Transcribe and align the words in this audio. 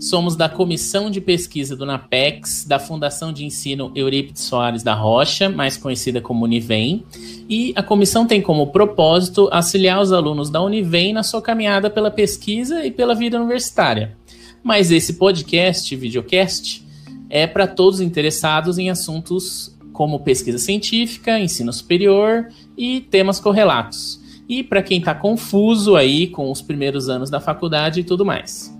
Somos 0.00 0.34
da 0.34 0.48
Comissão 0.48 1.10
de 1.10 1.20
Pesquisa 1.20 1.76
do 1.76 1.84
NAPEX, 1.84 2.64
da 2.64 2.78
Fundação 2.78 3.34
de 3.34 3.44
Ensino 3.44 3.92
Eurípides 3.94 4.44
Soares 4.44 4.82
da 4.82 4.94
Rocha, 4.94 5.50
mais 5.50 5.76
conhecida 5.76 6.22
como 6.22 6.46
Univem, 6.46 7.04
e 7.46 7.74
a 7.76 7.82
comissão 7.82 8.26
tem 8.26 8.40
como 8.40 8.68
propósito 8.68 9.50
auxiliar 9.52 10.00
os 10.00 10.10
alunos 10.10 10.48
da 10.48 10.62
Univem 10.62 11.12
na 11.12 11.22
sua 11.22 11.42
caminhada 11.42 11.90
pela 11.90 12.10
pesquisa 12.10 12.82
e 12.82 12.90
pela 12.90 13.14
vida 13.14 13.38
universitária. 13.38 14.16
Mas 14.62 14.90
esse 14.90 15.12
podcast, 15.18 15.94
videocast, 15.94 16.82
é 17.28 17.46
para 17.46 17.66
todos 17.66 18.00
interessados 18.00 18.78
em 18.78 18.88
assuntos 18.88 19.76
como 19.92 20.20
pesquisa 20.20 20.56
científica, 20.56 21.38
ensino 21.38 21.74
superior 21.74 22.48
e 22.74 23.02
temas 23.02 23.38
correlatos. 23.38 24.18
E 24.48 24.62
para 24.62 24.82
quem 24.82 24.98
está 24.98 25.14
confuso 25.14 25.94
aí 25.94 26.26
com 26.26 26.50
os 26.50 26.62
primeiros 26.62 27.10
anos 27.10 27.28
da 27.28 27.38
faculdade 27.38 28.00
e 28.00 28.04
tudo 28.04 28.24
mais. 28.24 28.79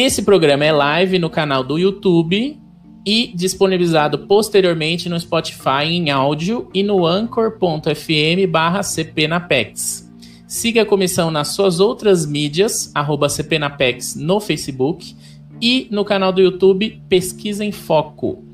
Esse 0.00 0.22
programa 0.22 0.64
é 0.64 0.70
live 0.70 1.18
no 1.18 1.28
canal 1.28 1.64
do 1.64 1.76
YouTube 1.76 2.56
e 3.04 3.32
disponibilizado 3.34 4.28
posteriormente 4.28 5.08
no 5.08 5.18
Spotify 5.18 5.86
em 5.86 6.08
áudio 6.08 6.70
e 6.72 6.84
no 6.84 7.04
anchor.fm 7.04 8.46
barra 8.48 8.84
cpnapex. 8.84 10.08
Siga 10.46 10.82
a 10.82 10.86
comissão 10.86 11.32
nas 11.32 11.48
suas 11.48 11.80
outras 11.80 12.24
mídias, 12.24 12.92
arroba 12.94 13.28
cpnapex 13.28 14.14
no 14.14 14.38
Facebook 14.38 15.16
e 15.60 15.88
no 15.90 16.04
canal 16.04 16.32
do 16.32 16.40
YouTube 16.40 17.02
Pesquisa 17.08 17.64
em 17.64 17.72
Foco. 17.72 18.44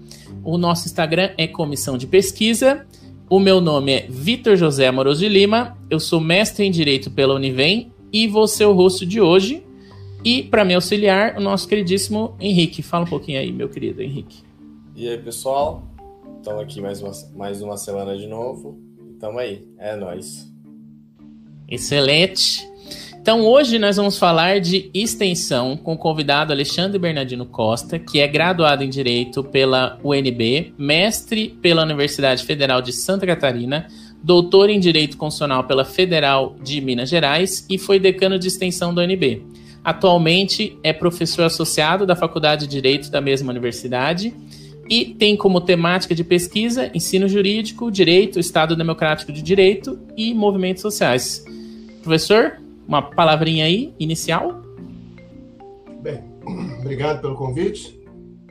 O 0.42 0.56
nosso 0.56 0.86
Instagram 0.86 1.32
é 1.36 1.46
Comissão 1.46 1.98
de 1.98 2.06
Pesquisa. 2.06 2.86
O 3.28 3.38
meu 3.38 3.60
nome 3.60 3.92
é 3.92 4.06
Vitor 4.08 4.56
José 4.56 4.86
Amoroso 4.86 5.20
de 5.20 5.28
Lima. 5.28 5.76
Eu 5.90 6.00
sou 6.00 6.20
mestre 6.20 6.64
em 6.64 6.70
Direito 6.70 7.10
pela 7.10 7.34
Univem 7.34 7.92
e 8.10 8.26
vou 8.26 8.48
ser 8.48 8.64
o 8.64 8.72
rosto 8.72 9.04
de 9.04 9.20
hoje. 9.20 9.62
E 10.24 10.42
para 10.42 10.64
me 10.64 10.74
auxiliar, 10.74 11.36
o 11.36 11.40
nosso 11.40 11.68
queridíssimo 11.68 12.34
Henrique. 12.40 12.82
Fala 12.82 13.04
um 13.04 13.08
pouquinho 13.08 13.38
aí, 13.38 13.52
meu 13.52 13.68
querido 13.68 14.00
Henrique. 14.00 14.38
E 14.96 15.06
aí, 15.06 15.18
pessoal? 15.18 15.82
Estamos 16.38 16.62
aqui 16.62 16.80
mais 16.80 17.02
uma, 17.02 17.12
mais 17.36 17.60
uma 17.60 17.76
semana 17.76 18.16
de 18.16 18.26
novo. 18.26 18.78
Tamo 19.20 19.38
aí, 19.38 19.68
é 19.78 19.94
nós. 19.94 20.50
Excelente. 21.68 22.66
Então, 23.20 23.42
hoje 23.42 23.78
nós 23.78 23.96
vamos 23.96 24.18
falar 24.18 24.60
de 24.60 24.90
extensão 24.94 25.76
com 25.76 25.92
o 25.92 25.98
convidado 25.98 26.52
Alexandre 26.52 26.98
Bernardino 26.98 27.44
Costa, 27.44 27.98
que 27.98 28.20
é 28.20 28.28
graduado 28.28 28.82
em 28.82 28.88
Direito 28.88 29.44
pela 29.44 29.98
UNB, 30.02 30.74
mestre 30.78 31.48
pela 31.60 31.82
Universidade 31.82 32.44
Federal 32.44 32.80
de 32.80 32.92
Santa 32.92 33.26
Catarina, 33.26 33.88
doutor 34.22 34.70
em 34.70 34.80
Direito 34.80 35.18
Constitucional 35.18 35.64
pela 35.64 35.84
Federal 35.84 36.56
de 36.62 36.80
Minas 36.80 37.10
Gerais 37.10 37.66
e 37.68 37.78
foi 37.78 37.98
decano 37.98 38.38
de 38.38 38.48
extensão 38.48 38.94
da 38.94 39.02
UNB. 39.02 39.53
Atualmente 39.84 40.78
é 40.82 40.94
professor 40.94 41.42
associado 41.42 42.06
da 42.06 42.16
Faculdade 42.16 42.66
de 42.66 42.70
Direito 42.70 43.10
da 43.10 43.20
mesma 43.20 43.52
universidade 43.52 44.34
e 44.88 45.04
tem 45.04 45.36
como 45.36 45.60
temática 45.60 46.14
de 46.14 46.24
pesquisa 46.24 46.90
ensino 46.94 47.28
jurídico, 47.28 47.90
direito, 47.90 48.40
Estado 48.40 48.74
democrático 48.74 49.30
de 49.30 49.42
direito 49.42 49.98
e 50.16 50.32
movimentos 50.32 50.80
sociais. 50.80 51.44
Professor, 52.02 52.58
uma 52.88 53.02
palavrinha 53.02 53.66
aí 53.66 53.92
inicial? 53.98 54.62
Bem, 56.00 56.24
obrigado 56.80 57.20
pelo 57.20 57.34
convite. 57.34 58.00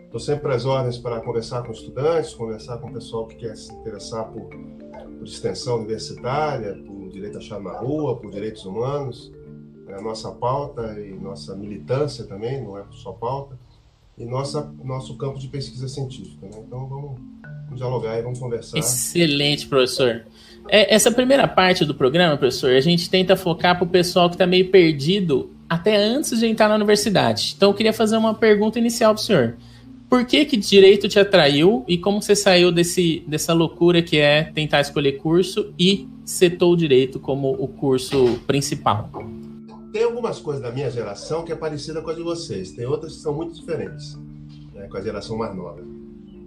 Estou 0.06 0.20
sempre 0.20 0.54
às 0.54 0.66
ordens 0.66 1.00
para 1.00 1.20
conversar 1.22 1.64
com 1.64 1.72
estudantes, 1.72 2.36
conversar 2.36 2.78
com 2.78 2.89
o 2.89 2.94
pessoal 2.94 3.26
que 3.26 3.38
quer 3.38 3.58
se 3.58 3.73
interessar 3.73 4.26
por, 4.26 4.44
por 5.17 5.26
extensão 5.26 5.78
universitária, 5.78 6.76
por 6.76 7.09
direito 7.09 7.39
achado 7.39 7.64
na 7.64 7.80
rua, 7.80 8.17
por 8.17 8.30
direitos 8.30 8.64
humanos 8.66 9.31
a 9.89 10.02
nossa 10.02 10.31
pauta 10.31 11.00
e 11.00 11.14
nossa 11.14 11.56
militância 11.56 12.26
também, 12.26 12.62
não 12.62 12.78
é 12.78 12.84
só 12.92 13.12
pauta, 13.12 13.58
e 14.17 14.26
nossa, 14.26 14.72
nosso 14.84 15.17
campo 15.17 15.39
de 15.39 15.48
pesquisa 15.48 15.88
científica. 15.88 16.45
Né? 16.48 16.64
Então 16.66 16.88
vamos, 16.88 17.20
vamos 17.66 17.77
dialogar 17.77 18.17
e 18.17 18.22
vamos 18.22 18.39
conversar. 18.39 18.77
Excelente, 18.77 19.67
professor. 19.67 20.26
É, 20.70 20.93
essa 20.93 21.11
primeira 21.11 21.48
parte 21.48 21.83
do 21.83 21.93
programa, 21.95 22.38
professor, 22.38 22.72
a 22.72 22.80
gente 22.80 23.10
tenta 23.10 23.36
focar 23.36 23.76
para 23.76 23.86
o 23.86 23.89
pessoal 23.89 24.30
que 24.30 24.36
está 24.36 24.45
meio 24.45 24.70
perdido 24.70 25.49
até 25.67 25.95
antes 25.95 26.39
de 26.39 26.45
entrar 26.45 26.70
na 26.70 26.76
universidade. 26.76 27.54
Então 27.58 27.72
eu 27.72 27.73
queria 27.73 27.93
fazer 27.93 28.16
uma 28.16 28.33
pergunta 28.33 28.80
inicial 28.80 29.14
para 29.14 29.22
o 29.22 29.26
senhor. 29.26 29.58
Por 30.10 30.26
que, 30.26 30.45
que 30.45 30.55
direito 30.55 31.10
te 31.10 31.20
atraiu 31.20 31.83
e 31.88 31.98
como 31.98 32.22
você 32.22 32.36
saiu 32.36 32.72
desse, 32.72 33.23
dessa 33.27 33.52
loucura 33.52 33.99
que 34.02 34.17
é 34.17 34.43
tentar 34.43 34.82
escolher 34.82 35.14
curso 35.14 35.73
e 35.77 36.08
setou 36.23 36.73
o 36.73 36.77
direito 36.77 37.20
como 37.20 37.52
o 37.52 37.67
curso 37.67 38.39
principal? 38.45 39.10
Tem 39.93 40.04
algumas 40.04 40.39
coisas 40.39 40.61
da 40.61 40.71
minha 40.71 40.89
geração 40.89 41.45
que 41.45 41.52
é 41.52 41.55
parecida 41.55 42.02
com 42.02 42.09
a 42.09 42.14
de 42.15 42.23
vocês, 42.23 42.71
tem 42.71 42.86
outras 42.87 43.14
que 43.14 43.21
são 43.21 43.31
muito 43.31 43.54
diferentes, 43.54 44.17
né, 44.73 44.87
com 44.87 44.98
a 44.98 45.02
geração 45.02 45.37
mais 45.37 45.55
nova. 45.55 45.83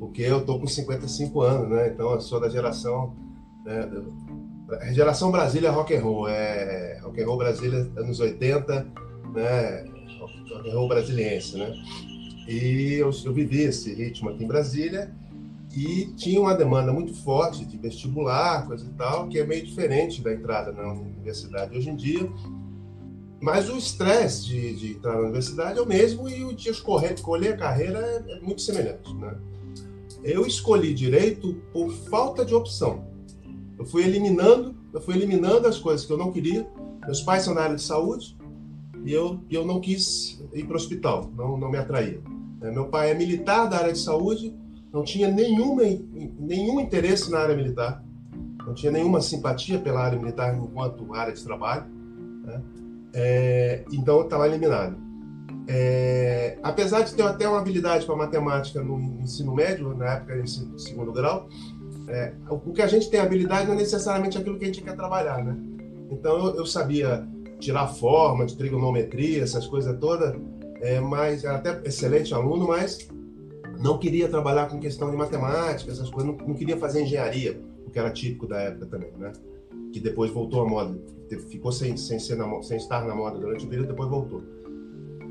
Porque 0.00 0.22
eu 0.22 0.44
tô 0.44 0.58
com 0.58 0.66
55 0.66 1.40
anos, 1.40 1.70
né? 1.70 1.88
Então 1.88 2.12
eu 2.12 2.20
sou 2.20 2.38
da 2.38 2.50
geração 2.50 3.14
né, 3.64 3.88
a 4.68 4.92
geração 4.92 5.30
Brasília 5.30 5.70
rock 5.70 5.94
and 5.94 6.02
roll, 6.02 6.28
é 6.28 6.98
rock 7.00 7.22
and 7.22 7.26
roll 7.26 7.38
Brasília 7.38 7.88
anos 7.96 8.18
80, 8.18 8.86
né? 9.32 9.84
Rock 10.18 10.68
and 10.68 10.74
roll 10.74 10.88
brasiliense, 10.88 11.56
né? 11.56 11.72
E 12.48 12.94
eu, 12.94 13.10
eu 13.24 13.32
vivi 13.32 13.62
esse 13.62 13.94
ritmo 13.94 14.28
aqui 14.28 14.42
em 14.42 14.46
Brasília 14.46 15.14
e 15.74 16.06
tinha 16.16 16.40
uma 16.40 16.54
demanda 16.54 16.92
muito 16.92 17.14
forte 17.14 17.64
de 17.64 17.76
vestibular, 17.76 18.66
coisa 18.66 18.84
e 18.84 18.92
tal, 18.94 19.28
que 19.28 19.38
é 19.38 19.46
meio 19.46 19.64
diferente 19.64 20.20
da 20.20 20.34
entrada 20.34 20.72
na 20.72 20.92
universidade 20.92 21.76
hoje 21.76 21.90
em 21.90 21.96
dia 21.96 22.28
mas 23.40 23.68
o 23.68 23.76
estresse 23.76 24.46
de, 24.46 24.74
de, 24.74 24.92
entrar 24.92 25.14
na 25.14 25.20
universidade 25.20 25.78
é 25.78 25.82
o 25.82 25.86
mesmo 25.86 26.28
e 26.28 26.42
o 26.44 26.54
de 26.54 26.70
escolher, 26.70 27.12
escolher 27.12 27.54
a 27.54 27.56
carreira 27.56 27.98
é, 27.98 28.32
é, 28.32 28.40
muito 28.40 28.62
semelhante. 28.62 29.14
Né? 29.14 29.36
Eu 30.24 30.46
escolhi 30.46 30.94
direito 30.94 31.54
por 31.72 31.92
falta 31.92 32.44
de 32.44 32.54
opção. 32.54 33.04
Eu 33.78 33.84
fui 33.84 34.04
eliminando, 34.04 34.74
eu 34.92 35.00
fui 35.00 35.14
eliminando 35.14 35.68
as 35.68 35.78
coisas 35.78 36.06
que 36.06 36.12
eu 36.12 36.16
não 36.16 36.32
queria. 36.32 36.66
Meus 37.04 37.20
pais 37.20 37.44
são 37.44 37.54
da 37.54 37.62
área 37.62 37.76
de 37.76 37.82
saúde 37.82 38.36
e 39.04 39.12
eu, 39.12 39.38
eu 39.50 39.64
não 39.64 39.80
quis 39.80 40.42
ir 40.52 40.64
para 40.64 40.72
o 40.72 40.76
hospital, 40.76 41.30
não, 41.36 41.56
não 41.56 41.70
me 41.70 41.76
atraía. 41.76 42.20
É, 42.62 42.70
meu 42.70 42.88
pai 42.88 43.10
é 43.10 43.14
militar 43.14 43.68
da 43.68 43.76
área 43.76 43.92
de 43.92 43.98
saúde, 43.98 44.54
não 44.92 45.04
tinha 45.04 45.30
nenhuma, 45.30 45.82
nenhum 46.38 46.80
interesse 46.80 47.30
na 47.30 47.38
área 47.38 47.54
militar, 47.54 48.02
não 48.66 48.74
tinha 48.74 48.90
nenhuma 48.90 49.20
simpatia 49.20 49.78
pela 49.78 50.00
área 50.00 50.18
militar 50.18 50.56
enquanto 50.56 51.14
área 51.14 51.34
de 51.34 51.44
trabalho. 51.44 51.84
Né? 52.44 52.62
É, 53.18 53.82
então 53.90 54.20
estava 54.22 54.46
eliminado. 54.46 54.94
É, 55.66 56.58
apesar 56.62 57.00
de 57.00 57.14
ter 57.14 57.22
até 57.22 57.48
uma 57.48 57.58
habilidade 57.58 58.04
para 58.04 58.14
matemática 58.14 58.82
no 58.82 59.00
ensino 59.22 59.54
médio, 59.54 59.96
na 59.96 60.12
época 60.12 60.42
de 60.42 60.50
segundo 60.80 61.12
grau, 61.12 61.48
é, 62.08 62.34
o 62.48 62.72
que 62.72 62.82
a 62.82 62.86
gente 62.86 63.10
tem 63.10 63.18
habilidade 63.18 63.66
não 63.66 63.74
é 63.74 63.78
necessariamente 63.78 64.36
aquilo 64.36 64.58
que 64.58 64.64
a 64.64 64.68
gente 64.68 64.82
quer 64.82 64.94
trabalhar, 64.94 65.42
né? 65.42 65.56
Então 66.10 66.46
eu, 66.46 66.56
eu 66.56 66.66
sabia 66.66 67.26
tirar 67.58 67.88
forma 67.88 68.44
de 68.44 68.54
trigonometria, 68.54 69.42
essas 69.42 69.66
coisas 69.66 69.98
todas, 69.98 70.36
é, 70.82 71.00
mas 71.00 71.42
era 71.42 71.56
até 71.56 71.80
excelente 71.88 72.34
aluno, 72.34 72.68
mas 72.68 73.08
não 73.80 73.98
queria 73.98 74.28
trabalhar 74.28 74.68
com 74.68 74.78
questão 74.78 75.10
de 75.10 75.16
matemática, 75.16 75.90
essas 75.90 76.10
coisas, 76.10 76.30
não, 76.30 76.46
não 76.46 76.54
queria 76.54 76.76
fazer 76.76 77.02
engenharia, 77.02 77.60
o 77.86 77.90
que 77.90 77.98
era 77.98 78.10
típico 78.10 78.46
da 78.46 78.60
época 78.60 78.86
também, 78.86 79.10
né? 79.16 79.32
Que 79.96 80.00
depois 80.00 80.30
voltou 80.30 80.60
à 80.60 80.68
moda 80.68 80.94
ficou 81.48 81.72
sem, 81.72 81.96
sem, 81.96 82.18
ser 82.18 82.36
na, 82.36 82.62
sem 82.62 82.76
estar 82.76 83.02
na 83.06 83.14
moda 83.14 83.38
durante 83.38 83.64
o 83.64 83.68
período, 83.68 83.88
depois 83.88 84.10
voltou. 84.10 84.42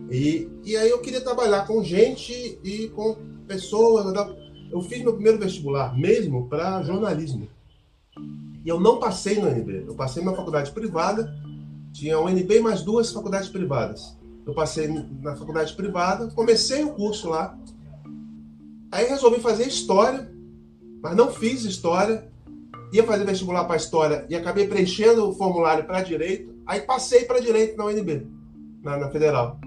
E, 0.10 0.50
e 0.64 0.76
aí 0.76 0.90
eu 0.90 1.00
queria 1.02 1.22
trabalhar 1.22 1.68
com 1.68 1.84
gente 1.84 2.60
e 2.64 2.90
com 2.90 3.16
pessoas. 3.46 4.12
Eu 4.72 4.82
fiz 4.82 5.04
meu 5.04 5.14
primeiro 5.14 5.38
vestibular 5.38 5.96
mesmo 5.96 6.50
para 6.50 6.82
jornalismo. 6.82 7.48
E 8.66 8.68
eu 8.68 8.80
não 8.80 8.98
passei 8.98 9.40
no 9.40 9.48
UNB. 9.48 9.86
Eu 9.86 9.94
passei 9.94 10.24
numa 10.24 10.36
faculdade 10.36 10.72
privada, 10.72 11.32
tinha 11.94 12.20
o 12.20 12.26
UNB 12.26 12.60
mais 12.60 12.82
duas 12.82 13.12
faculdades 13.12 13.50
privadas. 13.50 14.18
Eu 14.48 14.56
passei 14.56 14.88
na 15.22 15.36
faculdade 15.36 15.76
privada, 15.76 16.32
comecei 16.32 16.84
o 16.84 16.96
curso 16.96 17.30
lá. 17.30 17.56
Aí 18.92 19.08
resolvi 19.08 19.40
fazer 19.40 19.68
história, 19.68 20.28
mas 21.04 21.16
não 21.16 21.32
fiz 21.32 21.64
história 21.66 22.34
ia 22.96 23.04
fazer 23.04 23.26
vestibular 23.26 23.66
para 23.66 23.76
história 23.76 24.26
e 24.30 24.36
acabei 24.36 24.68
preenchendo 24.68 25.30
o 25.30 25.34
formulário 25.34 25.84
para 25.84 26.02
direito, 26.02 26.56
aí 26.66 26.82
passei 26.82 27.26
para 27.26 27.40
direito 27.40 27.78
na 27.78 27.86
UNB, 27.86 28.28
na, 28.82 28.98
na 28.98 29.10
federal. 29.10 29.60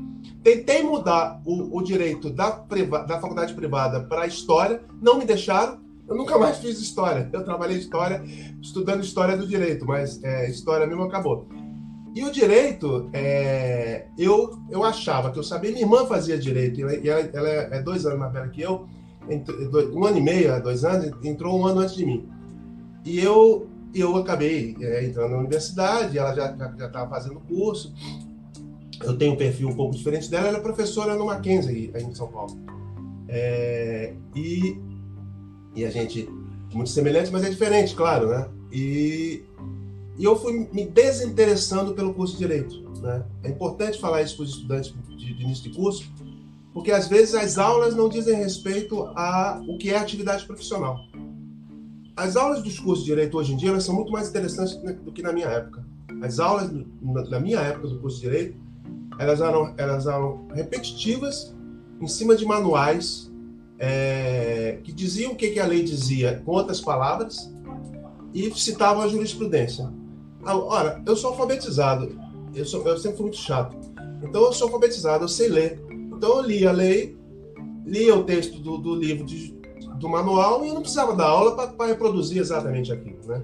Tentei 0.42 0.82
mudar 0.82 1.40
o, 1.44 1.78
o 1.78 1.82
direito 1.82 2.30
da, 2.30 2.50
da 2.50 3.20
faculdade 3.20 3.54
privada 3.54 4.00
para 4.00 4.26
história, 4.26 4.82
não 5.00 5.18
me 5.18 5.24
deixaram. 5.24 5.78
Eu 6.08 6.16
nunca 6.16 6.38
mais 6.38 6.56
fiz 6.56 6.80
história. 6.80 7.28
Eu 7.30 7.44
trabalhei 7.44 7.76
história, 7.76 8.22
estudando 8.62 9.04
história 9.04 9.36
do 9.36 9.46
direito, 9.46 9.84
mas 9.84 10.22
é, 10.24 10.48
história 10.48 10.86
mesmo 10.86 11.02
acabou. 11.02 11.46
E 12.14 12.24
o 12.24 12.32
direito, 12.32 13.10
é, 13.12 14.06
eu, 14.16 14.58
eu 14.70 14.82
achava 14.82 15.30
que 15.30 15.38
eu 15.38 15.42
sabia. 15.42 15.70
Minha 15.70 15.82
irmã 15.82 16.06
fazia 16.06 16.38
direito, 16.38 16.80
e 16.80 17.08
ela, 17.08 17.20
ela 17.20 17.48
é 17.48 17.82
dois 17.82 18.06
anos 18.06 18.18
mais 18.18 18.32
velha 18.32 18.48
que 18.48 18.62
eu, 18.62 18.88
um 19.92 20.04
ano 20.06 20.16
e 20.16 20.22
meio, 20.22 20.62
dois 20.62 20.84
anos, 20.84 21.12
entrou 21.22 21.60
um 21.60 21.66
ano 21.66 21.80
antes 21.80 21.94
de 21.94 22.06
mim. 22.06 22.37
E 23.08 23.20
eu, 23.20 23.66
eu 23.94 24.16
acabei 24.16 24.76
é, 24.82 25.06
entrando 25.06 25.30
na 25.30 25.38
universidade, 25.38 26.18
ela 26.18 26.34
já 26.34 26.52
estava 26.52 27.08
fazendo 27.08 27.40
curso. 27.40 27.94
eu 29.02 29.16
tenho 29.16 29.32
um 29.32 29.36
perfil 29.36 29.70
um 29.70 29.74
pouco 29.74 29.96
diferente 29.96 30.30
dela, 30.30 30.48
ela 30.48 30.58
é 30.58 30.60
professora 30.60 31.16
no 31.16 31.24
Mackenzie, 31.24 31.90
aí 31.94 32.02
em 32.02 32.14
São 32.14 32.28
Paulo. 32.28 32.54
É, 33.26 34.12
e, 34.36 34.78
e 35.74 35.86
a 35.86 35.90
gente, 35.90 36.28
muito 36.74 36.90
semelhante, 36.90 37.32
mas 37.32 37.42
é 37.44 37.48
diferente, 37.48 37.94
claro, 37.94 38.28
né? 38.28 38.46
E, 38.70 39.42
e 40.18 40.24
eu 40.24 40.36
fui 40.36 40.68
me 40.70 40.84
desinteressando 40.84 41.94
pelo 41.94 42.12
curso 42.12 42.34
de 42.34 42.40
Direito. 42.40 42.82
Né? 43.00 43.24
É 43.42 43.48
importante 43.48 43.98
falar 43.98 44.20
isso 44.20 44.36
para 44.36 44.44
os 44.44 44.50
estudantes 44.50 44.92
de, 45.16 45.32
de 45.32 45.42
início 45.42 45.70
de 45.70 45.74
curso, 45.74 46.12
porque 46.74 46.92
às 46.92 47.08
vezes 47.08 47.34
as 47.34 47.56
aulas 47.56 47.96
não 47.96 48.06
dizem 48.06 48.36
respeito 48.36 49.02
a 49.16 49.62
o 49.66 49.78
que 49.78 49.88
é 49.88 49.96
atividade 49.96 50.44
profissional. 50.44 51.07
As 52.18 52.34
aulas 52.34 52.64
dos 52.64 52.80
cursos 52.80 53.04
de 53.04 53.12
direito 53.12 53.38
hoje 53.38 53.52
em 53.52 53.56
dia 53.56 53.70
elas 53.70 53.84
são 53.84 53.94
muito 53.94 54.10
mais 54.10 54.28
interessantes 54.28 54.74
do 54.74 55.12
que 55.12 55.22
na 55.22 55.32
minha 55.32 55.46
época. 55.46 55.86
As 56.20 56.40
aulas 56.40 56.68
na 57.00 57.38
minha 57.38 57.60
época 57.60 57.86
do 57.86 58.00
curso 58.00 58.16
de 58.16 58.22
direito 58.22 58.58
elas 59.20 59.40
eram 59.40 59.72
elas 59.76 60.04
eram 60.08 60.48
repetitivas 60.52 61.54
em 62.00 62.08
cima 62.08 62.34
de 62.34 62.44
manuais 62.44 63.30
é, 63.78 64.80
que 64.82 64.92
diziam 64.92 65.30
o 65.30 65.36
que, 65.36 65.50
que 65.50 65.60
a 65.60 65.66
lei 65.66 65.84
dizia 65.84 66.42
com 66.44 66.50
outras 66.50 66.80
palavras 66.80 67.54
e 68.34 68.50
citavam 68.50 69.04
a 69.04 69.08
jurisprudência. 69.08 69.88
Ora, 70.44 71.00
eu 71.06 71.14
sou 71.14 71.30
alfabetizado, 71.30 72.18
eu, 72.52 72.64
sou, 72.64 72.84
eu 72.84 72.98
sempre 72.98 73.16
fui 73.16 73.26
muito 73.26 73.38
chato. 73.38 73.76
Então 74.24 74.42
eu 74.42 74.52
sou 74.52 74.66
alfabetizado, 74.66 75.22
eu 75.22 75.28
sei 75.28 75.48
ler. 75.48 75.80
Então 75.88 76.38
eu 76.38 76.42
li 76.42 76.66
a 76.66 76.72
lei, 76.72 77.16
lia 77.86 78.16
o 78.16 78.24
texto 78.24 78.58
do, 78.58 78.76
do 78.76 78.96
livro 78.96 79.24
de, 79.24 79.56
do 79.98 80.08
manual 80.08 80.64
e 80.64 80.68
eu 80.68 80.74
não 80.74 80.80
precisava 80.80 81.14
dar 81.14 81.26
aula 81.26 81.68
para 81.68 81.86
reproduzir 81.86 82.38
exatamente 82.38 82.92
aquilo, 82.92 83.18
né? 83.26 83.42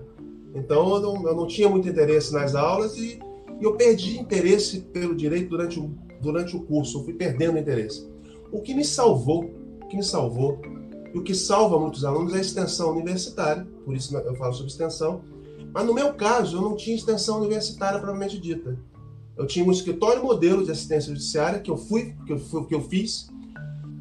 Então 0.54 0.94
eu 0.94 1.00
não, 1.00 1.26
eu 1.26 1.34
não, 1.34 1.46
tinha 1.46 1.68
muito 1.68 1.88
interesse 1.88 2.32
nas 2.32 2.54
aulas 2.54 2.96
e, 2.96 3.18
eu 3.60 3.76
perdi 3.76 4.18
interesse 4.18 4.80
pelo 4.80 5.14
direito 5.14 5.48
durante 5.48 5.78
o, 5.78 5.90
durante 6.20 6.56
o 6.56 6.62
curso, 6.62 6.98
eu 6.98 7.04
fui 7.04 7.14
perdendo 7.14 7.58
interesse. 7.58 8.08
O 8.52 8.60
que 8.60 8.74
me 8.74 8.84
salvou, 8.84 9.44
o 9.82 9.86
que 9.86 9.96
me 9.96 10.02
salvou, 10.02 10.60
e 11.12 11.18
o 11.18 11.22
que 11.22 11.34
salva 11.34 11.78
muitos 11.78 12.04
alunos 12.04 12.34
é 12.34 12.38
a 12.38 12.40
extensão 12.40 12.90
universitária, 12.90 13.66
por 13.84 13.94
isso 13.94 14.16
eu 14.16 14.34
falo 14.34 14.52
sobre 14.52 14.70
extensão, 14.70 15.22
mas 15.72 15.86
no 15.86 15.94
meu 15.94 16.14
caso 16.14 16.56
eu 16.56 16.62
não 16.62 16.76
tinha 16.76 16.96
extensão 16.96 17.38
universitária 17.38 17.98
propriamente 17.98 18.38
dita. 18.38 18.78
Eu 19.36 19.46
tinha 19.46 19.64
um 19.64 19.72
escritório 19.72 20.22
modelo 20.22 20.64
de 20.64 20.70
assistência 20.70 21.08
judiciária 21.12 21.58
que 21.58 21.70
eu 21.70 21.76
fui, 21.76 22.14
que 22.26 22.32
eu, 22.32 22.64
que 22.64 22.74
eu 22.74 22.80
fiz, 22.82 23.28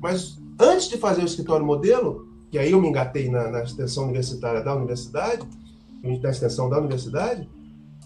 mas 0.01 0.38
antes 0.59 0.88
de 0.89 0.97
fazer 0.97 1.21
o 1.21 1.25
escritório 1.25 1.65
modelo, 1.65 2.32
que 2.53 2.59
aí 2.59 2.69
eu 2.69 2.79
me 2.79 2.88
engatei 2.88 3.29
na, 3.29 3.50
na 3.50 3.63
extensão 3.63 4.03
universitária 4.03 4.61
da 4.61 4.75
universidade, 4.75 5.44
da 6.21 6.29
extensão 6.29 6.69
da 6.69 6.77
universidade, 6.77 7.50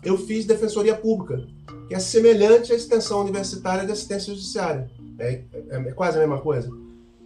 eu 0.01 0.17
fiz 0.17 0.45
defensoria 0.45 0.95
pública, 0.95 1.45
que 1.89 1.93
é 1.93 1.99
semelhante 1.99 2.71
à 2.71 2.75
extensão 2.77 3.19
universitária 3.19 3.85
de 3.85 3.91
assistência 3.91 4.33
judiciária. 4.33 4.89
É, 5.19 5.43
é, 5.51 5.75
é, 5.75 5.91
quase 5.91 6.15
a 6.15 6.21
mesma 6.21 6.39
coisa. 6.39 6.71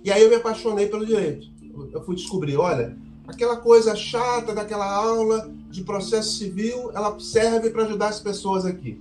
E 0.04 0.12
aí 0.12 0.20
eu 0.20 0.30
me 0.30 0.36
apaixonei 0.36 0.88
pelo 0.88 1.06
direito. 1.06 1.48
Eu 1.94 2.04
fui 2.04 2.16
descobrir, 2.16 2.58
olha, 2.58 2.98
aquela 3.28 3.58
coisa 3.58 3.96
chata 3.96 4.56
daquela 4.56 4.92
aula 4.92 5.48
de 5.70 5.84
processo 5.84 6.40
civil, 6.40 6.90
ela 6.96 7.20
serve 7.20 7.70
para 7.70 7.84
ajudar 7.84 8.08
as 8.08 8.20
pessoas 8.20 8.66
aqui. 8.66 9.00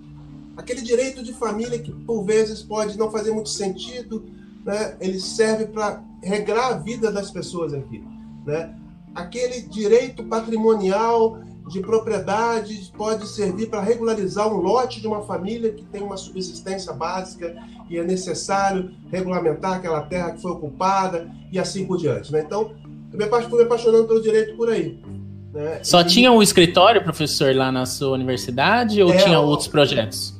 Aquele 0.58 0.82
direito 0.82 1.22
de 1.22 1.32
família 1.32 1.78
que 1.78 1.90
por 1.90 2.22
vezes 2.22 2.62
pode 2.62 2.99
não 2.99 3.11
fazer 3.11 3.31
muito 3.31 3.49
sentido, 3.49 4.26
né? 4.64 4.96
Ele 5.00 5.18
serve 5.18 5.66
para 5.66 6.02
regrar 6.22 6.72
a 6.72 6.76
vida 6.76 7.10
das 7.10 7.30
pessoas 7.30 7.72
aqui, 7.72 8.02
né? 8.46 8.74
Aquele 9.14 9.62
direito 9.62 10.24
patrimonial 10.24 11.40
de 11.68 11.80
propriedade 11.80 12.90
pode 12.96 13.26
servir 13.28 13.68
para 13.68 13.80
regularizar 13.80 14.48
um 14.48 14.56
lote 14.56 15.00
de 15.00 15.06
uma 15.06 15.22
família 15.22 15.72
que 15.72 15.84
tem 15.84 16.02
uma 16.02 16.16
subsistência 16.16 16.92
básica 16.92 17.54
e 17.88 17.96
é 17.96 18.02
necessário 18.02 18.90
regulamentar 19.10 19.74
aquela 19.74 20.00
terra 20.02 20.32
que 20.32 20.42
foi 20.42 20.50
ocupada 20.50 21.30
e 21.52 21.58
assim 21.58 21.86
por 21.86 21.96
diante. 21.96 22.32
Né? 22.32 22.42
Então, 22.44 22.72
eu 23.12 23.18
me 23.18 23.24
apaixonando 23.24 24.06
pelo 24.06 24.20
direito 24.20 24.56
por 24.56 24.68
aí. 24.68 25.00
Né? 25.52 25.80
Só 25.82 26.00
e... 26.00 26.04
tinha 26.04 26.32
um 26.32 26.42
escritório, 26.42 27.02
professor, 27.02 27.54
lá 27.54 27.70
na 27.70 27.86
sua 27.86 28.10
universidade 28.10 29.00
ou 29.02 29.12
é, 29.12 29.16
tinha 29.18 29.38
outros 29.40 29.68
projetos? 29.68 30.39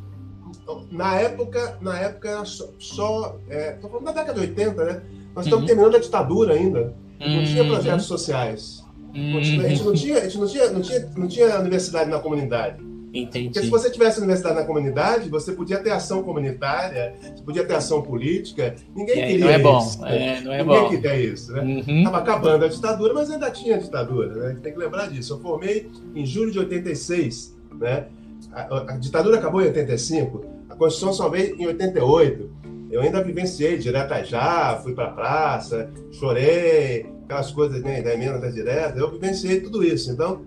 Na 0.91 1.15
época, 1.15 1.79
na 1.81 1.99
época 1.99 2.45
só. 2.45 2.69
só 2.79 3.39
é, 3.49 3.77
falando 3.81 4.05
da 4.05 4.13
década 4.13 4.35
de 4.35 4.41
80, 4.41 4.85
né? 4.85 5.03
Nós 5.35 5.45
estamos 5.47 5.63
uhum. 5.63 5.67
terminando 5.67 5.97
a 5.97 6.01
ditadura 6.01 6.55
ainda. 6.55 6.95
Não 7.21 7.27
uhum. 7.27 7.45
tinha 7.45 7.65
projetos 7.65 8.07
sociais. 8.07 8.85
Uhum. 9.15 9.39
A 9.39 9.43
gente 9.43 9.83
não 9.83 9.93
tinha, 9.93 10.19
a 10.19 10.21
gente 10.23 10.39
não 10.39 10.47
tinha, 10.47 10.71
não 10.71 10.81
tinha, 10.81 11.11
não 11.17 11.29
tinha 11.29 11.59
universidade 11.61 12.11
na 12.11 12.19
comunidade. 12.19 12.91
Entendi. 13.13 13.47
Porque 13.47 13.63
se 13.63 13.71
você 13.71 13.91
tivesse 13.91 14.19
universidade 14.19 14.55
na 14.55 14.65
comunidade, 14.65 15.29
você 15.29 15.53
podia 15.53 15.79
ter 15.79 15.91
ação 15.91 16.23
comunitária, 16.23 17.15
você 17.21 17.43
podia 17.43 17.65
ter 17.65 17.75
ação 17.75 18.03
política. 18.03 18.77
Ninguém 18.95 19.27
queria 19.27 19.39
não 19.45 19.51
é 19.51 19.59
bom. 19.59 19.79
isso. 19.79 20.07
É, 20.07 20.41
não 20.41 20.53
é 20.53 20.63
Ninguém 20.63 20.81
bom. 20.81 20.89
queria 20.89 21.17
isso, 21.17 21.53
né? 21.53 21.61
Uhum. 21.61 22.05
Tava 22.05 22.19
acabando 22.19 22.65
a 22.65 22.69
ditadura, 22.69 23.13
mas 23.13 23.31
ainda 23.31 23.51
tinha 23.51 23.79
ditadura, 23.79 24.35
né? 24.35 24.57
Tem 24.63 24.73
que 24.73 24.79
lembrar 24.79 25.09
disso. 25.09 25.35
Eu 25.35 25.41
formei 25.41 25.91
em 26.15 26.25
julho 26.25 26.53
de 26.53 26.61
86, 26.61 27.57
né? 27.79 28.07
A, 28.53 28.93
a 28.93 28.97
ditadura 28.97 29.39
acabou 29.39 29.61
em 29.61 29.67
85, 29.67 30.45
a 30.45 30.60
Constituição 30.81 31.13
só 31.13 31.29
veio 31.29 31.61
em 31.61 31.67
88. 31.67 32.51
Eu 32.91 33.03
ainda 33.03 33.23
vivenciei 33.23 33.77
direta 33.77 34.25
já, 34.25 34.81
fui 34.83 34.95
para 34.95 35.09
a 35.09 35.13
praça, 35.13 35.91
chorei, 36.11 37.07
aquelas 37.25 37.53
coisas 37.53 37.83
né, 37.83 38.01
da 38.01 38.15
emenda 38.15 38.39
da 38.39 38.49
direta, 38.49 38.99
eu 38.99 39.11
vivenciei 39.11 39.61
tudo 39.61 39.85
isso. 39.85 40.11
Então, 40.11 40.41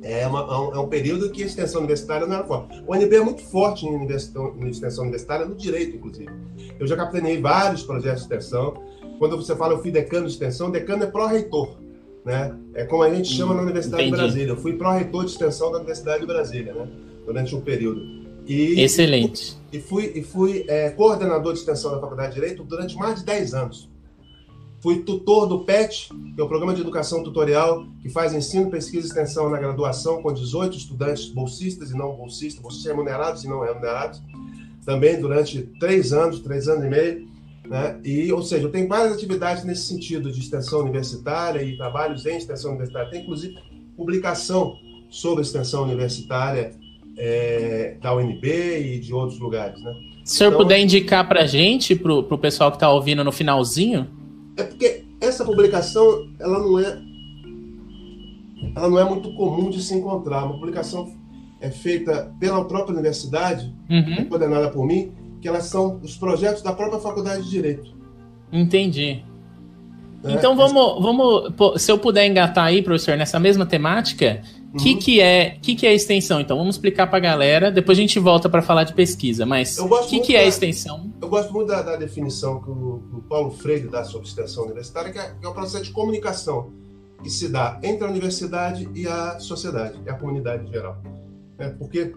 é, 0.00 0.24
uma, 0.28 0.42
é, 0.42 0.78
um, 0.78 0.84
é 0.84 0.86
período 0.86 1.28
que 1.30 1.42
a 1.42 1.46
extensão 1.46 1.80
universitária 1.80 2.24
não 2.24 2.36
era 2.36 2.44
forte. 2.44 2.80
O 2.86 2.94
UNB 2.94 3.16
é 3.16 3.20
muito 3.20 3.42
forte 3.42 3.84
em, 3.84 3.96
em 3.96 4.68
extensão 4.68 5.02
universitária, 5.02 5.44
no 5.44 5.56
direito, 5.56 5.96
inclusive. 5.96 6.30
Eu 6.78 6.86
já 6.86 6.94
capitaneei 6.94 7.40
vários 7.40 7.82
projetos 7.82 8.28
de 8.28 8.34
extensão. 8.34 8.80
Quando 9.18 9.36
você 9.36 9.56
fala 9.56 9.74
eu 9.74 9.82
fui 9.82 9.90
decano 9.90 10.26
de 10.26 10.34
extensão, 10.34 10.70
decano 10.70 11.02
é 11.02 11.06
pró-reitor. 11.08 11.78
Né? 12.24 12.56
É 12.74 12.84
como 12.84 13.02
a 13.02 13.12
gente 13.12 13.28
chama 13.28 13.54
na 13.54 13.62
Universidade 13.62 14.04
Entendi. 14.04 14.16
de 14.16 14.22
Brasília. 14.22 14.52
Eu 14.52 14.56
fui 14.56 14.74
pró-reitor 14.74 15.24
de 15.24 15.32
extensão 15.32 15.72
da 15.72 15.78
Universidade 15.78 16.20
de 16.20 16.26
Brasília, 16.26 16.72
né? 16.72 16.88
durante 17.26 17.56
um 17.56 17.60
período. 17.60 18.17
E, 18.48 18.80
Excelente. 18.80 19.58
E 19.70 19.78
fui, 19.78 20.10
e 20.14 20.22
fui 20.22 20.64
é, 20.66 20.88
coordenador 20.90 21.52
de 21.52 21.58
extensão 21.58 21.90
da 21.90 22.00
Faculdade 22.00 22.30
de 22.30 22.40
Direito 22.40 22.64
durante 22.64 22.96
mais 22.96 23.20
de 23.20 23.26
10 23.26 23.54
anos. 23.54 23.88
Fui 24.80 25.00
tutor 25.02 25.46
do 25.46 25.64
PET, 25.64 26.08
que 26.34 26.40
é 26.40 26.42
o 26.44 26.48
Programa 26.48 26.72
de 26.72 26.80
Educação 26.80 27.22
Tutorial, 27.22 27.84
que 28.00 28.08
faz 28.08 28.32
ensino, 28.32 28.70
pesquisa 28.70 29.06
e 29.06 29.10
extensão 29.10 29.50
na 29.50 29.58
graduação 29.58 30.22
com 30.22 30.32
18 30.32 30.78
estudantes 30.78 31.28
bolsistas 31.28 31.90
e 31.90 31.94
não 31.96 32.16
bolsistas, 32.16 32.62
bolsistas 32.62 32.90
remunerados 32.90 33.44
e 33.44 33.48
não 33.48 33.60
remunerados, 33.60 34.22
também 34.86 35.20
durante 35.20 35.62
três 35.78 36.12
anos, 36.12 36.40
três 36.40 36.68
anos 36.68 36.84
e 36.84 36.88
meio. 36.88 37.28
Né? 37.68 38.00
E, 38.02 38.32
ou 38.32 38.42
seja, 38.42 38.62
eu 38.62 38.70
tenho 38.70 38.88
várias 38.88 39.12
atividades 39.12 39.64
nesse 39.64 39.82
sentido 39.82 40.32
de 40.32 40.40
extensão 40.40 40.80
universitária 40.80 41.60
e 41.60 41.76
trabalhos 41.76 42.24
em 42.24 42.38
extensão 42.38 42.70
universitária. 42.70 43.10
Tem, 43.10 43.22
inclusive, 43.22 43.58
publicação 43.96 44.78
sobre 45.10 45.42
extensão 45.42 45.82
universitária 45.82 46.72
é, 47.18 47.96
da 48.00 48.14
UNB 48.14 48.46
e 48.46 49.00
de 49.00 49.12
outros 49.12 49.38
lugares. 49.38 49.82
Né? 49.82 49.92
Se 50.24 50.34
o 50.34 50.38
senhor 50.38 50.50
então, 50.50 50.62
puder 50.62 50.80
indicar 50.80 51.26
para 51.28 51.42
a 51.42 51.46
gente, 51.46 51.94
para 51.94 52.12
o 52.14 52.38
pessoal 52.38 52.70
que 52.70 52.76
está 52.76 52.90
ouvindo 52.90 53.24
no 53.24 53.32
finalzinho? 53.32 54.06
É 54.56 54.62
porque 54.62 55.04
essa 55.20 55.44
publicação, 55.44 56.28
ela 56.38 56.58
não 56.58 56.78
é 56.78 56.98
ela 58.74 58.88
não 58.88 58.98
é 58.98 59.04
muito 59.04 59.32
comum 59.34 59.70
de 59.70 59.82
se 59.82 59.94
encontrar. 59.94 60.44
Uma 60.44 60.54
publicação 60.54 61.12
é 61.60 61.70
feita 61.70 62.32
pela 62.38 62.64
própria 62.64 62.94
universidade, 62.94 63.72
uhum. 63.90 64.14
É 64.18 64.24
coordenada 64.24 64.70
por 64.70 64.86
mim, 64.86 65.12
que 65.40 65.48
elas 65.48 65.64
são 65.64 66.00
os 66.02 66.16
projetos 66.16 66.62
da 66.62 66.72
própria 66.72 67.00
Faculdade 67.00 67.44
de 67.44 67.50
Direito. 67.50 67.92
Entendi. 68.52 69.22
É, 70.24 70.32
então 70.32 70.56
vamos, 70.56 71.02
vamos, 71.02 71.80
se 71.80 71.90
eu 71.90 71.98
puder 71.98 72.26
engatar 72.26 72.66
aí, 72.66 72.82
professor, 72.82 73.16
nessa 73.16 73.38
mesma 73.38 73.64
temática, 73.64 74.42
o 74.68 74.76
uhum. 74.76 74.84
que, 74.84 74.96
que, 74.96 75.20
é, 75.20 75.56
que, 75.62 75.74
que 75.74 75.86
é 75.86 75.94
extensão? 75.94 76.40
Então, 76.40 76.58
vamos 76.58 76.74
explicar 76.74 77.06
para 77.06 77.16
a 77.16 77.20
galera, 77.20 77.70
depois 77.70 77.96
a 77.96 78.00
gente 78.02 78.18
volta 78.18 78.50
para 78.50 78.60
falar 78.60 78.84
de 78.84 78.92
pesquisa, 78.92 79.46
mas 79.46 79.78
o 79.78 79.88
que, 80.06 80.20
que 80.20 80.36
é 80.36 80.46
extensão? 80.46 81.10
Eu 81.22 81.28
gosto 81.28 81.52
muito 81.52 81.68
da, 81.68 81.80
da 81.80 81.96
definição 81.96 82.60
que 82.60 82.68
o, 82.68 83.02
o, 83.14 83.22
Paulo 83.22 83.50
Freire 83.50 83.88
dá 83.88 84.04
sobre 84.04 84.28
extensão 84.28 84.64
universitária, 84.64 85.10
que 85.10 85.18
é, 85.18 85.34
que 85.40 85.46
é 85.46 85.48
o 85.48 85.54
processo 85.54 85.84
de 85.84 85.90
comunicação 85.90 86.70
que 87.22 87.30
se 87.30 87.48
dá 87.48 87.80
entre 87.82 88.06
a 88.06 88.10
universidade 88.10 88.88
e 88.94 89.06
a 89.06 89.38
sociedade, 89.40 89.98
e 90.04 90.10
a 90.10 90.14
comunidade 90.14 90.68
em 90.68 90.70
geral. 90.70 90.98
É, 91.58 91.70
porque 91.70 92.12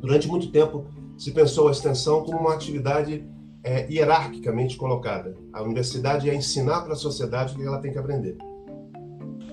durante 0.00 0.26
muito 0.26 0.50
tempo 0.50 0.86
se 1.18 1.32
pensou 1.32 1.68
a 1.68 1.70
extensão 1.70 2.22
como 2.24 2.38
uma 2.38 2.54
atividade 2.54 3.24
é, 3.62 3.86
hierarquicamente 3.92 4.76
colocada. 4.76 5.36
A 5.52 5.62
universidade 5.62 6.28
ia 6.28 6.34
ensinar 6.34 6.80
para 6.80 6.94
a 6.94 6.96
sociedade 6.96 7.54
o 7.54 7.56
que 7.56 7.62
ela 7.62 7.78
tem 7.78 7.92
que 7.92 7.98
aprender. 7.98 8.36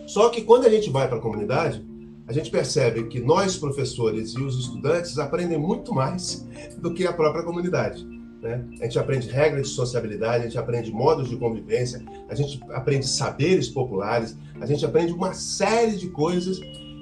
Só 0.08 0.30
que 0.30 0.42
quando 0.42 0.66
a 0.66 0.70
gente 0.70 0.90
vai 0.90 1.08
para 1.08 1.18
a 1.18 1.22
comunidade, 1.22 1.86
a 2.28 2.34
gente 2.34 2.50
percebe 2.50 3.04
que 3.08 3.20
nós, 3.20 3.58
professores 3.58 4.32
e 4.34 4.42
os 4.42 4.60
estudantes, 4.60 5.18
aprendem 5.18 5.58
muito 5.58 5.94
mais 5.94 6.48
do 6.78 6.94
que 6.94 7.06
a 7.06 7.14
própria 7.14 7.44
comunidade. 7.44 8.06
Né? 8.42 8.66
A 8.80 8.84
gente 8.86 9.00
aprende 9.00 9.30
regras 9.30 9.70
de 9.70 9.74
sociabilidade, 9.74 10.44
a 10.44 10.48
gente 10.48 10.58
aprende 10.58 10.92
modos 10.92 11.30
de 11.30 11.38
convivência, 11.38 12.04
a 12.30 12.36
gente 12.36 12.60
aprende 12.72 13.08
saberes 13.08 13.70
populares, 13.70 14.38
a 14.60 14.66
gente 14.66 14.86
aprende 14.86 15.14
uma 15.14 15.34
série 15.34 15.96
de 15.96 16.10
coisas 16.10 16.60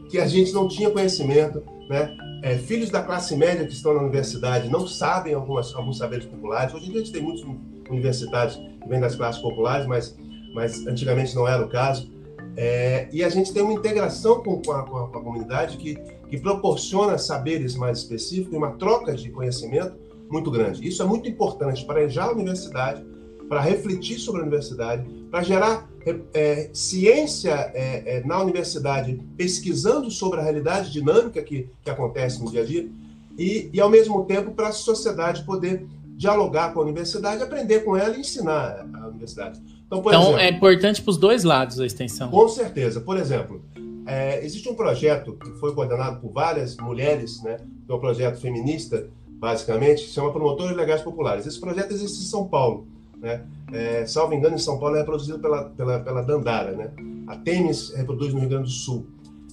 que 0.09 0.17
a 0.17 0.27
gente 0.27 0.51
não 0.51 0.67
tinha 0.67 0.89
conhecimento, 0.89 1.63
né? 1.89 2.15
é, 2.41 2.57
filhos 2.57 2.89
da 2.89 3.01
classe 3.01 3.35
média 3.35 3.65
que 3.65 3.73
estão 3.73 3.93
na 3.93 4.01
universidade 4.01 4.69
não 4.69 4.88
sabem 4.88 5.33
algumas, 5.33 5.73
alguns 5.75 5.97
saberes 5.97 6.25
populares. 6.25 6.73
Hoje 6.73 6.88
em 6.88 6.91
dia 6.91 7.01
a 7.01 7.03
gente 7.03 7.13
tem 7.13 7.21
muitos 7.21 7.45
universitários 7.89 8.55
que 8.55 8.88
vêm 8.88 8.99
das 8.99 9.15
classes 9.15 9.41
populares, 9.41 9.85
mas, 9.85 10.17
mas 10.53 10.85
antigamente 10.88 11.35
não 11.35 11.47
era 11.47 11.63
o 11.63 11.67
caso. 11.67 12.09
É, 12.57 13.07
e 13.11 13.23
a 13.23 13.29
gente 13.29 13.53
tem 13.53 13.61
uma 13.61 13.73
integração 13.73 14.41
com, 14.41 14.61
com, 14.61 14.71
a, 14.71 14.83
com, 14.83 14.97
a, 14.97 15.07
comunidade 15.09 15.77
que, 15.77 15.95
que 16.29 16.37
proporciona 16.37 17.17
saberes 17.17 17.75
mais 17.75 17.99
específicos 17.99 18.53
e 18.53 18.57
uma 18.57 18.71
troca 18.71 19.13
de 19.13 19.29
conhecimento 19.29 19.95
muito 20.29 20.51
grande. 20.51 20.87
Isso 20.87 21.01
é 21.01 21.05
muito 21.05 21.27
importante 21.27 21.85
para 21.85 22.01
a 22.01 22.31
universidade, 22.31 23.03
para 23.47 23.61
refletir 23.61 24.19
sobre 24.19 24.41
a 24.41 24.43
universidade, 24.43 25.03
para 25.31 25.41
gerar 25.41 25.89
é, 26.05 26.15
é, 26.33 26.69
ciência 26.73 27.71
é, 27.73 28.17
é, 28.17 28.23
na 28.25 28.41
universidade, 28.41 29.19
pesquisando 29.35 30.09
sobre 30.11 30.39
a 30.39 30.43
realidade 30.43 30.91
dinâmica 30.91 31.41
que, 31.41 31.69
que 31.83 31.89
acontece 31.89 32.41
no 32.43 32.49
dia 32.49 32.61
a 32.61 32.65
dia, 32.65 32.89
e, 33.37 33.69
e 33.71 33.79
ao 33.79 33.89
mesmo 33.89 34.25
tempo 34.25 34.51
para 34.51 34.67
a 34.67 34.71
sociedade 34.71 35.43
poder 35.43 35.85
dialogar 36.15 36.73
com 36.73 36.81
a 36.81 36.83
universidade, 36.83 37.41
aprender 37.41 37.79
com 37.85 37.95
ela 37.95 38.15
e 38.15 38.19
ensinar 38.19 38.85
a 38.93 39.07
universidade. 39.07 39.61
Então, 39.89 40.00
então 40.01 40.22
exemplo, 40.22 40.38
é 40.38 40.50
importante 40.50 41.01
para 41.01 41.10
os 41.10 41.17
dois 41.17 41.43
lados 41.43 41.79
a 41.79 41.86
extensão. 41.86 42.29
Com 42.29 42.48
certeza. 42.48 43.01
Por 43.01 43.17
exemplo, 43.17 43.65
é, 44.05 44.46
existe 44.46 44.69
um 44.69 44.75
projeto 44.75 45.34
que 45.34 45.50
foi 45.60 45.74
coordenado 45.74 46.19
por 46.19 46.31
várias 46.31 46.77
mulheres, 46.77 47.41
né, 47.41 47.58
que 47.58 47.91
é 47.91 47.96
um 47.96 48.00
projeto 48.00 48.39
feminista, 48.39 49.08
basicamente, 49.27 50.03
que 50.03 50.10
se 50.10 50.13
chama 50.13 50.31
Promotores 50.31 50.77
Legais 50.77 51.01
Populares. 51.01 51.48
Esse 51.48 51.60
projeto 51.60 51.91
existe 51.91 52.19
em 52.19 52.27
São 52.27 52.48
Paulo. 52.48 52.88
Né? 53.17 53.43
É, 53.74 54.05
salvo 54.05 54.34
engano, 54.36 54.55
em 54.55 54.60
São 54.60 54.77
Paulo 54.77 54.96
é 54.96 55.00
reproduzido 55.00 55.39
pela, 55.39 55.65
pela, 55.65 56.00
pela 56.00 56.22
Dandara. 56.22 56.72
Né? 56.74 56.91
A 57.27 57.36
Temis 57.36 57.91
reproduz 57.96 58.31
no 58.31 58.39
Rio 58.39 58.50
Grande 58.50 58.65
do 58.65 58.69
Sul. 58.69 59.08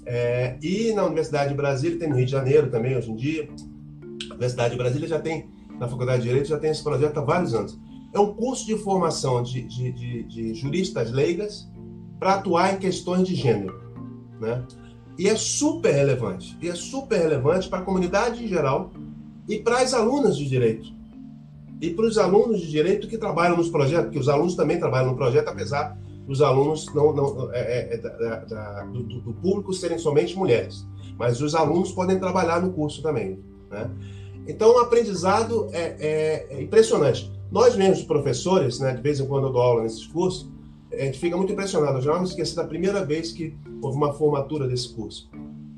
É, 0.04 0.56
e 0.62 0.92
na 0.92 1.04
Universidade 1.04 1.48
de 1.48 1.54
Brasília, 1.54 1.98
tem 1.98 2.08
no 2.08 2.16
Rio 2.16 2.26
de 2.26 2.30
Janeiro 2.30 2.70
também, 2.70 2.94
hoje 2.94 3.10
em 3.10 3.16
dia. 3.16 3.48
A 4.28 4.34
Universidade 4.34 4.72
de 4.72 4.78
Brasília 4.78 5.08
já 5.08 5.18
tem, 5.18 5.48
na 5.80 5.88
Faculdade 5.88 6.22
de 6.22 6.28
Direito, 6.28 6.48
já 6.48 6.58
tem 6.58 6.70
esse 6.70 6.82
projeto 6.82 7.18
há 7.18 7.22
vários 7.22 7.54
anos. 7.54 7.78
É 8.12 8.20
um 8.20 8.32
curso 8.34 8.66
de 8.66 8.76
formação 8.78 9.42
de, 9.42 9.62
de, 9.62 9.92
de, 9.92 10.22
de 10.24 10.54
juristas 10.54 11.10
leigas 11.10 11.68
para 12.18 12.34
atuar 12.34 12.74
em 12.74 12.78
questões 12.78 13.26
de 13.26 13.34
gênero. 13.34 13.78
Né? 14.40 14.64
E 15.18 15.28
é 15.28 15.36
super 15.36 15.92
relevante. 15.92 16.56
E 16.60 16.68
é 16.68 16.74
super 16.74 17.18
relevante 17.18 17.68
para 17.68 17.78
a 17.80 17.82
comunidade 17.82 18.44
em 18.44 18.48
geral 18.48 18.92
e 19.48 19.58
para 19.58 19.80
as 19.80 19.94
alunas 19.94 20.36
de 20.36 20.46
direito. 20.48 20.94
E 21.80 21.90
para 21.90 22.06
os 22.06 22.16
alunos 22.16 22.60
de 22.60 22.70
direito 22.70 23.08
que 23.08 23.18
trabalham 23.18 23.56
nos 23.56 23.68
projetos, 23.68 24.06
porque 24.06 24.18
os 24.18 24.28
alunos 24.28 24.54
também 24.54 24.78
trabalham 24.78 25.10
no 25.10 25.16
projeto, 25.16 25.48
apesar 25.48 25.98
dos 26.26 26.42
alunos 26.42 26.92
não, 26.92 27.14
não 27.14 27.52
é, 27.52 27.60
é, 27.60 27.94
é 27.94 27.98
da, 27.98 28.36
da, 28.44 28.82
do, 28.84 29.02
do, 29.02 29.32
público 29.34 29.72
serem 29.72 29.98
somente 29.98 30.36
mulheres. 30.36 30.86
Mas 31.18 31.40
os 31.40 31.54
alunos 31.54 31.92
podem 31.92 32.18
trabalhar 32.18 32.60
no 32.60 32.72
curso 32.72 33.02
também. 33.02 33.38
Né? 33.70 33.90
Então, 34.48 34.74
o 34.74 34.78
aprendizado 34.78 35.68
é, 35.72 35.96
é, 35.98 36.46
é 36.50 36.62
impressionante. 36.62 37.30
Nós 37.50 37.76
mesmos, 37.76 38.04
professores, 38.04 38.80
né, 38.80 38.94
de 38.94 39.00
vez 39.00 39.20
em 39.20 39.26
quando 39.26 39.46
eu 39.46 39.52
dou 39.52 39.62
aula 39.62 39.82
nesses 39.82 40.06
cursos, 40.06 40.50
a 40.92 41.04
gente 41.04 41.18
fica 41.18 41.36
muito 41.36 41.52
impressionado. 41.52 41.98
Eu 41.98 42.02
já 42.02 42.12
não 42.12 42.20
me 42.20 42.26
esqueci 42.26 42.56
da 42.56 42.64
primeira 42.64 43.04
vez 43.04 43.32
que 43.32 43.56
houve 43.82 43.96
uma 43.96 44.12
formatura 44.12 44.66
desse 44.66 44.92
curso. 44.94 45.30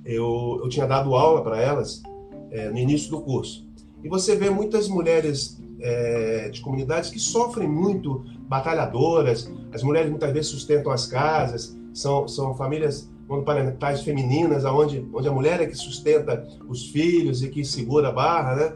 Eu, 0.04 0.60
eu 0.62 0.68
tinha 0.68 0.86
dado 0.86 1.14
aula 1.14 1.42
para 1.42 1.60
elas 1.60 2.02
é, 2.50 2.70
no 2.70 2.78
início 2.78 3.10
do 3.10 3.20
curso. 3.20 3.66
E 4.02 4.08
você 4.08 4.36
vê 4.36 4.48
muitas 4.48 4.88
mulheres 4.88 5.60
é, 5.80 6.48
de 6.48 6.60
comunidades 6.60 7.10
que 7.10 7.18
sofrem 7.18 7.68
muito, 7.68 8.24
batalhadoras. 8.48 9.50
As 9.72 9.82
mulheres 9.82 10.08
muitas 10.08 10.32
vezes 10.32 10.50
sustentam 10.50 10.90
as 10.90 11.06
casas, 11.06 11.76
são, 11.92 12.26
são 12.26 12.54
famílias 12.54 13.10
monoparentais 13.28 14.00
femininas, 14.00 14.64
onde, 14.64 15.06
onde 15.12 15.28
a 15.28 15.32
mulher 15.32 15.60
é 15.60 15.66
que 15.66 15.74
sustenta 15.74 16.46
os 16.66 16.86
filhos 16.86 17.42
e 17.42 17.48
que 17.48 17.64
segura 17.64 18.08
a 18.08 18.12
barra, 18.12 18.54
né? 18.56 18.72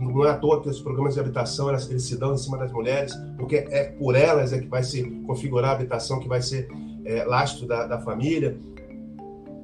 Não 0.00 0.24
é 0.24 0.30
à 0.30 0.36
toa 0.36 0.62
que 0.62 0.68
os 0.68 0.80
programas 0.80 1.14
de 1.14 1.20
habitação 1.20 1.68
eles 1.68 2.02
se 2.02 2.16
dão 2.16 2.32
em 2.32 2.38
cima 2.38 2.56
das 2.56 2.72
mulheres, 2.72 3.14
porque 3.36 3.56
é 3.56 3.84
por 3.84 4.16
elas 4.16 4.52
é 4.52 4.58
que 4.58 4.66
vai 4.66 4.82
se 4.82 5.02
configurar 5.26 5.72
a 5.72 5.74
habitação, 5.74 6.18
que 6.18 6.26
vai 6.26 6.40
ser 6.40 6.68
é, 7.04 7.24
lastro 7.24 7.66
da, 7.66 7.86
da 7.86 8.00
família. 8.00 8.58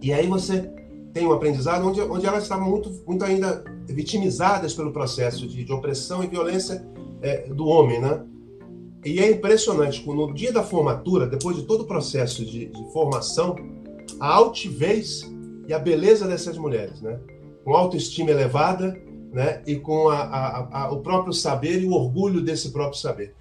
E 0.03 0.13
aí 0.13 0.27
você 0.27 0.71
tem 1.15 1.27
um 1.27 1.33
aprendizado 1.33 1.87
onde, 1.87 2.01
onde 2.03 2.27
elas 2.27 2.43
estavam 2.43 2.69
muito, 2.69 2.91
muito 3.07 3.25
ainda 3.25 3.65
vitimizadas 3.87 4.75
pelo 4.75 4.93
processo 4.93 5.47
de, 5.47 5.65
de 5.65 5.73
opressão 5.73 6.23
e 6.23 6.27
violência 6.27 6.87
é, 7.23 7.49
do 7.49 7.67
homem, 7.67 7.99
né? 7.99 8.23
E 9.05 9.21
é 9.21 9.31
impressionante, 9.31 10.07
no 10.07 10.35
dia 10.35 10.53
da 10.53 10.63
formatura, 10.63 11.27
depois 11.27 11.57
de 11.57 11.63
todo 11.63 11.83
o 11.83 11.87
processo 11.87 12.45
de, 12.45 12.67
de 12.67 12.93
formação, 12.93 13.57
a 14.21 14.35
altivez 14.35 15.23
e 15.67 15.73
a 15.73 15.79
beleza 15.79 16.27
dessas 16.27 16.59
mulheres, 16.59 17.01
né? 17.01 17.19
Com 17.65 17.75
autoestima 17.75 18.31
elevada, 18.31 19.01
né? 19.37 19.61
E 19.67 19.77
com 19.77 20.09
a, 20.09 20.19
a, 20.19 20.85
a, 20.85 20.91
o 20.93 21.03
próprio 21.03 21.31
saber 21.31 21.83
e 21.83 21.85
o 21.85 21.93
orgulho 21.93 22.41
desse 22.41 22.73
próprio 22.73 22.99
saber. 22.99 23.35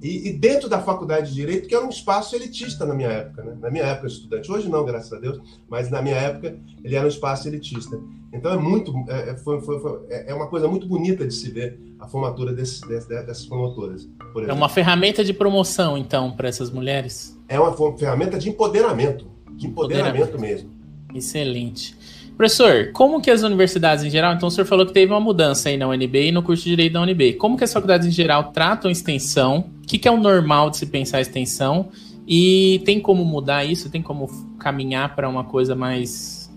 E, 0.00 0.28
e, 0.28 0.32
dentro 0.32 0.68
da 0.68 0.80
faculdade 0.80 1.30
de 1.30 1.34
direito, 1.34 1.66
que 1.66 1.74
era 1.74 1.84
um 1.84 1.88
espaço 1.88 2.36
elitista 2.36 2.86
na 2.86 2.94
minha 2.94 3.08
época, 3.08 3.42
né? 3.42 3.56
na 3.60 3.68
minha 3.68 3.82
época 3.82 4.06
estudante. 4.06 4.50
Hoje 4.50 4.68
não, 4.68 4.84
graças 4.84 5.12
a 5.12 5.18
Deus, 5.18 5.40
mas 5.68 5.90
na 5.90 6.00
minha 6.00 6.14
época 6.14 6.56
ele 6.84 6.94
era 6.94 7.04
um 7.04 7.08
espaço 7.08 7.48
elitista. 7.48 7.98
Então 8.32 8.52
é 8.52 8.56
muito, 8.56 8.94
é, 9.08 9.30
é 9.30 9.36
foi, 9.38 9.60
foi, 9.60 9.80
foi, 9.80 9.98
é, 10.08 10.30
é 10.30 10.34
uma 10.34 10.46
coisa 10.46 10.68
muito 10.68 10.86
bonita 10.86 11.26
de 11.26 11.34
se 11.34 11.50
ver 11.50 11.80
a 11.98 12.06
formatura 12.06 12.52
desse, 12.52 12.86
desse, 12.86 13.08
dessas 13.08 13.44
promotoras. 13.44 14.08
é 14.46 14.52
uma 14.52 14.68
ferramenta 14.68 15.24
de 15.24 15.32
promoção, 15.32 15.98
então, 15.98 16.30
para 16.30 16.48
essas 16.48 16.70
mulheres? 16.70 17.36
É 17.48 17.58
uma 17.58 17.76
ferramenta 17.98 18.38
de 18.38 18.48
empoderamento, 18.48 19.26
de 19.50 19.66
empoderamento, 19.66 20.28
empoderamento 20.28 20.40
mesmo. 20.40 20.70
Excelente. 21.12 21.98
Professor, 22.40 22.90
como 22.92 23.20
que 23.20 23.30
as 23.30 23.42
universidades 23.42 24.02
em 24.02 24.08
geral, 24.08 24.32
então 24.32 24.48
o 24.48 24.50
senhor 24.50 24.64
falou 24.64 24.86
que 24.86 24.94
teve 24.94 25.12
uma 25.12 25.20
mudança 25.20 25.68
aí 25.68 25.76
na 25.76 25.86
UNB 25.86 26.28
e 26.28 26.32
no 26.32 26.42
curso 26.42 26.64
de 26.64 26.70
Direito 26.70 26.94
da 26.94 27.02
UNB, 27.02 27.34
como 27.34 27.54
que 27.54 27.64
as 27.64 27.70
faculdades 27.70 28.06
em 28.06 28.10
geral 28.10 28.44
tratam 28.50 28.90
extensão, 28.90 29.68
o 29.76 29.86
que, 29.86 29.98
que 29.98 30.08
é 30.08 30.10
o 30.10 30.16
normal 30.16 30.70
de 30.70 30.78
se 30.78 30.86
pensar 30.86 31.20
extensão, 31.20 31.90
e 32.26 32.80
tem 32.86 32.98
como 32.98 33.26
mudar 33.26 33.66
isso, 33.66 33.90
tem 33.90 34.00
como 34.00 34.26
caminhar 34.58 35.14
para 35.14 35.28
uma 35.28 35.44
coisa 35.44 35.76
mais... 35.76 36.50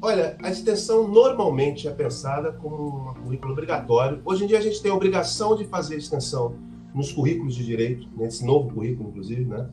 Olha, 0.00 0.38
a 0.42 0.50
extensão 0.50 1.06
normalmente 1.06 1.86
é 1.86 1.90
pensada 1.90 2.52
como 2.52 3.10
um 3.10 3.22
currículo 3.22 3.52
obrigatório. 3.52 4.22
Hoje 4.24 4.44
em 4.44 4.46
dia 4.46 4.56
a 4.56 4.62
gente 4.62 4.80
tem 4.80 4.90
a 4.90 4.94
obrigação 4.94 5.54
de 5.54 5.66
fazer 5.66 5.96
extensão 5.96 6.54
nos 6.94 7.12
currículos 7.12 7.54
de 7.54 7.66
direito, 7.66 8.08
nesse 8.16 8.42
novo 8.42 8.72
currículo, 8.72 9.10
inclusive, 9.10 9.44
né? 9.44 9.68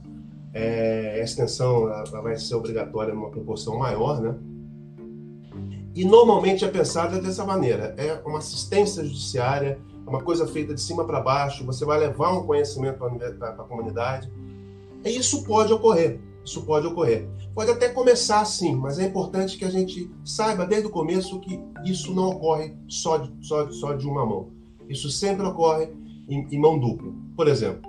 É, 0.54 1.20
a 1.22 1.24
extensão 1.24 1.84
vai 2.22 2.36
ser 2.36 2.56
obrigatória 2.56 3.14
numa 3.14 3.30
proporção 3.30 3.80
maior, 3.80 4.20
né? 4.20 4.36
E 5.98 6.06
normalmente 6.06 6.64
é 6.64 6.68
pensada 6.68 7.20
dessa 7.20 7.44
maneira: 7.44 7.96
é 7.98 8.22
uma 8.24 8.38
assistência 8.38 9.04
judiciária, 9.04 9.80
é 10.06 10.08
uma 10.08 10.22
coisa 10.22 10.46
feita 10.46 10.72
de 10.72 10.80
cima 10.80 11.04
para 11.04 11.20
baixo, 11.20 11.66
você 11.66 11.84
vai 11.84 11.98
levar 11.98 12.38
um 12.38 12.46
conhecimento 12.46 13.00
para 13.00 13.50
a 13.50 13.54
comunidade. 13.54 14.32
E 15.04 15.10
isso 15.10 15.44
pode 15.44 15.74
ocorrer, 15.74 16.20
isso 16.46 16.62
pode 16.62 16.86
ocorrer. 16.86 17.28
Pode 17.56 17.72
até 17.72 17.90
começar 17.90 18.42
assim, 18.42 18.76
mas 18.76 19.00
é 19.00 19.08
importante 19.08 19.58
que 19.58 19.66
a 19.66 19.72
gente 19.72 20.12
saiba 20.24 20.68
desde 20.68 20.86
o 20.86 20.92
começo 20.92 21.40
que 21.40 21.60
isso 21.84 22.14
não 22.14 22.30
ocorre 22.30 22.76
só 22.88 23.18
de, 23.18 23.34
só, 23.42 23.68
só 23.72 23.94
de 23.94 24.06
uma 24.06 24.24
mão. 24.24 24.50
Isso 24.88 25.10
sempre 25.10 25.48
ocorre 25.48 25.90
em, 26.30 26.48
em 26.52 26.60
mão 26.60 26.78
dupla. 26.78 27.12
Por 27.36 27.48
exemplo, 27.48 27.82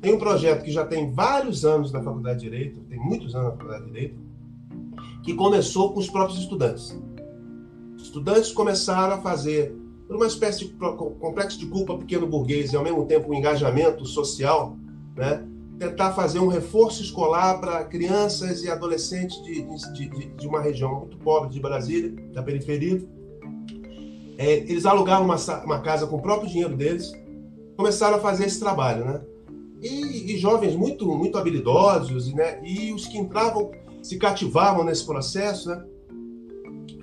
tem 0.00 0.12
um 0.12 0.18
projeto 0.18 0.64
que 0.64 0.72
já 0.72 0.84
tem 0.84 1.12
vários 1.12 1.64
anos 1.64 1.92
na 1.92 2.02
Faculdade 2.02 2.40
de 2.40 2.50
Direito, 2.50 2.80
tem 2.88 2.98
muitos 2.98 3.36
anos 3.36 3.50
na 3.50 3.56
Faculdade 3.56 3.84
de 3.84 3.92
Direito, 3.92 4.16
que 5.22 5.32
começou 5.34 5.92
com 5.92 6.00
os 6.00 6.10
próprios 6.10 6.40
estudantes 6.40 7.00
estudantes 8.12 8.52
começaram 8.52 9.14
a 9.14 9.18
fazer 9.22 9.74
uma 10.06 10.26
espécie 10.26 10.66
de 10.66 10.74
complexo 10.74 11.58
de 11.58 11.64
culpa 11.64 11.96
pequeno 11.96 12.26
burguês 12.26 12.70
e 12.70 12.76
ao 12.76 12.84
mesmo 12.84 13.06
tempo 13.06 13.30
um 13.30 13.34
engajamento 13.34 14.04
social, 14.04 14.76
né? 15.16 15.42
tentar 15.78 16.12
fazer 16.12 16.38
um 16.38 16.46
reforço 16.46 17.02
escolar 17.02 17.58
para 17.58 17.82
crianças 17.84 18.62
e 18.62 18.70
adolescentes 18.70 19.42
de, 19.42 19.62
de, 19.62 20.10
de, 20.10 20.26
de, 20.26 20.46
uma 20.46 20.60
região 20.60 21.00
muito 21.00 21.16
pobre 21.16 21.48
de 21.48 21.58
Brasília, 21.58 22.14
da 22.34 22.42
periferia. 22.42 23.02
É, 24.36 24.56
eles 24.58 24.84
alugaram 24.84 25.24
uma, 25.24 25.36
uma, 25.64 25.80
casa 25.80 26.06
com 26.06 26.16
o 26.16 26.22
próprio 26.22 26.50
dinheiro 26.50 26.76
deles, 26.76 27.10
começaram 27.78 28.18
a 28.18 28.20
fazer 28.20 28.44
esse 28.44 28.60
trabalho, 28.60 29.06
né? 29.06 29.22
E, 29.80 30.34
e 30.34 30.38
jovens 30.38 30.76
muito 30.76 31.06
muito 31.06 31.38
habilidosos, 31.38 32.32
né? 32.34 32.60
E 32.62 32.92
os 32.92 33.06
que 33.06 33.16
entravam 33.16 33.70
se 34.02 34.18
cativavam 34.18 34.84
nesse 34.84 35.04
processo, 35.06 35.70
né? 35.70 35.82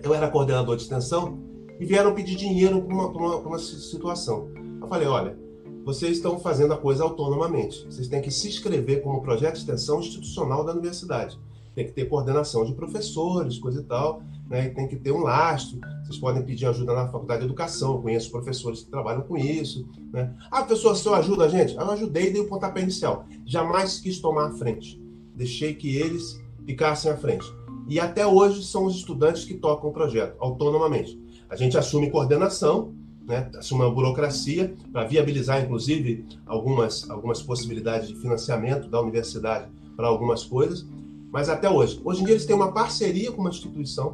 Eu 0.03 0.13
era 0.13 0.29
coordenador 0.29 0.75
de 0.75 0.84
extensão, 0.84 1.39
e 1.79 1.86
vieram 1.86 2.13
pedir 2.13 2.36
dinheiro 2.36 2.82
para 2.82 2.94
uma, 2.94 3.08
uma, 3.08 3.36
uma, 3.38 3.60
situação. 3.60 4.50
Eu 4.82 4.88
falei, 4.88 5.08
olha, 5.08 5.38
vocês 5.86 6.18
estão 6.18 6.38
fazendo 6.39 6.74
a 6.74 6.77
coisa 6.77 7.03
autonomamente. 7.03 7.86
Vocês 7.86 8.08
têm 8.08 8.22
que 8.22 8.29
se 8.29 8.50
inscrever 8.50 9.01
como 9.01 9.22
projeto 9.22 9.53
de 9.53 9.60
extensão 9.60 10.00
institucional 10.00 10.63
da 10.65 10.74
universidade. 10.74 11.39
Tem 11.74 11.86
que 11.86 11.94
ter 11.94 12.06
coordenação 12.10 12.65
de 12.65 12.74
professores, 12.74 13.58
coisa 13.58 13.79
e 13.79 13.84
tal, 13.84 14.22
né? 14.50 14.65
E 14.65 14.70
tem 14.72 14.88
que 14.88 14.98
ter 14.98 15.13
um 15.13 15.22
lastro. 15.22 15.79
Vocês 16.03 16.18
podem 16.18 16.44
pedir 16.44 16.65
ajuda 16.65 16.94
na 16.94 17.08
faculdade 17.08 17.41
de 17.41 17.46
educação. 17.46 17.94
Eu 17.94 18.01
conheço 18.01 18.29
professores 18.29 18.84
que 18.84 18.89
trabalham 18.89 19.22
com 19.22 19.38
isso. 19.38 19.88
Né? 20.12 20.36
Ah, 20.51 20.63
professor, 20.63 20.91
o 20.91 20.96
senhor 20.96 21.15
ajuda 21.15 21.46
a 21.46 21.48
gente? 21.48 21.75
Eu 21.75 21.89
ajudei 21.91 22.27
e 22.27 22.32
dei 22.32 22.41
o 22.41 22.50
pontapé 22.50 22.82
inicial. 22.82 23.25
Jamais 23.46 24.00
quis 24.00 24.20
tomar 24.20 24.48
a 24.48 24.51
frente. 24.51 25.01
Deixei 25.34 25.74
que 25.74 25.96
eles 25.96 26.41
ficassem 26.65 27.12
à 27.12 27.15
frente. 27.15 27.46
E 27.89 28.00
até 28.00 28.25
hoje 28.25 28.63
são 28.63 28.86
os 28.86 28.96
estudantes 28.96 29.43
que 29.43 29.55
tocam 29.55 29.89
o 29.89 29.93
projeto, 29.93 30.36
autonomamente. 30.39 31.19
A 31.50 31.55
gente 31.55 31.75
assume 31.75 32.12
coordenação, 32.12 32.93
né, 33.27 33.50
assume 33.58 33.81
uma 33.81 33.91
burocracia 33.91 34.75
para 34.93 35.05
viabilizar, 35.05 35.63
inclusive, 35.63 36.24
algumas, 36.46 37.10
algumas 37.10 37.41
possibilidades 37.41 38.08
de 38.08 38.15
financiamento 38.15 38.88
da 38.88 39.01
universidade 39.01 39.72
para 39.98 40.08
algumas 40.08 40.43
coisas, 40.43 40.88
mas 41.31 41.50
até 41.50 41.67
hoje. 41.67 42.00
Hoje 42.05 42.22
em 42.22 42.25
dia 42.25 42.36
eles 42.36 42.46
têm 42.46 42.55
uma 42.55 42.72
parceria 42.72 43.31
com 43.31 43.41
uma 43.41 43.50
instituição, 43.50 44.13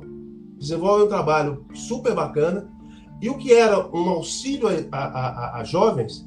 desenvolvem 0.58 1.06
um 1.06 1.10
trabalho 1.10 1.66
super 1.74 2.16
bacana, 2.16 2.70
e 3.22 3.30
o 3.30 3.38
que 3.38 3.54
era 3.54 3.86
um 3.94 4.10
auxílio 4.10 4.70
a, 4.70 4.98
a, 4.98 5.08
a, 5.08 5.60
a 5.60 5.64
jovens 5.66 6.26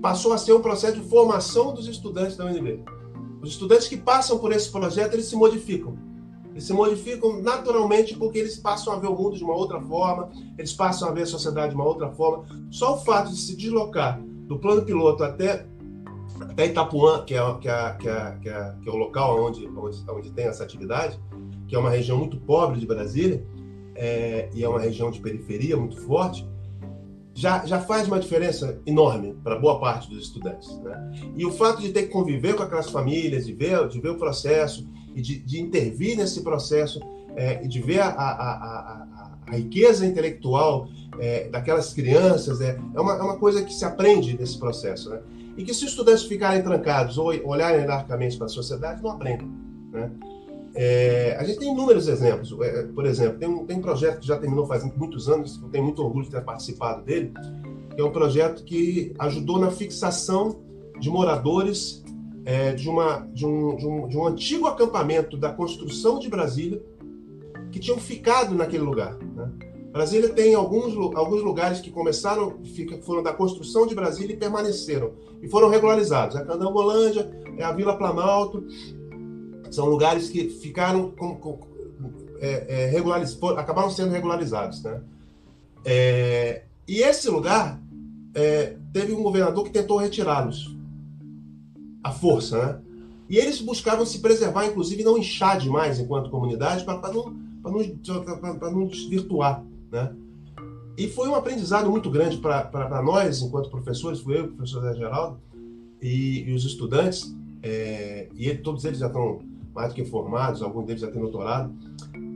passou 0.00 0.32
a 0.32 0.38
ser 0.38 0.52
um 0.52 0.60
processo 0.60 1.00
de 1.00 1.08
formação 1.08 1.74
dos 1.74 1.88
estudantes 1.88 2.36
da 2.36 2.44
UNB. 2.44 2.84
Os 3.42 3.50
estudantes 3.50 3.88
que 3.88 3.96
passam 3.96 4.38
por 4.38 4.52
esse 4.52 4.70
projeto, 4.70 5.14
eles 5.14 5.26
se 5.26 5.34
modificam. 5.34 6.13
Eles 6.54 6.64
se 6.64 6.72
modificam 6.72 7.42
naturalmente 7.42 8.16
porque 8.16 8.38
eles 8.38 8.56
passam 8.56 8.92
a 8.92 8.96
ver 8.96 9.08
o 9.08 9.16
mundo 9.16 9.36
de 9.36 9.42
uma 9.42 9.56
outra 9.56 9.80
forma, 9.80 10.30
eles 10.56 10.72
passam 10.72 11.08
a 11.08 11.12
ver 11.12 11.22
a 11.22 11.26
sociedade 11.26 11.70
de 11.70 11.74
uma 11.74 11.84
outra 11.84 12.08
forma. 12.10 12.44
Só 12.70 12.94
o 12.94 12.98
fato 12.98 13.30
de 13.30 13.36
se 13.36 13.56
deslocar 13.56 14.20
do 14.46 14.56
plano 14.60 14.82
piloto 14.82 15.24
até, 15.24 15.66
até 16.40 16.66
Itapuã, 16.66 17.24
que 17.24 17.34
é, 17.34 17.54
que, 17.60 17.68
é, 17.68 17.96
que, 17.98 18.08
é, 18.08 18.38
que, 18.40 18.48
é, 18.48 18.74
que 18.80 18.88
é 18.88 18.92
o 18.92 18.96
local 18.96 19.44
onde, 19.44 19.66
onde, 19.66 20.04
onde 20.08 20.30
tem 20.30 20.44
essa 20.44 20.62
atividade, 20.62 21.18
que 21.66 21.74
é 21.74 21.78
uma 21.78 21.90
região 21.90 22.16
muito 22.16 22.36
pobre 22.36 22.78
de 22.78 22.86
Brasília, 22.86 23.44
é, 23.96 24.48
e 24.54 24.62
é 24.62 24.68
uma 24.68 24.80
região 24.80 25.10
de 25.10 25.20
periferia 25.20 25.76
muito 25.76 26.00
forte, 26.02 26.48
já, 27.34 27.66
já 27.66 27.80
faz 27.80 28.06
uma 28.06 28.20
diferença 28.20 28.80
enorme 28.86 29.34
para 29.42 29.58
boa 29.58 29.80
parte 29.80 30.08
dos 30.08 30.26
estudantes. 30.26 30.78
Né? 30.78 31.32
E 31.34 31.44
o 31.44 31.50
fato 31.50 31.82
de 31.82 31.90
ter 31.90 32.04
que 32.04 32.10
conviver 32.10 32.54
com 32.54 32.62
aquelas 32.62 32.88
famílias, 32.88 33.44
de 33.44 33.52
ver, 33.52 33.88
de 33.88 34.00
ver 34.00 34.10
o 34.10 34.18
processo 34.18 34.86
e 35.14 35.22
de, 35.22 35.38
de 35.38 35.60
intervir 35.60 36.16
nesse 36.16 36.42
processo, 36.42 37.00
é, 37.36 37.64
e 37.64 37.68
de 37.68 37.80
ver 37.80 38.00
a, 38.00 38.08
a, 38.08 38.30
a, 38.30 39.06
a 39.46 39.54
riqueza 39.54 40.06
intelectual 40.06 40.88
é, 41.18 41.48
daquelas 41.48 41.92
crianças, 41.92 42.60
é, 42.60 42.78
é, 42.94 43.00
uma, 43.00 43.14
é 43.14 43.22
uma 43.22 43.36
coisa 43.36 43.62
que 43.62 43.72
se 43.72 43.84
aprende 43.84 44.36
nesse 44.38 44.58
processo. 44.58 45.10
Né? 45.10 45.20
E 45.56 45.64
que 45.64 45.72
se 45.72 45.84
os 45.84 45.90
estudantes 45.90 46.24
ficarem 46.24 46.62
trancados 46.62 47.18
ou 47.18 47.26
olharem 47.44 47.86
largamente 47.86 48.36
para 48.36 48.46
a 48.46 48.50
sociedade, 48.50 49.02
não 49.02 49.10
aprendem. 49.10 49.48
Né? 49.92 50.10
É, 50.74 51.36
a 51.38 51.44
gente 51.44 51.60
tem 51.60 51.72
inúmeros 51.72 52.08
exemplos. 52.08 52.54
É, 52.60 52.82
por 52.82 53.06
exemplo, 53.06 53.38
tem 53.38 53.48
um, 53.48 53.64
tem 53.64 53.76
um 53.76 53.82
projeto 53.82 54.20
que 54.20 54.26
já 54.26 54.36
terminou 54.36 54.66
faz 54.66 54.84
muitos 54.96 55.28
anos, 55.28 55.60
eu 55.62 55.68
tenho 55.68 55.84
muito 55.84 56.02
orgulho 56.02 56.24
de 56.24 56.30
ter 56.30 56.42
participado 56.42 57.02
dele, 57.02 57.32
que 57.94 58.00
é 58.00 58.04
um 58.04 58.10
projeto 58.10 58.64
que 58.64 59.14
ajudou 59.18 59.58
na 59.58 59.70
fixação 59.70 60.60
de 60.98 61.08
moradores 61.08 62.03
é, 62.44 62.72
de, 62.72 62.88
uma, 62.88 63.26
de, 63.32 63.46
um, 63.46 63.76
de, 63.76 63.86
um, 63.86 64.08
de 64.08 64.18
um 64.18 64.26
antigo 64.26 64.66
acampamento 64.66 65.36
da 65.36 65.50
construção 65.50 66.18
de 66.18 66.28
Brasília, 66.28 66.82
que 67.72 67.80
tinham 67.80 67.98
ficado 67.98 68.54
naquele 68.54 68.82
lugar. 68.82 69.16
Né? 69.16 69.50
Brasília 69.90 70.28
tem 70.28 70.54
alguns, 70.54 70.94
alguns 71.16 71.42
lugares 71.42 71.80
que 71.80 71.90
começaram, 71.90 72.60
foram 73.02 73.22
da 73.22 73.32
construção 73.32 73.86
de 73.86 73.94
Brasília 73.94 74.34
e 74.34 74.36
permaneceram, 74.36 75.12
e 75.40 75.48
foram 75.48 75.68
regularizados. 75.68 76.36
A 76.36 76.44
Candangolândia, 76.44 77.30
é 77.56 77.64
a 77.64 77.72
Vila 77.72 77.96
Planalto, 77.96 78.64
são 79.70 79.86
lugares 79.86 80.28
que 80.28 80.50
ficaram 80.50 81.10
com, 81.12 81.36
com, 81.36 81.60
é, 82.40 82.92
é, 82.92 83.56
acabaram 83.56 83.90
sendo 83.90 84.10
regularizados, 84.10 84.82
né? 84.82 85.00
É, 85.84 86.62
e 86.88 87.00
esse 87.00 87.28
lugar 87.28 87.80
é, 88.34 88.76
teve 88.92 89.12
um 89.12 89.22
governador 89.22 89.64
que 89.64 89.70
tentou 89.70 89.98
retirá-los 89.98 90.74
à 92.04 92.12
força, 92.12 92.58
né? 92.58 92.80
E 93.28 93.38
eles 93.38 93.60
buscavam 93.60 94.04
se 94.04 94.18
preservar, 94.20 94.66
inclusive 94.66 95.02
não 95.02 95.16
inchar 95.16 95.58
demais 95.58 95.98
enquanto 95.98 96.30
comunidade 96.30 96.84
para 96.84 97.10
não, 97.10 97.34
não, 97.62 98.70
não 98.70 98.86
desvirtuar, 98.86 99.64
né? 99.90 100.14
E 100.96 101.08
foi 101.08 101.28
um 101.28 101.34
aprendizado 101.34 101.90
muito 101.90 102.10
grande 102.10 102.36
para 102.36 103.02
nós, 103.02 103.42
enquanto 103.42 103.70
professores, 103.70 104.20
fui 104.20 104.38
eu, 104.38 104.44
o 104.44 104.48
professor 104.52 104.82
Zé 104.82 104.94
Geraldo, 104.94 105.40
e, 106.00 106.44
e 106.48 106.52
os 106.52 106.64
estudantes, 106.64 107.34
é, 107.62 108.28
e 108.34 108.46
ele, 108.46 108.58
todos 108.58 108.84
eles 108.84 108.98
já 108.98 109.06
estão 109.06 109.40
mais 109.74 109.88
do 109.88 109.94
que 109.94 110.04
formados, 110.04 110.62
alguns 110.62 110.86
deles 110.86 111.00
já 111.00 111.10
têm 111.10 111.20
doutorado, 111.20 111.74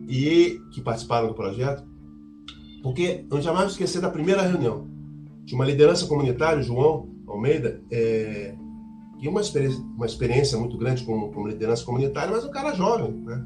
e 0.08 0.60
que 0.72 0.80
participaram 0.80 1.28
do 1.28 1.34
projeto, 1.34 1.84
porque 2.82 3.26
eu 3.30 3.40
jamais 3.40 3.70
esquecer 3.70 4.00
da 4.00 4.10
primeira 4.10 4.42
reunião. 4.42 4.88
de 5.44 5.54
uma 5.54 5.64
liderança 5.64 6.06
comunitária, 6.06 6.62
João 6.62 7.08
Almeida, 7.26 7.80
é, 7.90 8.54
que 9.18 9.28
uma 9.28 9.40
experiência, 9.40 9.80
uma 9.80 10.06
experiência 10.06 10.58
muito 10.58 10.76
grande 10.76 11.04
como, 11.04 11.30
como 11.32 11.48
liderança 11.48 11.84
comunitária, 11.84 12.30
mas 12.32 12.44
um 12.44 12.50
cara 12.50 12.74
jovem, 12.74 13.12
né? 13.12 13.44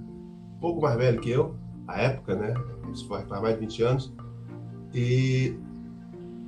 um 0.57 0.61
pouco 0.61 0.81
mais 0.81 0.97
velho 0.97 1.21
que 1.21 1.31
eu, 1.31 1.55
à 1.89 2.01
época, 2.01 2.35
né? 2.35 2.55
isso 2.93 3.07
faz 3.09 3.27
mais 3.29 3.55
de 3.55 3.61
20 3.61 3.83
anos, 3.83 4.13
e, 4.95 5.57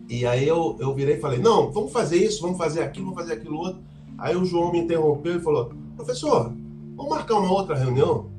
e 0.09 0.27
aí 0.27 0.47
eu, 0.47 0.77
eu 0.79 0.95
virei 0.95 1.17
e 1.17 1.21
falei, 1.21 1.39
não, 1.39 1.73
vamos 1.73 1.93
fazer 1.93 2.17
isso, 2.17 2.43
vamos 2.43 2.59
fazer 2.59 2.83
aquilo, 2.83 3.07
vamos 3.07 3.21
fazer 3.21 3.35
aquilo 3.35 3.57
outro. 3.57 3.83
Aí 4.19 4.37
o 4.37 4.45
João 4.45 4.71
me 4.71 4.81
interrompeu 4.81 5.37
e 5.37 5.41
falou, 5.41 5.73
professor, 5.97 6.53
Vamos 6.97 7.11
marcar 7.11 7.35
uma 7.37 7.53
outra 7.53 7.77
reunião? 7.77 8.31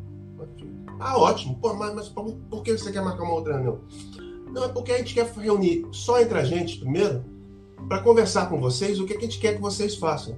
Ah, 1.00 1.17
ótimo. 1.17 1.56
Pô, 1.56 1.74
mas, 1.74 1.93
mas 1.93 2.10
por, 2.10 2.63
que 2.63 2.78
você 2.78 2.91
quer 2.91 3.04
marcar 3.04 3.24
uma 3.24 3.34
outra 3.34 3.54
reunião? 3.56 3.82
Não, 4.52 4.63
é 4.63 4.67
porque 4.69 4.93
a 4.93 4.98
gente 4.98 5.13
quer 5.13 5.30
reunir 5.34 5.86
só 5.91 6.21
entre 6.21 6.38
a 6.38 6.43
gente 6.43 6.80
primeiro 6.80 7.24
para 7.89 8.02
conversar 8.02 8.48
com 8.50 8.60
vocês 8.60 9.00
o 9.00 9.06
que 9.06 9.13
a 9.13 9.19
gente 9.19 9.39
quer 9.39 9.56
que 9.56 9.62
vocês 9.62 9.95
façam. 9.95 10.38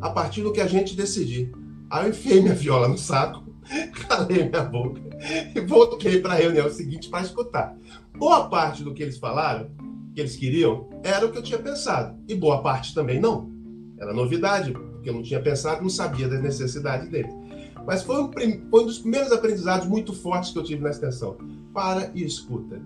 A 0.00 0.10
partir 0.10 0.42
do 0.42 0.52
que 0.52 0.60
a 0.60 0.66
gente 0.66 0.96
decidir. 0.96 1.52
Aí 1.90 2.04
eu 2.04 2.10
enfiei 2.10 2.40
minha 2.40 2.54
viola 2.54 2.88
no 2.88 2.98
saco, 2.98 3.44
calei 4.08 4.48
minha 4.48 4.62
boca 4.62 5.00
e 5.54 5.60
voltei 5.60 6.20
para 6.20 6.34
a 6.34 6.36
reunião 6.36 6.68
seguinte 6.70 7.08
para 7.08 7.22
escutar. 7.22 7.76
Boa 8.16 8.48
parte 8.48 8.82
do 8.82 8.92
que 8.92 9.02
eles 9.02 9.18
falaram, 9.18 9.70
que 10.14 10.20
eles 10.20 10.36
queriam, 10.36 10.88
era 11.02 11.26
o 11.26 11.30
que 11.30 11.38
eu 11.38 11.42
tinha 11.42 11.58
pensado. 11.58 12.18
E 12.28 12.34
boa 12.34 12.62
parte 12.62 12.94
também 12.94 13.20
não. 13.20 13.50
Era 13.98 14.12
novidade, 14.12 14.72
porque 14.72 15.08
eu 15.08 15.14
não 15.14 15.22
tinha 15.22 15.40
pensado, 15.40 15.82
não 15.82 15.88
sabia 15.88 16.28
das 16.28 16.42
necessidades 16.42 17.08
dele. 17.08 17.28
Mas 17.86 18.02
foi 18.02 18.20
um, 18.20 18.30
foi 18.32 18.82
um 18.82 18.86
dos 18.86 18.98
primeiros 18.98 19.30
aprendizados 19.32 19.86
muito 19.86 20.12
fortes 20.12 20.50
que 20.50 20.58
eu 20.58 20.64
tive 20.64 20.82
na 20.82 20.90
extensão. 20.90 21.36
Para 21.72 22.10
e 22.14 22.24
escuta. 22.24 22.80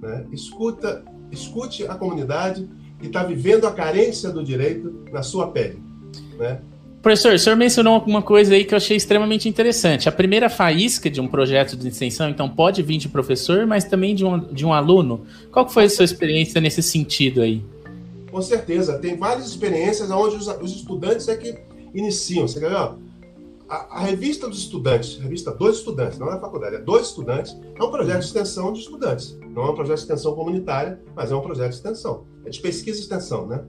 Né? 0.00 0.26
Escuta, 0.32 1.04
escute 1.30 1.86
a 1.86 1.94
comunidade 1.94 2.68
que 2.98 3.06
está 3.06 3.24
vivendo 3.24 3.66
a 3.66 3.72
carência 3.72 4.30
do 4.30 4.44
direito 4.44 5.04
na 5.12 5.22
sua 5.22 5.50
pele. 5.50 5.82
Né? 6.38 6.60
Professor, 7.04 7.34
o 7.34 7.38
senhor 7.38 7.56
mencionou 7.56 7.92
alguma 7.92 8.22
coisa 8.22 8.54
aí 8.54 8.64
que 8.64 8.72
eu 8.72 8.78
achei 8.78 8.96
extremamente 8.96 9.46
interessante. 9.46 10.08
A 10.08 10.12
primeira 10.12 10.48
faísca 10.48 11.10
de 11.10 11.20
um 11.20 11.28
projeto 11.28 11.76
de 11.76 11.88
extensão, 11.88 12.30
então, 12.30 12.48
pode 12.48 12.82
vir 12.82 12.96
de 12.96 13.10
professor, 13.10 13.66
mas 13.66 13.84
também 13.84 14.14
de 14.14 14.24
um, 14.24 14.38
de 14.38 14.64
um 14.64 14.72
aluno. 14.72 15.26
Qual 15.52 15.68
foi 15.68 15.84
a 15.84 15.90
sua 15.90 16.06
experiência 16.06 16.62
nesse 16.62 16.82
sentido 16.82 17.42
aí? 17.42 17.62
Com 18.30 18.40
certeza, 18.40 18.98
tem 18.98 19.18
várias 19.18 19.46
experiências 19.46 20.10
onde 20.10 20.36
os, 20.36 20.46
os 20.46 20.76
estudantes 20.76 21.28
é 21.28 21.36
que 21.36 21.54
iniciam. 21.92 22.48
Você 22.48 22.58
quer 22.58 22.70
ver? 22.70 22.76
Ó, 22.76 22.94
a, 23.68 23.98
a, 23.98 24.00
revista 24.00 24.48
dos 24.48 24.58
estudantes, 24.58 25.18
revista 25.18 25.50
dos 25.50 25.78
estudantes, 25.78 26.18
não 26.18 26.30
é 26.30 26.34
a 26.36 26.40
faculdade, 26.40 26.76
é 26.76 26.78
dos 26.78 27.08
estudantes, 27.08 27.56
é 27.78 27.84
um 27.84 27.90
projeto 27.90 28.20
de 28.20 28.24
extensão 28.24 28.72
de 28.72 28.80
estudantes. 28.80 29.38
Não 29.50 29.66
é 29.66 29.70
um 29.70 29.74
projeto 29.74 29.96
de 29.96 30.02
extensão 30.04 30.34
comunitária, 30.34 30.98
mas 31.14 31.30
é 31.30 31.36
um 31.36 31.40
projeto 31.42 31.68
de 31.68 31.76
extensão. 31.76 32.24
É 32.46 32.50
de 32.50 32.60
pesquisa 32.60 32.98
e 32.98 33.02
extensão, 33.02 33.46
né? 33.46 33.62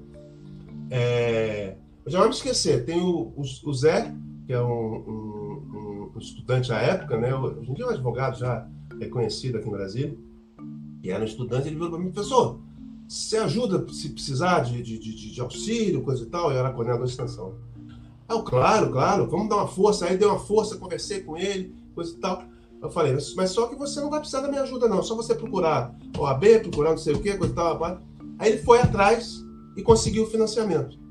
É, 0.89 1.75
eu 2.05 2.11
já 2.11 2.19
não 2.19 2.27
me 2.27 2.33
esquecer, 2.33 2.85
tem 2.85 3.01
o, 3.01 3.33
o, 3.35 3.41
o 3.41 3.73
Zé, 3.73 4.13
que 4.45 4.53
é 4.53 4.61
um, 4.61 4.95
um, 4.95 6.11
um, 6.15 6.19
estudante 6.19 6.71
à 6.71 6.77
época, 6.77 7.17
né? 7.17 7.33
Hoje 7.33 7.71
em 7.71 7.73
dia 7.73 7.85
é 7.85 7.87
um 7.87 7.91
advogado 7.91 8.37
já 8.37 8.67
reconhecido 8.99 9.57
aqui 9.57 9.65
no 9.65 9.71
Brasil, 9.71 10.17
e 11.01 11.09
era 11.09 11.23
um 11.23 11.25
estudante, 11.25 11.67
ele 11.67 11.75
virou 11.75 11.89
para 11.89 11.99
mim, 11.99 12.11
professor, 12.11 12.59
você 13.07 13.37
ajuda 13.37 13.91
se 13.91 14.09
precisar 14.09 14.61
de, 14.61 14.81
de, 14.81 14.99
de, 14.99 15.31
de 15.31 15.41
auxílio, 15.41 16.03
coisa 16.03 16.23
e 16.23 16.27
tal? 16.27 16.51
Eu 16.51 16.59
era 16.59 16.71
coordenador 16.71 17.05
de 17.05 17.11
extensão. 17.11 17.55
Ah, 18.27 18.41
claro, 18.41 18.91
claro, 18.91 19.29
vamos 19.29 19.47
dar 19.47 19.57
uma 19.57 19.67
força. 19.67 20.07
Aí 20.07 20.17
deu 20.17 20.29
uma 20.29 20.39
força, 20.39 20.77
conversei 20.77 21.21
com 21.21 21.37
ele, 21.37 21.75
coisa 21.93 22.11
e 22.11 22.17
tal. 22.17 22.43
Eu 22.81 22.89
falei, 22.89 23.15
mas 23.35 23.51
só 23.51 23.67
que 23.67 23.75
você 23.75 23.99
não 23.99 24.09
vai 24.09 24.19
precisar 24.19 24.41
da 24.41 24.47
minha 24.47 24.63
ajuda, 24.63 24.87
não. 24.87 25.03
Só 25.03 25.15
você 25.15 25.35
procurar 25.35 25.95
OAB, 26.17 26.61
procurar 26.63 26.91
não 26.91 26.97
sei 26.97 27.13
o 27.13 27.21
quê, 27.21 27.37
coisa 27.37 27.53
e 27.53 27.55
tal. 27.55 27.83
Aí 28.39 28.51
ele 28.51 28.63
foi 28.63 28.79
atrás 28.79 29.43
e 29.77 29.83
conseguiu 29.83 30.23
o 30.23 30.27
financiamento. 30.27 31.04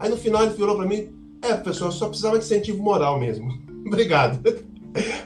Aí 0.00 0.08
no 0.08 0.16
final 0.16 0.42
ele 0.42 0.54
virou 0.54 0.74
para 0.76 0.86
mim, 0.86 1.08
é, 1.42 1.62
eu 1.64 1.92
só 1.92 2.08
precisava 2.08 2.38
de 2.38 2.44
incentivo 2.44 2.82
moral 2.82 3.20
mesmo. 3.20 3.52
Obrigado. 3.86 4.40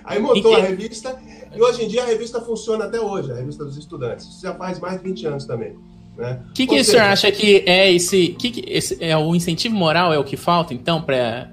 Aí 0.05 0.21
montou 0.21 0.55
a 0.55 0.61
revista 0.61 1.17
e 1.55 1.63
hoje 1.63 1.85
em 1.85 1.89
dia 1.89 2.03
a 2.03 2.07
revista 2.07 2.41
funciona 2.41 2.85
até 2.85 3.01
hoje, 3.01 3.31
a 3.31 3.37
revista 3.37 3.65
dos 3.65 3.77
estudantes. 3.77 4.27
Isso 4.27 4.43
já 4.43 4.55
faz 4.55 4.81
mais 4.81 5.01
de 5.01 5.09
20 5.09 5.27
anos 5.27 5.45
também. 5.47 5.77
Né? 6.17 6.43
O 6.51 6.53
que, 6.53 6.67
que 6.67 6.81
o 6.81 6.85
senhor 6.85 7.03
acha 7.03 7.31
que 7.33 7.65
é 7.67 7.93
esse, 7.93 8.29
que, 8.39 8.51
que 8.51 8.65
esse. 8.71 9.03
É 9.03 9.17
o 9.17 9.35
incentivo 9.35 9.75
moral 9.75 10.13
é 10.13 10.19
o 10.19 10.25
que 10.25 10.37
falta, 10.37 10.75
então, 10.75 11.01
para 11.01 11.51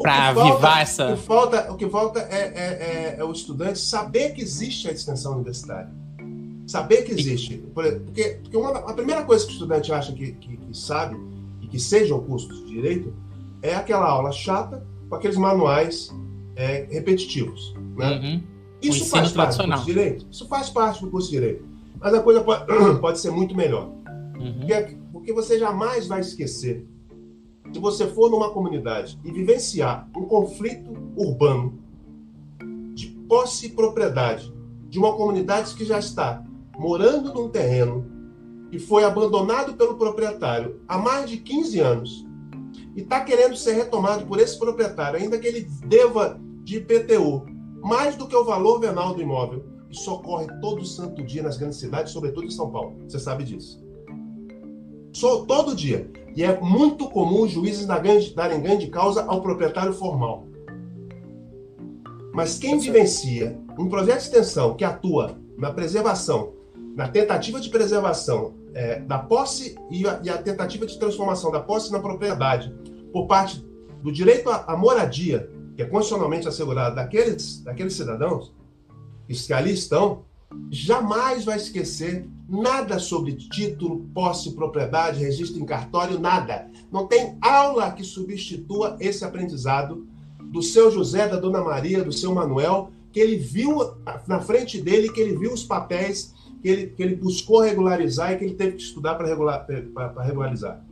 para 0.00 0.28
avivar 0.28 0.82
essa. 0.82 1.12
O 1.12 1.16
que 1.16 1.22
falta, 1.22 1.72
o 1.72 1.76
que 1.76 1.88
falta 1.88 2.20
é, 2.20 2.34
é, 2.34 3.16
é, 3.16 3.16
é, 3.18 3.24
o 3.24 3.32
estudante 3.32 3.78
saber 3.78 4.34
que 4.34 4.42
existe 4.42 4.88
a 4.88 4.92
extensão 4.92 5.34
universitária. 5.34 5.90
Saber 6.66 7.02
que 7.02 7.12
existe. 7.12 7.64
Porque, 7.72 8.40
porque 8.42 8.56
uma, 8.56 8.70
a 8.70 8.92
primeira 8.92 9.22
coisa 9.22 9.44
que 9.44 9.52
o 9.52 9.54
estudante 9.54 9.92
acha 9.92 10.12
que, 10.12 10.32
que, 10.32 10.56
que 10.56 10.76
sabe 10.76 11.16
e 11.66 11.68
que 11.68 11.80
seja 11.80 12.14
o 12.14 12.22
curso 12.22 12.48
de 12.48 12.64
direito 12.64 13.12
é 13.60 13.74
aquela 13.74 14.08
aula 14.08 14.30
chata 14.30 14.86
com 15.08 15.16
aqueles 15.16 15.36
manuais 15.36 16.14
é, 16.54 16.86
repetitivos. 16.88 17.74
Né? 17.96 18.10
Uhum. 18.10 18.42
Isso 18.80 19.06
faz 19.06 19.32
parte 19.32 19.58
do 19.58 19.64
curso 19.64 19.84
de 19.84 19.92
direito. 19.92 20.26
Isso 20.30 20.48
faz 20.48 20.70
parte 20.70 21.00
do 21.00 21.10
curso 21.10 21.28
de 21.28 21.34
direito. 21.34 21.64
Mas 21.98 22.14
a 22.14 22.22
coisa 22.22 22.40
pode, 22.42 22.64
pode 23.00 23.18
ser 23.18 23.32
muito 23.32 23.56
melhor. 23.56 23.90
Uhum. 24.38 24.60
Porque, 24.60 24.98
porque 25.12 25.32
você 25.32 25.58
jamais 25.58 26.06
vai 26.06 26.20
esquecer. 26.20 26.86
Se 27.72 27.80
você 27.80 28.06
for 28.06 28.30
numa 28.30 28.50
comunidade 28.50 29.18
e 29.24 29.32
vivenciar 29.32 30.08
um 30.16 30.24
conflito 30.24 30.96
urbano 31.16 31.80
de 32.94 33.08
posse 33.28 33.66
e 33.66 33.70
propriedade 33.70 34.54
de 34.88 34.98
uma 35.00 35.14
comunidade 35.14 35.74
que 35.74 35.84
já 35.84 35.98
está 35.98 36.44
morando 36.78 37.34
num 37.34 37.48
terreno 37.48 38.15
que 38.70 38.78
foi 38.78 39.04
abandonado 39.04 39.74
pelo 39.74 39.96
proprietário 39.96 40.80
há 40.88 40.98
mais 40.98 41.30
de 41.30 41.38
15 41.38 41.80
anos 41.80 42.26
e 42.94 43.00
está 43.00 43.20
querendo 43.20 43.56
ser 43.56 43.72
retomado 43.72 44.26
por 44.26 44.40
esse 44.40 44.58
proprietário, 44.58 45.20
ainda 45.20 45.38
que 45.38 45.46
ele 45.46 45.68
deva 45.84 46.40
de 46.64 46.78
IPTU 46.78 47.46
mais 47.82 48.16
do 48.16 48.26
que 48.26 48.34
o 48.34 48.44
valor 48.44 48.80
venal 48.80 49.14
do 49.14 49.22
imóvel, 49.22 49.64
isso 49.90 50.12
ocorre 50.12 50.46
todo 50.60 50.84
santo 50.84 51.22
dia 51.22 51.42
nas 51.42 51.56
grandes 51.56 51.78
cidades, 51.78 52.12
sobretudo 52.12 52.46
em 52.46 52.50
São 52.50 52.70
Paulo. 52.70 52.96
Você 53.06 53.18
sabe 53.18 53.44
disso. 53.44 53.80
Só 55.12 55.44
todo 55.44 55.74
dia. 55.74 56.10
E 56.34 56.42
é 56.42 56.60
muito 56.60 57.08
comum 57.08 57.42
os 57.42 57.52
juízes 57.52 57.86
darem 57.86 58.60
ganho 58.60 58.78
de 58.78 58.88
causa 58.88 59.24
ao 59.24 59.40
proprietário 59.40 59.92
formal. 59.92 60.46
Mas 62.34 62.58
quem 62.58 62.78
vivencia 62.78 63.58
um 63.78 63.88
projeto 63.88 64.18
de 64.18 64.24
extensão 64.24 64.74
que 64.74 64.84
atua 64.84 65.38
na 65.56 65.72
preservação, 65.72 66.52
na 66.96 67.06
tentativa 67.06 67.60
de 67.60 67.68
preservação 67.68 68.54
é, 68.72 69.00
da 69.00 69.18
posse 69.18 69.76
e 69.90 70.08
a, 70.08 70.18
e 70.24 70.30
a, 70.30 70.38
tentativa 70.38 70.86
de 70.86 70.98
transformação 70.98 71.52
da 71.52 71.60
posse 71.60 71.92
na 71.92 72.00
propriedade 72.00 72.74
por 73.12 73.26
parte 73.26 73.62
do 74.02 74.10
direito 74.10 74.48
à, 74.48 74.74
moradia, 74.78 75.50
que 75.76 75.82
é 75.82 75.84
constitucionalmente 75.84 76.48
assegurado 76.48 76.96
daqueles, 76.96 77.62
daqueles 77.62 77.92
cidadãos 77.92 78.50
que 79.28 79.52
ali 79.52 79.74
estão, 79.74 80.24
jamais 80.70 81.44
vai 81.44 81.56
esquecer 81.58 82.26
nada 82.48 82.98
sobre 82.98 83.34
título, 83.34 84.08
posse, 84.14 84.52
propriedade, 84.52 85.22
registro 85.22 85.60
em 85.60 85.66
cartório, 85.66 86.18
nada. 86.18 86.70
Não 86.90 87.06
tem 87.06 87.36
aula 87.42 87.90
que 87.90 88.04
substitua 88.04 88.96
esse 89.00 89.24
aprendizado 89.24 90.06
do 90.44 90.62
seu 90.62 90.90
José, 90.90 91.28
da 91.28 91.36
Dona 91.36 91.60
Maria, 91.60 92.04
do 92.04 92.12
seu 92.12 92.32
Manuel, 92.32 92.90
que 93.12 93.18
ele 93.18 93.36
viu 93.36 93.78
na 94.26 94.40
frente 94.40 94.80
dele, 94.80 95.10
que 95.10 95.20
ele 95.20 95.36
viu 95.36 95.52
os 95.52 95.64
papéis, 95.64 96.35
que 96.62 96.68
ele, 96.68 96.86
que 96.88 97.02
ele 97.02 97.16
buscou 97.16 97.60
regularizar 97.60 98.32
e 98.32 98.36
que 98.36 98.44
ele 98.44 98.54
teve 98.54 98.72
que 98.76 98.82
estudar 98.82 99.14
para 99.14 99.26
regular, 99.26 99.66
regularizar. 100.24 100.82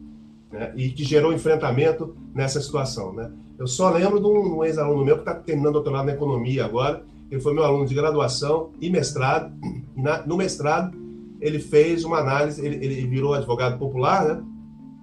Né? 0.52 0.72
E 0.76 0.90
que 0.90 1.04
gerou 1.04 1.32
enfrentamento 1.32 2.16
nessa 2.34 2.60
situação. 2.60 3.12
Né? 3.12 3.30
Eu 3.58 3.66
só 3.66 3.90
lembro 3.90 4.20
de 4.20 4.26
um, 4.26 4.58
um 4.58 4.64
ex-aluno 4.64 5.04
meu 5.04 5.16
que 5.16 5.22
está 5.22 5.34
terminando 5.34 5.74
doutorado 5.74 6.06
na 6.06 6.12
economia 6.12 6.64
agora. 6.64 7.04
Ele 7.30 7.40
foi 7.40 7.54
meu 7.54 7.64
aluno 7.64 7.86
de 7.86 7.94
graduação 7.94 8.70
e 8.80 8.90
mestrado. 8.90 9.52
E 9.96 10.00
na, 10.00 10.24
no 10.26 10.36
mestrado, 10.36 10.96
ele 11.40 11.58
fez 11.58 12.04
uma 12.04 12.18
análise, 12.18 12.64
ele, 12.64 12.76
ele 12.76 13.06
virou 13.06 13.34
advogado 13.34 13.78
popular, 13.78 14.24
né? 14.24 14.42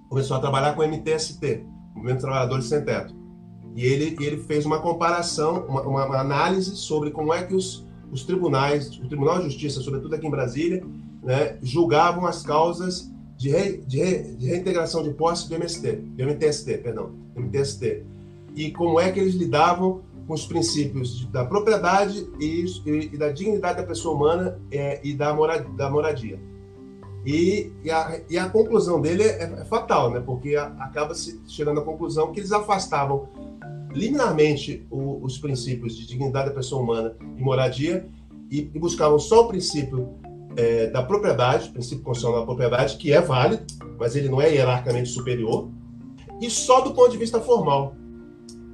começou 0.09 0.35
a 0.35 0.39
trabalhar 0.39 0.73
com 0.73 0.81
o 0.81 0.85
MTST, 0.85 1.65
Movimento 1.95 2.15
dos 2.15 2.23
Trabalhadores 2.23 2.65
Sem 2.65 2.83
Teto. 2.83 3.15
E 3.75 3.85
ele, 3.85 4.17
ele 4.19 4.37
fez 4.37 4.65
uma 4.65 4.79
comparação, 4.79 5.65
uma, 5.65 5.81
uma 5.83 6.19
análise 6.19 6.75
sobre 6.75 7.11
como 7.11 7.33
é 7.33 7.43
que 7.43 7.55
os, 7.55 7.87
os 8.11 8.23
tribunais, 8.23 8.89
o 8.99 9.07
Tribunal 9.07 9.37
de 9.39 9.45
Justiça, 9.45 9.81
sobretudo 9.81 10.15
aqui 10.15 10.27
em 10.27 10.31
Brasília, 10.31 10.83
né, 11.23 11.57
julgavam 11.61 12.25
as 12.25 12.43
causas 12.43 13.09
de, 13.37 13.49
re, 13.49 13.77
de, 13.87 13.97
re, 13.99 14.35
de, 14.35 14.45
reintegração 14.47 15.01
de 15.01 15.11
posse 15.11 15.47
do 15.47 15.55
MST, 15.55 15.91
do 15.93 16.23
MTST, 16.23 16.77
perdão, 16.79 17.11
MTST. 17.35 18.03
E 18.55 18.71
como 18.71 18.99
é 18.99 19.11
que 19.11 19.19
eles 19.19 19.35
lidavam 19.35 20.01
com 20.27 20.33
os 20.33 20.45
princípios 20.45 21.25
da 21.25 21.43
propriedade 21.45 22.27
e, 22.39 22.65
e, 22.85 23.09
e 23.13 23.17
da 23.17 23.29
dignidade 23.29 23.81
da 23.81 23.87
pessoa 23.87 24.15
humana 24.15 24.59
é, 24.71 24.99
e 25.03 25.13
da, 25.13 25.33
mora, 25.33 25.59
da 25.59 25.89
moradia. 25.89 26.39
E, 27.25 27.71
e, 27.83 27.91
a, 27.91 28.19
e 28.29 28.37
a 28.37 28.49
conclusão 28.49 28.99
dele 28.99 29.23
é, 29.23 29.43
é 29.43 29.65
fatal, 29.65 30.09
né? 30.09 30.21
porque 30.25 30.55
a, 30.55 30.67
acaba 30.79 31.13
se 31.13 31.39
chegando 31.47 31.79
à 31.79 31.83
conclusão 31.83 32.31
que 32.31 32.39
eles 32.39 32.51
afastavam 32.51 33.27
liminarmente 33.93 34.85
o, 34.89 35.23
os 35.23 35.37
princípios 35.37 35.95
de 35.95 36.07
dignidade 36.07 36.49
da 36.49 36.55
pessoa 36.55 36.81
humana 36.81 37.15
e 37.37 37.41
moradia 37.41 38.07
e, 38.49 38.69
e 38.73 38.79
buscavam 38.79 39.19
só 39.19 39.45
o 39.45 39.47
princípio 39.47 40.09
é, 40.55 40.87
da 40.87 41.01
propriedade, 41.01 41.69
o 41.69 41.73
princípio 41.73 42.03
constitucional 42.03 42.41
da 42.41 42.45
propriedade, 42.45 42.97
que 42.97 43.11
é 43.11 43.21
válido, 43.21 43.63
mas 43.97 44.15
ele 44.15 44.29
não 44.29 44.41
é 44.41 44.51
hierarquicamente 44.51 45.09
superior, 45.09 45.69
e 46.41 46.49
só 46.49 46.81
do 46.81 46.93
ponto 46.93 47.11
de 47.11 47.17
vista 47.17 47.39
formal. 47.39 47.95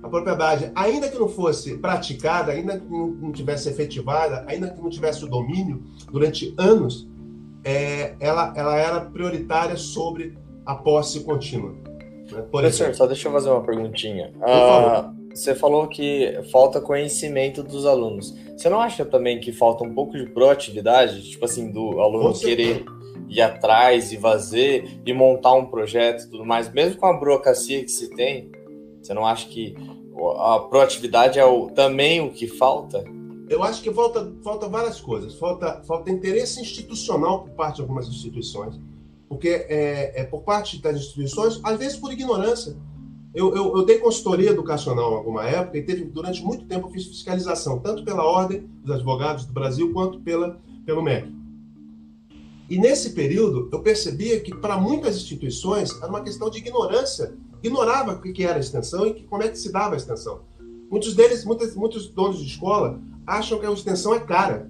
A 0.02 0.10
propriedade, 0.10 0.72
ainda 0.74 1.10
que 1.10 1.18
não 1.18 1.28
fosse 1.28 1.78
praticada, 1.78 2.52
ainda 2.52 2.80
que 2.80 2.86
não 2.88 3.32
tivesse 3.32 3.68
efetivada, 3.68 4.46
ainda 4.48 4.70
que 4.70 4.82
não 4.82 4.90
tivesse 4.90 5.26
o 5.26 5.28
domínio 5.28 5.84
durante 6.12 6.54
anos, 6.58 7.08
é, 7.64 8.16
ela, 8.20 8.54
ela 8.56 8.78
era 8.78 9.02
prioritária 9.02 9.76
sobre 9.76 10.38
a 10.66 10.76
posse 10.76 11.22
contínua. 11.22 11.76
Né? 12.32 12.42
Professor, 12.52 12.94
só 12.94 13.06
deixa 13.06 13.28
eu 13.28 13.32
fazer 13.32 13.50
uma 13.50 13.62
perguntinha. 13.62 14.34
Ah, 14.42 15.13
você 15.34 15.54
falou 15.54 15.88
que 15.88 16.40
falta 16.52 16.82
conhecimento 16.82 17.63
dos 17.63 17.86
alunos. 17.86 18.36
Você 18.56 18.70
não 18.70 18.80
acha 18.80 19.06
também 19.06 19.40
que 19.40 19.52
falta 19.52 19.84
um 19.84 19.94
pouco 19.94 20.18
de 20.18 20.26
proatividade? 20.26 21.30
Tipo 21.30 21.46
assim, 21.46 21.72
do 21.72 22.00
aluno 22.00 22.34
querer 22.34 22.86
ir 23.30 23.42
atrás 23.42 24.12
e 24.12 24.18
fazer 24.18 25.00
e 25.06 25.13
montar 25.13 25.54
um 25.54 25.66
projeto 25.66 26.24
e 26.24 26.30
tudo 26.30 26.46
mais, 26.46 26.72
mesmo 26.72 27.00
com 27.00 27.06
a 27.06 27.13
burocracia 27.13 27.84
que 27.84 27.92
se 27.92 28.10
tem? 28.16 28.52
Você 29.02 29.13
não 29.13 29.26
acha 29.26 29.48
que 29.48 29.76
a 30.40 30.60
proatividade 30.60 31.38
é 31.38 31.46
o, 31.46 31.68
também 31.70 32.20
o 32.20 32.32
que 32.32 32.48
falta? 32.48 33.04
Eu 33.50 33.63
acho 33.63 33.82
que 33.82 33.94
falta, 33.94 34.34
falta 34.44 34.68
várias 34.68 35.00
coisas. 35.00 35.36
Falta, 35.36 35.82
falta 35.84 36.12
interesse 36.12 36.60
institucional 36.60 37.44
por 37.44 37.52
parte 37.52 37.76
de 37.76 37.82
algumas 37.82 38.08
instituições 38.08 38.78
porque 39.28 39.50
é, 39.50 40.22
é, 40.22 40.24
por 40.24 40.42
parte 40.42 40.82
das 40.82 40.96
instituições, 40.96 41.60
às 41.63 41.78
vezes 41.78 41.98
por 41.98 42.12
ignorância. 42.12 42.76
Eu, 43.34 43.56
eu, 43.56 43.78
eu, 43.78 43.86
dei 43.86 44.00
consultoria 44.00 44.50
educacional 44.50 45.12
em 45.12 45.16
alguma 45.16 45.44
época 45.44 45.78
e 45.78 45.84
teve, 45.84 46.06
durante 46.06 46.44
muito 46.44 46.66
tempo 46.66 46.88
eu 46.88 46.92
fiz 46.92 47.06
fiscalização, 47.06 47.78
tanto 47.80 48.04
pela 48.04 48.24
Ordem 48.24 48.68
dos 48.84 48.96
Advogados 48.96 49.46
do 49.46 49.54
Brasil 49.54 49.94
quanto 49.94 50.20
pela, 50.22 50.60
pelo 50.86 51.04
MEC. 51.04 51.32
E 52.70 52.80
nesse 52.80 53.12
período 53.12 53.70
eu 53.72 53.82
percebia 53.82 54.40
que 54.40 54.56
para 54.56 54.78
muitas 54.78 55.16
instituições 55.18 55.92
era 56.02 56.08
uma 56.08 56.24
questão 56.24 56.50
de 56.50 56.58
ignorância, 56.58 57.36
ignorava 57.62 58.13
o 58.13 58.22
que 58.22 58.44
era 58.44 58.56
a 58.56 58.60
extensão 58.60 59.06
e 59.06 59.24
como 59.24 59.44
é 59.44 59.50
que 59.50 59.58
se 59.58 59.72
dava 59.72 59.94
a 59.94 59.98
extensão. 59.98 60.42
Muitos 60.90 61.13
deles, 61.13 61.46
muitos, 61.46 61.76
muitos 61.76 62.08
donos 62.08 62.40
de 62.40 62.48
escola 62.48 63.00
acham 63.26 63.60
que 63.60 63.66
a 63.66 63.72
extensão 63.72 64.16
é 64.16 64.20
cara. 64.20 64.70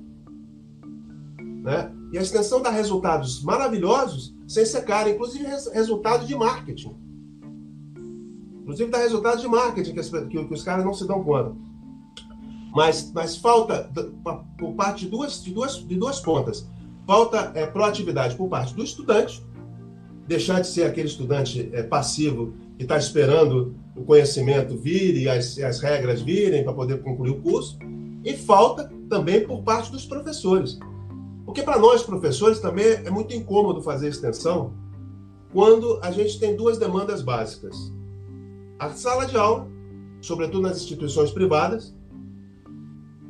Né? 1.67 1.91
E 2.13 2.17
a 2.17 2.21
extensão 2.21 2.62
dá 2.62 2.69
resultados 2.69 3.43
maravilhosos 3.43 4.34
sem 4.47 4.63
ser 4.63 4.86
cara, 4.86 5.10
inclusive 5.10 5.45
resultado 5.73 6.25
de 6.25 6.34
marketing. 6.34 6.95
Inclusive 8.62 8.89
dá 8.89 8.99
resultado 8.99 9.41
de 9.41 9.49
marketing 9.49 9.91
que, 9.91 9.99
as, 9.99 10.10
que, 10.10 10.45
que 10.45 10.53
os 10.53 10.63
caras 10.63 10.86
não 10.86 10.93
se 10.93 11.06
dão 11.06 11.21
conta. 11.21 11.53
Mas, 12.73 13.12
mas 13.13 13.36
falta, 13.36 13.91
por 14.58 14.75
parte 14.75 15.03
de 15.03 15.12
duas, 15.12 15.43
de 15.43 15.51
duas, 15.51 15.86
de 15.86 15.97
duas 15.97 16.21
pontas, 16.21 16.65
falta 17.06 17.51
é, 17.53 17.65
proatividade 17.65 18.38
por 18.38 18.47
parte 18.47 18.73
do 18.73 18.82
estudante, 18.82 19.45
deixar 20.25 20.62
de 20.62 20.67
ser 20.67 20.84
aquele 20.84 21.10
estudante 21.10 21.69
é, 21.73 21.84
passivo 21.84 22.53
que 22.77 22.84
está 22.84 22.97
esperando 22.97 23.75
o 23.93 24.06
conhecimento 24.06 24.77
vir 24.77 25.17
e 25.17 25.27
as, 25.27 25.58
as 25.60 25.82
regras 25.82 26.21
virem 26.21 26.63
para 26.63 26.71
poder 26.71 27.01
concluir 27.01 27.32
o 27.32 27.41
curso, 27.41 27.77
e 28.23 28.38
falta 28.38 28.89
também 29.10 29.45
por 29.45 29.63
parte 29.63 29.91
dos 29.91 30.06
professores. 30.06 30.80
Porque 31.58 31.72
para 31.72 31.80
nós, 31.80 32.04
professores, 32.04 32.60
também 32.60 32.86
é 32.86 33.10
muito 33.10 33.34
incômodo 33.34 33.82
fazer 33.82 34.10
extensão 34.10 34.76
quando 35.52 36.00
a 36.04 36.12
gente 36.12 36.39
tem 36.39 36.56
duas 36.56 36.78
demandas 36.78 37.24
básicas. 37.24 37.91
A 38.78 38.91
sala 38.91 39.26
de 39.26 39.36
aula, 39.36 39.67
sobretudo 40.22 40.62
nas 40.62 40.78
instituições 40.78 41.32
privadas, 41.32 41.96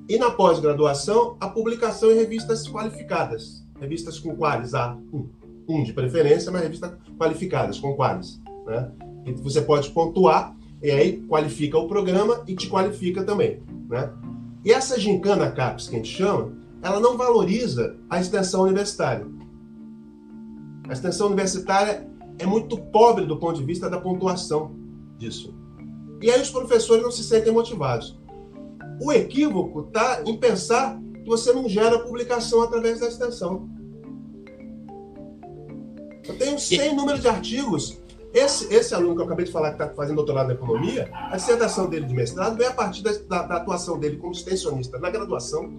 e 0.10 0.18
na 0.18 0.30
pós-graduação, 0.30 1.38
a 1.40 1.48
publicação 1.48 2.12
em 2.12 2.16
revistas 2.16 2.68
qualificadas, 2.68 3.66
revistas 3.80 4.20
com 4.20 4.36
qualis, 4.36 4.74
A, 4.74 4.98
um, 5.14 5.30
um 5.66 5.82
de 5.82 5.94
preferência, 5.94 6.52
mas 6.52 6.64
revistas 6.64 6.92
qualificadas, 7.18 7.80
com 7.80 7.96
qualis. 7.96 8.42
Né? 8.66 8.92
E 9.26 9.32
você 9.36 9.62
pode 9.62 9.90
pontuar, 9.92 10.54
e 10.84 10.92
aí 10.92 11.22
qualifica 11.30 11.78
o 11.78 11.88
programa 11.88 12.44
e 12.46 12.56
te 12.58 12.68
qualifica 12.70 13.24
também. 13.24 13.64
Né? 13.88 14.12
E 14.66 14.74
essa 14.74 15.00
gincana 15.00 15.50
CAPES 15.50 15.88
que 15.88 15.96
a 15.96 16.00
gente 16.00 16.12
chama, 16.12 16.67
ela 16.82 17.00
não 17.00 17.18
valoriza 17.18 17.98
a 18.10 18.20
extensão 18.20 18.64
universitária. 18.64 19.26
A 20.88 20.94
extensão 20.94 21.28
universitária 21.28 22.08
é 22.40 22.46
muito 22.46 22.78
pobre 22.78 23.26
do 23.26 23.38
ponto 23.38 23.60
de 23.60 23.66
vista 23.66 23.90
da 23.90 24.00
pontuação 24.00 24.76
disso. 25.18 25.54
E 26.22 26.32
aí 26.32 26.42
os 26.42 26.50
professores 26.50 27.04
não 27.04 27.12
se 27.12 27.24
sentem 27.24 27.52
motivados. 27.52 28.18
O 29.02 29.12
equívoco 29.12 29.82
está 29.82 30.24
em 30.26 30.38
pensar 30.38 31.00
que 31.24 31.30
você 31.30 31.52
não 31.52 31.68
gera 31.68 32.00
publicação 32.00 32.62
através 32.62 33.00
da 33.00 33.08
extensão. 33.08 33.70
Eu 36.28 36.38
tenho 36.38 36.58
100 36.58 36.96
números 36.96 37.22
de 37.22 37.28
artigos. 37.28 38.02
Esse, 38.34 38.72
esse 38.74 38.94
aluno 38.94 39.16
que 39.16 39.22
eu 39.22 39.26
acabei 39.26 39.46
de 39.46 39.52
falar 39.52 39.74
que 39.74 39.82
está 39.82 39.96
fazendo 39.96 40.18
doutorado 40.18 40.48
na 40.48 40.54
economia, 40.54 41.10
a 41.14 41.36
dissertação 41.38 41.90
dele 41.90 42.06
de 42.06 42.14
mestrado 42.14 42.58
vem 42.58 42.68
a 42.68 42.74
partir 42.74 43.02
da, 43.02 43.12
da, 43.12 43.44
da 43.44 43.56
atuação 43.58 43.98
dele 43.98 44.18
como 44.18 44.34
extensionista 44.34 45.00
na 45.00 45.10
graduação 45.10 45.72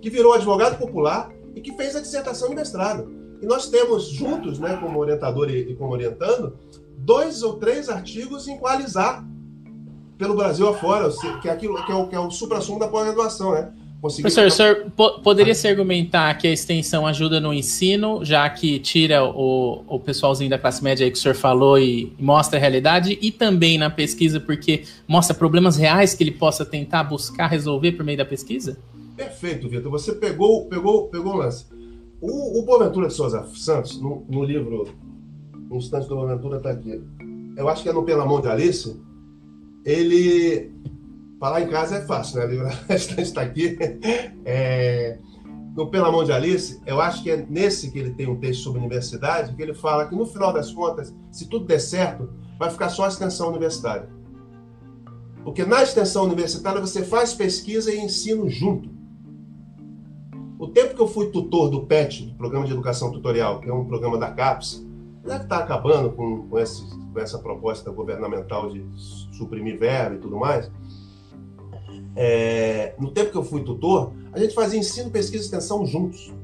que 0.00 0.10
virou 0.10 0.32
advogado 0.32 0.78
popular 0.78 1.30
e 1.54 1.60
que 1.60 1.76
fez 1.76 1.96
a 1.96 2.00
dissertação 2.00 2.48
de 2.48 2.54
mestrado. 2.54 3.10
E 3.40 3.46
nós 3.46 3.68
temos 3.68 4.08
juntos, 4.08 4.58
né, 4.58 4.76
como 4.80 4.98
orientador 4.98 5.50
e, 5.50 5.70
e 5.70 5.76
como 5.76 5.92
orientando, 5.92 6.56
dois 6.96 7.42
ou 7.42 7.54
três 7.54 7.88
artigos 7.88 8.48
em 8.48 8.58
qualizar 8.58 9.24
pelo 10.16 10.34
Brasil 10.34 10.68
afora, 10.68 11.08
que 11.40 11.48
é 11.48 11.52
aquilo 11.52 11.84
que 11.86 11.92
é 11.92 11.94
o, 11.94 12.08
que 12.08 12.16
é 12.16 12.18
o 12.18 12.30
supra-sumo 12.30 12.78
da 12.78 12.88
pós-graduação, 12.88 13.52
né? 13.52 13.72
Conseguir... 14.00 14.22
Professor, 14.22 14.46
o 14.46 14.50
senhor 14.50 14.90
po 14.96 15.20
poderia 15.20 15.54
se 15.54 15.66
argumentar 15.66 16.32
que 16.38 16.46
a 16.46 16.52
extensão 16.52 17.06
ajuda 17.06 17.40
no 17.40 17.52
ensino, 17.52 18.24
já 18.24 18.48
que 18.48 18.78
tira 18.78 19.24
o, 19.24 19.84
o 19.88 19.98
pessoalzinho 19.98 20.50
da 20.50 20.58
classe 20.58 20.82
média 20.82 21.04
aí 21.04 21.10
que 21.10 21.18
o 21.18 21.20
senhor 21.20 21.34
falou 21.34 21.78
e, 21.78 22.12
e 22.18 22.22
mostra 22.22 22.58
a 22.58 22.60
realidade, 22.60 23.18
e 23.20 23.30
também 23.30 23.78
na 23.78 23.90
pesquisa, 23.90 24.38
porque 24.38 24.84
mostra 25.06 25.34
problemas 25.34 25.76
reais 25.76 26.14
que 26.14 26.22
ele 26.22 26.32
possa 26.32 26.64
tentar 26.64 27.04
buscar 27.04 27.46
resolver 27.48 27.92
por 27.92 28.04
meio 28.04 28.18
da 28.18 28.24
pesquisa? 28.24 28.78
Perfeito, 29.18 29.68
Vitor. 29.68 29.90
Você 29.90 30.12
pegou, 30.12 30.66
pegou, 30.66 31.08
pegou 31.08 31.34
o 31.34 31.36
lance. 31.36 31.66
O, 32.20 32.60
o 32.60 32.64
Boaventura 32.64 33.08
de 33.08 33.14
Souza 33.14 33.44
Santos, 33.54 34.00
no, 34.00 34.24
no 34.28 34.44
livro 34.44 34.88
No 35.68 35.76
Instante 35.76 36.08
do 36.08 36.14
Boaventura, 36.14 36.58
está 36.58 36.70
aqui. 36.70 37.02
Eu 37.56 37.68
acho 37.68 37.82
que 37.82 37.88
é 37.88 37.92
no 37.92 38.04
Pela 38.04 38.24
Mão 38.24 38.40
de 38.40 38.48
Alice. 38.48 38.96
Ele 39.84 40.72
Falar 41.38 41.62
em 41.62 41.68
casa 41.68 41.96
é 41.96 42.00
fácil, 42.00 42.40
né? 42.40 42.70
A 42.88 42.94
estante 42.94 43.22
está 43.22 43.42
aqui. 43.42 43.76
É, 44.44 45.18
no 45.76 45.88
Pela 45.88 46.10
Mão 46.10 46.24
de 46.24 46.32
Alice, 46.32 46.80
eu 46.84 47.00
acho 47.00 47.22
que 47.22 47.30
é 47.30 47.36
nesse 47.48 47.90
que 47.92 47.98
ele 47.98 48.10
tem 48.10 48.28
um 48.28 48.36
texto 48.36 48.62
sobre 48.62 48.80
universidade, 48.80 49.54
que 49.54 49.62
ele 49.62 49.74
fala 49.74 50.06
que 50.08 50.16
no 50.16 50.26
final 50.26 50.52
das 50.52 50.72
contas, 50.72 51.14
se 51.30 51.48
tudo 51.48 51.66
der 51.66 51.78
certo, 51.78 52.28
vai 52.58 52.70
ficar 52.70 52.88
só 52.88 53.04
a 53.04 53.08
extensão 53.08 53.50
universitária. 53.50 54.08
Porque 55.44 55.64
na 55.64 55.82
extensão 55.82 56.24
universitária 56.24 56.80
você 56.80 57.04
faz 57.04 57.32
pesquisa 57.32 57.92
e 57.92 58.00
ensino 58.00 58.48
junto. 58.48 58.97
O 60.58 60.66
tempo 60.66 60.94
que 60.94 61.00
eu 61.00 61.08
fui 61.08 61.30
tutor 61.30 61.70
do 61.70 61.86
PET, 61.86 62.26
do 62.26 62.34
Programa 62.34 62.66
de 62.66 62.72
Educação 62.72 63.12
Tutorial, 63.12 63.60
que 63.60 63.68
é 63.68 63.72
um 63.72 63.84
programa 63.84 64.18
da 64.18 64.30
CAPES, 64.30 64.84
deve 65.24 65.44
estar 65.44 65.58
acabando 65.58 66.10
com, 66.10 66.48
com, 66.48 66.58
esse, 66.58 66.84
com 67.12 67.20
essa 67.20 67.38
proposta 67.38 67.90
governamental 67.90 68.70
de 68.70 68.84
suprimir 69.32 69.78
verba 69.78 70.16
e 70.16 70.18
tudo 70.18 70.36
mais 70.36 70.70
é, 72.20 72.94
no 72.98 73.12
tempo 73.12 73.30
que 73.30 73.38
eu 73.38 73.44
fui 73.44 73.62
tutor, 73.62 74.12
a 74.32 74.40
gente 74.40 74.52
fazia 74.52 74.76
ensino, 74.76 75.08
pesquisa 75.08 75.44
e 75.44 75.46
extensão 75.46 75.86
juntos. 75.86 76.34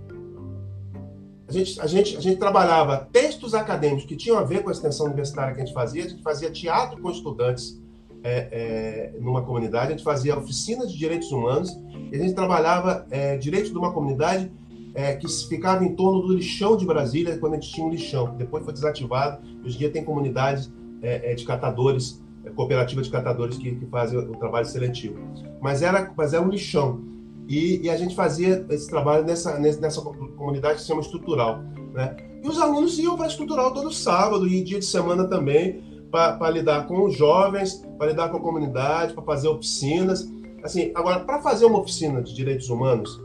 A 1.49 1.53
gente, 1.53 1.81
a, 1.81 1.87
gente, 1.89 2.17
a 2.17 2.21
gente 2.21 2.39
trabalhava 2.39 3.09
textos 3.13 3.55
acadêmicos 3.55 4.05
que 4.05 4.15
tinham 4.15 4.39
a 4.39 4.45
ver 4.45 4.63
com 4.63 4.69
a 4.69 4.73
extensão 4.73 5.07
universitária 5.07 5.53
que 5.53 5.61
a 5.61 5.65
gente 5.65 5.75
fazia, 5.75 6.05
a 6.05 6.09
gente 6.09 6.23
fazia 6.23 6.49
teatro 6.49 7.03
com 7.03 7.11
estudantes 7.11 7.83
é, 8.25 9.13
é, 9.15 9.21
numa 9.21 9.43
comunidade, 9.43 9.89
a 9.89 9.91
gente 9.91 10.03
fazia 10.03 10.37
oficinas 10.37 10.91
de 10.91 10.99
direitos 10.99 11.31
humanos, 11.31 11.79
e 12.11 12.17
a 12.17 12.19
gente 12.19 12.35
trabalhava 12.35 13.07
é, 13.11 13.37
de 13.37 13.51
uma 13.77 13.93
comunidade 13.93 14.51
é, 14.95 15.15
que 15.15 15.29
ficava 15.47 15.85
em 15.85 15.95
torno 15.95 16.23
do 16.23 16.33
lixão 16.33 16.77
de 16.77 16.87
Brasília, 16.87 17.37
quando 17.37 17.53
a 17.53 17.57
gente 17.57 17.71
tinha 17.71 17.87
um 17.87 17.91
lixão. 17.91 18.35
Depois 18.37 18.65
foi 18.65 18.73
desativado, 18.73 19.43
hoje 19.63 19.77
em 19.77 19.79
dia 19.79 19.91
tem 19.91 20.03
comunidades 20.03 20.73
é, 21.03 21.33
é, 21.33 21.35
de 21.35 21.45
catadores 21.45 22.23
é 22.45 22.51
cooperativa 22.51 23.01
de 23.01 23.11
catadores 23.11 23.57
que, 23.57 23.75
que 23.75 23.87
fazem 23.87 24.19
o 24.19 24.37
trabalho 24.37 24.67
seletivo. 24.67 25.17
Mas 25.63 25.81
era, 25.81 26.13
mas 26.15 26.35
era 26.35 26.43
um 26.43 26.51
lixão. 26.51 27.03
E, 27.49 27.81
e 27.83 27.91
a 27.91 27.97
gente 27.97 28.15
fazia 28.15 28.67
esse 28.69 28.89
trabalho 28.89 29.25
nessa, 29.25 29.59
nessa 29.59 30.03
comunidade 30.03 30.75
que 30.75 30.81
se 30.83 30.87
chama 30.87 31.01
estrutural. 31.01 31.63
Né? 31.95 32.15
E 32.43 32.49
os 32.49 32.61
alunos 32.61 32.99
iam 32.99 33.17
para 33.17 33.25
a 33.25 33.29
estrutural 33.29 33.73
todo 33.73 33.91
sábado 33.91 34.47
e 34.47 34.63
dia 34.63 34.79
de 34.79 34.85
semana 34.85 35.25
também, 35.27 35.83
para 36.15 36.49
lidar 36.49 36.87
com 36.87 37.05
os 37.05 37.17
jovens, 37.17 37.85
para 37.99 38.07
lidar 38.07 38.29
com 38.29 38.37
a 38.37 38.41
comunidade, 38.41 39.15
para 39.15 39.25
fazer 39.25 39.49
oficinas. 39.49 40.31
Assim, 40.63 40.93
agora, 40.95 41.19
para 41.21 41.43
fazer 41.43 41.65
uma 41.65 41.81
oficina 41.81 42.23
de 42.23 42.33
direitos 42.33 42.71
humanos, 42.71 43.21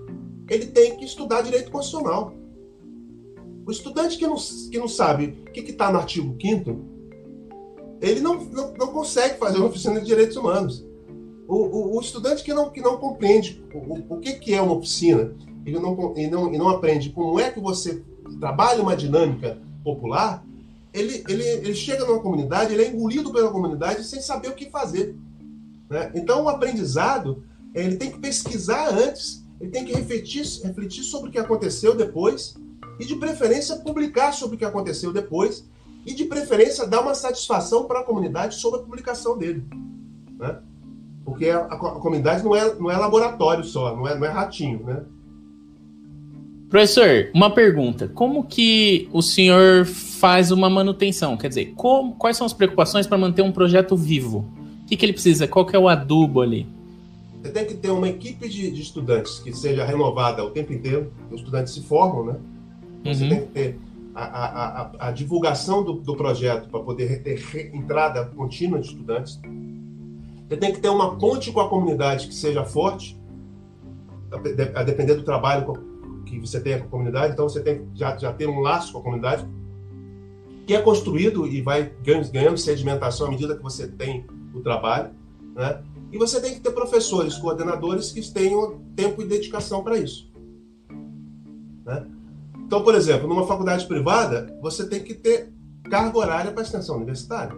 ele 0.50 0.66
tem 0.66 0.98
que 0.98 1.06
estudar 1.06 1.44
direito 1.44 1.70
constitucional. 1.70 2.34
O 3.64 3.70
estudante 3.70 4.18
que 4.18 4.26
não, 4.26 4.36
que 4.36 4.80
não 4.80 4.88
sabe 4.88 5.38
o 5.48 5.52
que 5.52 5.60
está 5.60 5.92
no 5.92 6.00
artigo 6.00 6.36
5 6.42 6.90
ele 8.02 8.22
não, 8.22 8.44
não, 8.46 8.74
não, 8.74 8.88
consegue 8.88 9.38
fazer 9.38 9.58
uma 9.58 9.68
oficina 9.68 10.00
de 10.00 10.06
direitos 10.08 10.36
humanos. 10.36 10.84
O, 11.48 11.56
o, 11.56 11.98
o 11.98 12.02
estudante 12.02 12.44
que 12.44 12.54
não, 12.54 12.70
que 12.70 12.82
não 12.82 12.98
compreende 12.98 13.62
o, 13.74 14.16
o 14.16 14.20
que, 14.20 14.34
que 14.34 14.54
é 14.54 14.62
uma 14.62 14.74
oficina, 14.74 15.36
ele 15.66 15.78
não, 15.78 16.14
ele 16.16 16.30
não, 16.30 16.50
não 16.50 16.70
aprende 16.70 17.10
como 17.10 17.40
é 17.40 17.52
que 17.52 17.60
você 17.60 18.02
trabalha 18.40 18.82
uma 18.82 18.96
dinâmica 18.96 19.62
popular, 19.84 20.44
ele, 20.94 21.24
ele, 21.28 21.44
ele 21.44 21.76
chega 21.76 22.06
numa 22.06 22.20
comunidade, 22.20 22.74
ele 22.74 22.84
é 22.84 22.90
engolido 22.90 23.32
pela 23.32 23.52
comunidade 23.52 24.04
sem 24.04 24.22
saber 24.22 24.50
o 24.50 24.56
que 24.56 24.70
fazer. 24.70 25.16
Né? 25.90 26.12
Então, 26.16 26.44
o 26.44 26.50
aprendizado, 26.50 27.44
ele 27.74 27.96
tem 27.96 28.12
que 28.12 28.20
pesquisar 28.20 28.90
antes, 28.90 29.46
ele 29.60 29.72
tem 29.72 29.86
que 29.86 29.94
refletir, 29.94 30.44
refletir 30.64 31.04
sobre 31.04 31.30
o 31.30 31.32
que 31.32 31.40
aconteceu 31.40 31.96
depois, 31.96 32.56
e 33.00 33.06
de 33.06 33.16
preferência 33.16 33.78
publicar 33.78 34.34
sobre 34.34 34.56
o 34.56 34.60
que 34.60 34.66
aconteceu 34.66 35.14
depois, 35.14 35.66
e, 36.06 36.14
de 36.14 36.26
preferência, 36.26 36.88
dar 36.88 37.02
uma 37.02 37.14
satisfação 37.14 37.86
para 37.86 38.00
a 38.00 38.04
comunidade 38.04 38.56
sobre 38.56 38.80
a 38.80 38.84
publicação 38.84 39.38
dele. 39.38 39.66
Né? 40.38 40.60
Porque 41.26 41.50
a, 41.50 41.66
a, 41.66 41.78
comunidade 41.78 42.44
não 42.44 42.56
é, 42.56 42.74
não 42.76 42.90
é 42.90 42.98
laboratório 42.98 43.64
só, 43.64 43.96
não 43.96 44.08
é, 44.08 44.18
não 44.18 44.26
é 44.26 44.30
ratinho, 44.30 44.84
né? 44.84 45.06
Professor, 46.70 47.32
uma 47.34 47.50
pergunta. 47.50 48.08
Como 48.08 48.44
que 48.44 49.10
o 49.12 49.24
senhor 49.24 49.86
faz 49.86 50.52
uma 50.52 50.70
manutenção? 50.70 51.36
Quer 51.36 51.48
dizer, 51.48 51.74
como, 51.76 52.14
quais 52.14 52.38
são 52.38 52.46
as 52.46 52.54
preocupações 52.54 53.08
para 53.08 53.18
manter 53.18 53.42
um 53.42 53.52
projeto 53.52 53.98
vivo? 53.98 54.46
O 54.84 54.86
que, 54.86 54.96
que 54.96 55.04
ele 55.04 55.14
precisa? 55.14 55.48
Qual 55.48 55.66
que 55.66 55.76
é 55.76 55.80
o 55.80 55.88
adubo 55.88 56.42
ali? 56.42 56.68
Você 57.42 57.52
tem 57.52 57.66
que 57.66 57.74
ter 57.74 57.90
uma 57.90 58.08
equipe 58.08 58.48
de, 58.48 58.70
de 58.70 58.82
estudantes 58.82 59.40
que 59.40 59.52
seja 59.52 59.84
renovada 59.84 60.44
o 60.44 60.52
tempo 60.52 60.72
inteiro. 60.72 61.12
Os 61.32 61.40
estudantes 61.40 61.74
se 61.74 61.82
formam, 61.82 62.26
né? 62.26 62.36
Você 63.04 63.24
uhum. 63.24 63.30
tem 63.30 63.40
que 63.40 63.48
ter 63.48 63.80
a, 64.14 64.24
a, 64.24 64.92
a, 65.08 65.12
divulgação 65.12 65.84
do, 65.84 65.94
do 65.94 66.16
projeto 66.16 66.70
para 66.70 66.82
poder 66.82 67.24
ter 67.24 67.72
entrada 67.74 68.26
contínua 68.26 68.80
de 68.80 68.88
estudantes. 68.88 69.40
Você 70.48 70.58
tem 70.58 70.72
que 70.72 70.80
ter 70.80 70.90
uma 70.90 71.16
ponte 71.18 71.52
com 71.52 71.62
a 71.62 71.70
comunidade 71.70 72.28
que 72.28 72.36
seja 72.36 72.64
forte, 72.64 73.18
a 74.76 74.84
depender 74.84 75.16
do 75.16 75.24
trabalho 75.24 75.89
que 76.30 76.40
você 76.40 76.60
tenha 76.60 76.80
com 76.80 76.86
a 76.86 76.90
comunidade. 76.90 77.34
Então, 77.34 77.48
você 77.48 77.62
tem 77.62 77.88
já, 77.94 78.16
já 78.18 78.32
ter 78.32 78.48
um 78.48 78.60
laço 78.60 78.94
com 78.94 79.00
a 79.00 79.04
comunidade, 79.04 79.48
que 80.68 80.76
é 80.76 80.82
construído 80.82 81.48
e 81.48 81.62
vai 81.62 81.92
ganhando 82.32 82.58
sedimentação 82.58 83.28
à 83.28 83.30
medida 83.32 83.56
que 83.56 83.64
você 83.64 83.88
tem 83.88 84.28
o 84.54 84.62
trabalho. 84.62 85.12
Né? 85.56 85.82
E 86.12 86.18
você 86.18 86.40
tem 86.40 86.54
que 86.54 86.60
ter 86.60 86.72
professores, 86.72 87.38
coordenadores 87.38 88.12
que 88.12 88.22
tenham 88.32 88.80
tempo 88.96 89.22
e 89.22 89.26
dedicação 89.26 89.84
para 89.84 89.98
isso. 89.98 90.32
Né? 91.86 92.06
Então, 92.60 92.84
por 92.84 92.94
exemplo, 92.94 93.28
numa 93.28 93.48
faculdade 93.48 93.88
privada, 93.88 94.56
você 94.62 94.88
tem 94.88 95.04
que 95.04 95.16
ter 95.16 95.52
carga 95.90 96.18
horária 96.18 96.52
para 96.52 96.62
extensão 96.62 96.98
universitária. 96.98 97.56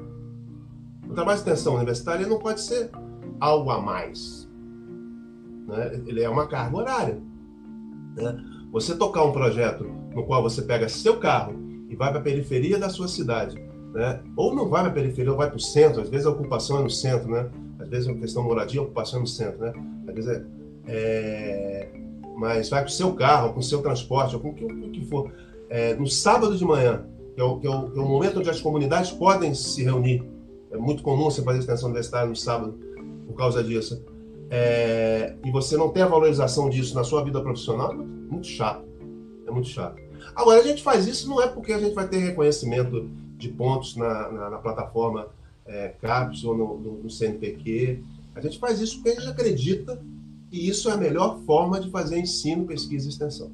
O 1.10 1.14
trabalho 1.14 1.38
de 1.38 1.50
extensão 1.50 1.76
universitária 1.76 2.26
não 2.26 2.40
pode 2.40 2.62
ser 2.62 2.90
algo 3.42 3.70
a 3.72 3.82
mais. 3.82 4.50
Né? 5.68 6.02
Ele 6.06 6.24
é 6.24 6.30
uma 6.30 6.48
carga 6.48 6.78
horária. 6.78 7.22
Né? 8.16 8.61
Você 8.72 8.96
tocar 8.96 9.24
um 9.24 9.32
projeto 9.32 9.84
no 10.14 10.24
qual 10.24 10.42
você 10.42 10.62
pega 10.62 10.88
seu 10.88 11.18
carro 11.18 11.54
e 11.90 11.96
vai 11.96 12.10
para 12.10 12.20
a 12.20 12.24
periferia 12.24 12.80
da 12.80 12.90
sua 12.90 13.08
cidade, 13.08 13.62
né? 13.94 14.22
ou 14.36 14.56
não 14.56 14.70
vai 14.70 14.82
para 14.82 14.92
a 14.92 14.94
periferia, 14.94 15.32
ou 15.32 15.38
vai 15.38 15.48
para 15.48 15.58
o 15.58 15.62
centro, 15.62 16.02
às 16.02 16.10
vezes 16.10 16.26
a 16.26 16.30
ocupação 16.30 16.80
é 16.80 16.84
no 16.84 16.90
centro, 16.90 17.30
né? 17.30 17.50
às 17.80 17.90
vezes 17.90 18.08
é 18.08 18.12
uma 18.12 18.20
questão 18.20 18.44
de 18.44 18.48
moradia, 18.48 18.80
a 18.80 18.84
ocupação 18.84 19.20
é 19.20 19.22
no 19.22 19.28
centro, 19.28 19.60
né? 19.60 19.74
às 20.08 20.16
vezes 20.16 20.30
é, 20.30 20.44
é 20.88 22.02
mas 22.42 22.70
vai 22.70 22.82
com 22.82 22.88
o 22.88 22.92
seu 22.92 23.14
carro, 23.14 23.54
com 23.54 23.60
o 23.60 23.64
seu 23.64 23.84
transporte, 23.84 24.36
ou 24.36 24.42
com 24.42 24.50
o 24.50 24.54
que, 24.56 24.66
o 24.66 24.90
que 24.90 25.06
for, 25.06 25.32
é, 25.70 25.94
no 25.94 26.08
sábado 26.08 26.58
de 26.58 26.66
manhã, 26.66 27.06
que 27.36 27.40
é, 27.40 27.44
o, 27.44 27.58
que, 27.60 27.68
é 27.68 27.70
o, 27.70 27.92
que 27.92 28.00
é 28.00 28.02
o 28.02 28.08
momento 28.08 28.40
onde 28.40 28.50
as 28.50 28.60
comunidades 28.60 29.12
podem 29.12 29.54
se 29.54 29.84
reunir. 29.84 30.24
É 30.72 30.78
muito 30.78 31.04
comum 31.04 31.26
você 31.26 31.44
fazer 31.44 31.60
extensão 31.60 31.90
universitária 31.90 32.28
no 32.28 32.36
sábado 32.36 32.80
por 33.28 33.36
causa 33.36 33.64
disso. 33.64 34.04
É, 34.54 35.34
e 35.46 35.50
você 35.50 35.78
não 35.78 35.90
tem 35.90 36.04
a 36.04 36.08
valorização 36.08 36.70
disso 36.70 36.94
na 36.94 37.06
sua 37.06 37.24
vida 37.24 37.42
profissional, 37.42 37.94
é 37.94 37.96
muito 37.96 38.48
chato. 38.48 38.86
É 39.48 39.52
muito 39.52 39.70
chato. 39.70 40.02
Agora, 40.36 40.60
a 40.60 40.64
gente 40.64 40.84
faz 40.84 41.08
isso 41.08 41.30
não 41.30 41.42
é 41.42 41.48
porque 41.48 41.72
a 41.72 41.80
gente 41.80 41.96
vai 41.96 42.08
ter 42.08 42.18
reconhecimento 42.18 43.10
de 43.38 43.48
pontos 43.48 43.96
na, 43.96 44.30
na, 44.30 44.50
na 44.50 44.58
plataforma 44.58 45.30
é, 45.66 45.96
CAPES 46.02 46.44
ou 46.44 46.58
no, 46.58 46.78
no, 46.80 47.04
no 47.04 47.10
CNPq. 47.10 48.04
A 48.36 48.42
gente 48.42 48.60
faz 48.60 48.82
isso 48.82 48.96
porque 48.98 49.10
a 49.10 49.16
gente 49.16 49.30
acredita 49.30 50.02
e 50.52 50.68
isso 50.68 50.90
é 50.90 50.94
a 50.94 50.98
melhor 50.98 51.40
forma 51.46 51.80
de 51.80 51.90
fazer 51.90 52.20
ensino, 52.20 52.66
pesquisa 52.66 53.08
e 53.08 53.10
extensão. 53.10 53.52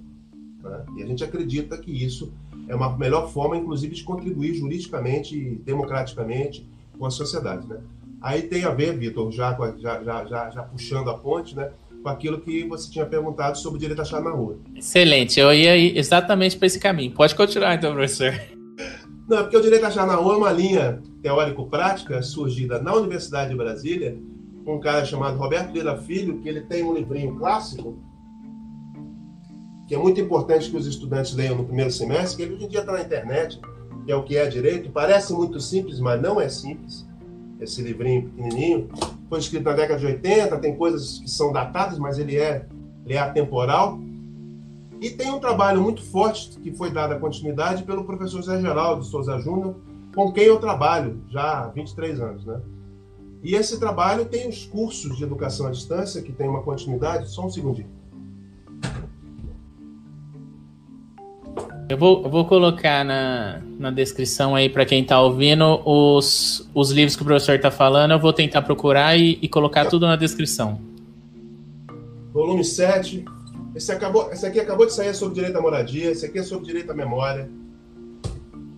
Né? 0.64 0.86
E 0.98 1.04
a 1.04 1.06
gente 1.06 1.24
acredita 1.24 1.78
que 1.78 1.92
isso 1.92 2.34
é 2.68 2.76
uma 2.76 2.98
melhor 2.98 3.32
forma, 3.32 3.56
inclusive, 3.56 3.94
de 3.94 4.04
contribuir 4.04 4.56
juridicamente 4.56 5.38
e 5.38 5.56
democraticamente 5.56 6.68
com 6.98 7.06
a 7.06 7.12
sociedade. 7.12 7.68
Né? 7.68 7.80
Aí 8.22 8.44
tem 8.44 8.64
a 8.64 8.72
ver, 8.72 8.98
Vitor, 8.98 9.32
já, 9.32 9.56
já, 9.78 10.04
já, 10.04 10.26
já, 10.26 10.50
já 10.50 10.64
puxando 10.64 11.10
a 11.10 11.18
ponte, 11.18 11.56
né? 11.56 11.72
com 12.02 12.10
aquilo 12.10 12.40
que 12.40 12.64
você 12.68 12.90
tinha 12.92 13.06
perguntado 13.06 13.58
sobre 13.58 13.78
o 13.78 13.80
direito 13.80 14.02
achado 14.02 14.24
na 14.24 14.32
rua. 14.32 14.58
Excelente, 14.76 15.40
eu 15.40 15.54
ia 15.54 15.76
ir 15.76 15.98
exatamente 15.98 16.56
para 16.56 16.68
esse 16.68 16.80
caminho. 16.80 17.12
Pode 17.12 17.36
continuar, 17.36 17.76
então, 17.76 17.94
professor. 17.94 18.34
Não, 19.28 19.40
porque 19.40 19.58
o 19.58 19.62
direito 19.62 19.86
achado 19.86 20.08
na 20.08 20.16
rua 20.16 20.36
é 20.36 20.38
uma 20.38 20.52
linha 20.52 21.02
teórico-prática 21.22 22.22
surgida 22.22 22.80
na 22.80 22.94
Universidade 22.94 23.50
de 23.50 23.58
Brasília 23.58 24.18
um 24.72 24.80
cara 24.80 25.06
chamado 25.06 25.38
Roberto 25.38 25.72
Lira 25.72 25.98
Filho, 25.98 26.40
que 26.40 26.50
ele 26.50 26.62
tem 26.62 26.84
um 26.84 26.94
livrinho 26.94 27.36
clássico, 27.38 27.98
que 29.88 29.96
é 29.96 29.98
muito 29.98 30.20
importante 30.20 30.70
que 30.70 30.76
os 30.76 30.86
estudantes 30.86 31.34
leiam 31.34 31.56
no 31.56 31.64
primeiro 31.64 31.92
semestre, 31.92 32.38
que 32.38 32.44
ele 32.44 32.56
hoje 32.56 32.66
em 32.66 32.70
dia 32.70 32.82
está 32.82 32.92
na 32.92 33.02
internet, 33.02 33.60
que 34.06 34.12
é 34.12 34.16
o 34.16 34.24
que 34.24 34.36
é 34.36 34.46
direito. 34.48 34.92
Parece 34.92 35.32
muito 35.34 35.60
simples, 35.62 36.00
mas 36.00 36.22
não 36.22 36.42
é 36.42 36.50
simples. 36.50 37.08
Esse 37.60 37.82
livrinho 37.82 38.30
pequenininho 38.30 38.90
foi 39.30 39.40
escrito 39.40 39.64
na 39.64 39.74
década 39.74 40.00
de 40.00 40.06
80, 40.06 40.58
tem 40.60 40.76
coisas 40.76 41.20
que 41.20 41.30
são 41.30 41.52
datadas, 41.52 41.98
mas 41.98 42.20
ele 42.20 42.38
é, 42.38 42.66
ele 43.06 43.16
é 43.16 43.20
atemporal. 43.20 44.00
E 45.02 45.10
tem 45.10 45.32
um 45.32 45.40
trabalho 45.40 45.82
muito 45.82 46.02
forte 46.04 46.60
que 46.60 46.72
foi 46.72 46.92
dado 46.92 47.14
a 47.14 47.20
continuidade 47.20 47.84
pelo 47.84 48.04
professor 48.04 48.42
Zé 48.42 48.60
Geraldo 48.60 49.04
Souza 49.04 49.40
Júnior, 49.40 49.76
com 50.16 50.32
quem 50.32 50.46
eu 50.46 50.60
trabalho 50.60 51.22
já 51.30 51.66
há 51.66 51.68
23 51.68 52.20
anos, 52.20 52.46
né? 52.46 52.60
E 53.44 53.56
esse 53.56 53.80
trabalho 53.80 54.26
tem 54.26 54.50
os 54.50 54.66
cursos 54.66 55.16
de 55.16 55.24
educação 55.24 55.68
à 55.68 55.72
distância, 55.72 56.22
que 56.22 56.32
tem 56.32 56.50
uma 56.50 56.64
continuidade. 56.64 57.30
Só 57.30 57.46
um 57.46 57.50
segundinho. 57.50 57.90
Eu 61.90 61.98
vou, 61.98 62.24
eu 62.24 62.30
vou 62.30 62.46
colocar 62.46 63.06
na, 63.06 63.62
na 63.80 63.90
descrição 63.90 64.56
aí 64.56 64.68
para 64.68 64.86
quem 64.86 65.04
está 65.04 65.22
ouvindo 65.22 65.82
os, 65.86 66.68
os 66.74 66.92
livros 66.92 67.16
que 67.16 67.22
o 67.22 67.26
professor 67.26 67.56
está 67.56 67.72
falando. 67.72 68.12
Eu 68.12 68.20
vou 68.20 68.34
tentar 68.34 68.62
procurar 68.62 69.18
e, 69.18 69.40
e 69.42 69.48
colocar 69.48 69.86
tudo 69.86 70.06
na 70.06 70.18
descrição. 70.18 70.82
Volume 72.34 72.66
7. 72.66 73.24
Esse, 73.74 73.92
acabou, 73.92 74.30
esse 74.32 74.46
aqui 74.46 74.60
acabou 74.60 74.86
de 74.86 74.94
sair 74.94 75.08
é 75.08 75.14
sobre 75.14 75.36
direito 75.36 75.58
à 75.58 75.62
moradia. 75.62 76.12
Esse 76.12 76.26
aqui 76.26 76.40
é 76.40 76.44
sobre 76.44 76.66
direito 76.66 76.92
à 76.92 76.94
memória. 76.94 77.50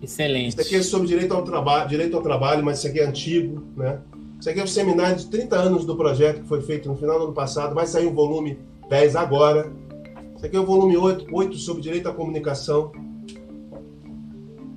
Excelente. 0.00 0.60
Esse 0.60 0.60
aqui 0.60 0.76
é 0.76 0.82
sobre 0.82 1.08
direito 1.08 1.34
ao, 1.34 1.42
traba 1.42 1.84
direito 1.86 2.16
ao 2.16 2.22
trabalho, 2.22 2.64
mas 2.64 2.78
esse 2.78 2.86
aqui 2.86 3.00
é 3.00 3.06
antigo, 3.06 3.60
né? 3.76 3.98
Esse 4.38 4.50
aqui 4.50 4.60
é 4.60 4.64
o 4.64 4.68
seminário 4.68 5.16
de 5.16 5.26
30 5.26 5.56
anos 5.56 5.84
do 5.84 5.96
projeto 5.96 6.42
que 6.42 6.48
foi 6.48 6.62
feito 6.62 6.88
no 6.88 6.96
final 6.96 7.18
do 7.18 7.24
ano 7.24 7.34
passado. 7.34 7.74
Vai 7.74 7.86
sair 7.86 8.06
o 8.06 8.14
volume 8.14 8.56
10 8.88 9.16
agora. 9.16 9.70
Esse 10.40 10.46
aqui 10.46 10.56
é 10.56 10.60
o 10.60 10.64
volume 10.64 10.96
8, 10.96 11.26
8 11.30 11.56
sobre 11.58 11.82
direito 11.82 12.08
à 12.08 12.14
comunicação. 12.14 12.92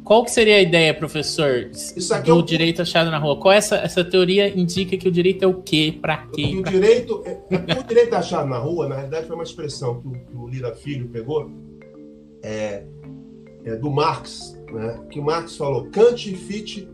Qual 0.03 0.25
que 0.25 0.31
seria 0.31 0.57
a 0.57 0.61
ideia, 0.61 0.93
professor, 0.93 1.69
Isso 1.71 2.13
aqui 2.13 2.29
do 2.29 2.37
é 2.37 2.39
o... 2.39 2.41
direito 2.41 2.81
achado 2.81 3.09
na 3.09 3.17
rua? 3.17 3.39
Qual 3.39 3.53
é 3.53 3.55
essa, 3.55 3.77
essa 3.77 4.03
teoria 4.03 4.49
indica 4.49 4.97
que 4.97 5.07
o 5.07 5.11
direito 5.11 5.43
é 5.43 5.47
o 5.47 5.61
quê? 5.61 5.97
Para 6.01 6.27
quê? 6.27 6.53
O 6.57 6.63
direito, 6.63 7.23
é, 7.25 7.39
é, 7.49 7.79
o 7.79 7.83
direito 7.85 8.13
achado 8.13 8.49
na 8.49 8.57
rua, 8.57 8.89
na 8.89 8.95
realidade, 8.95 9.25
foi 9.25 9.37
uma 9.37 9.45
expressão 9.45 10.01
que 10.01 10.07
o, 10.09 10.11
que 10.11 10.35
o 10.35 10.47
Lira 10.49 10.75
Filho 10.75 11.07
pegou 11.07 11.49
é, 12.41 12.83
é, 13.63 13.75
do 13.77 13.89
Marx, 13.89 14.59
né? 14.69 14.99
que 15.09 15.21
Marx 15.21 15.55
falou, 15.55 15.85
Kant 15.91 16.29
e 16.29 16.35
Fichte 16.35 16.89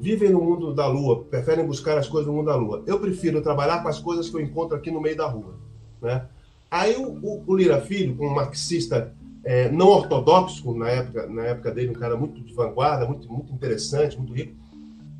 vivem 0.00 0.30
no 0.30 0.40
mundo 0.40 0.72
da 0.72 0.86
lua, 0.86 1.24
preferem 1.24 1.66
buscar 1.66 1.98
as 1.98 2.06
coisas 2.08 2.28
no 2.28 2.34
mundo 2.34 2.46
da 2.46 2.54
lua. 2.54 2.84
Eu 2.86 3.00
prefiro 3.00 3.42
trabalhar 3.42 3.82
com 3.82 3.88
as 3.88 3.98
coisas 3.98 4.30
que 4.30 4.36
eu 4.36 4.40
encontro 4.40 4.76
aqui 4.76 4.92
no 4.92 5.00
meio 5.00 5.16
da 5.16 5.26
rua. 5.26 5.58
Né? 6.00 6.24
Aí 6.70 6.96
o, 6.96 7.06
o, 7.06 7.44
o 7.46 7.56
Lira 7.56 7.80
Filho, 7.80 8.16
um 8.20 8.34
marxista 8.34 9.14
é, 9.44 9.70
não 9.70 9.88
ortodoxo 9.88 10.74
na 10.74 10.88
época, 10.88 11.26
na 11.28 11.44
época 11.44 11.70
dele, 11.70 11.90
um 11.90 11.94
cara 11.94 12.16
muito 12.16 12.40
de 12.40 12.52
vanguarda, 12.52 13.06
muito, 13.06 13.32
muito 13.32 13.52
interessante, 13.52 14.18
muito 14.18 14.32
rico, 14.32 14.54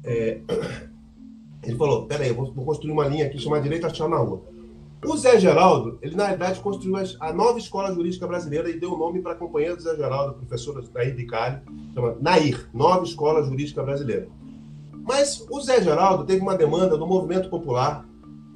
é, 0.05 0.41
ele 1.63 1.77
falou, 1.77 2.07
peraí, 2.07 2.33
vou, 2.33 2.53
vou 2.53 2.65
construir 2.65 2.93
uma 2.93 3.07
linha 3.07 3.27
aqui 3.27 3.39
chamada 3.39 3.63
Direito 3.63 3.87
Achar 3.87 4.09
na 4.09 4.19
Rua. 4.19 4.43
O 5.05 5.17
Zé 5.17 5.39
Geraldo, 5.39 5.99
ele 6.03 6.17
na 6.17 6.25
realidade 6.25 6.61
construiu 6.61 6.97
a 7.21 7.33
nova 7.33 7.59
escola 7.59 7.95
jurídica 7.95 8.27
brasileira 8.27 8.69
e 8.69 8.81
deu 8.81 8.93
o 8.93 8.99
nome 8.99 9.21
para 9.21 9.33
a 9.33 9.37
companheira 9.37 9.77
do 9.77 9.83
Zé 9.83 9.95
Geraldo, 9.95 10.35
professora 10.35 10.83
Nair 10.93 11.15
Bicalho, 11.15 11.61
chama 11.95 12.17
Nair, 12.21 12.69
Nova 12.73 13.05
Escola 13.05 13.43
Jurídica 13.43 13.83
Brasileira. 13.83 14.27
Mas 14.93 15.47
o 15.49 15.61
Zé 15.61 15.81
Geraldo 15.83 16.25
teve 16.25 16.41
uma 16.41 16.57
demanda 16.57 16.97
do 16.97 17.07
movimento 17.07 17.49
popular 17.49 18.05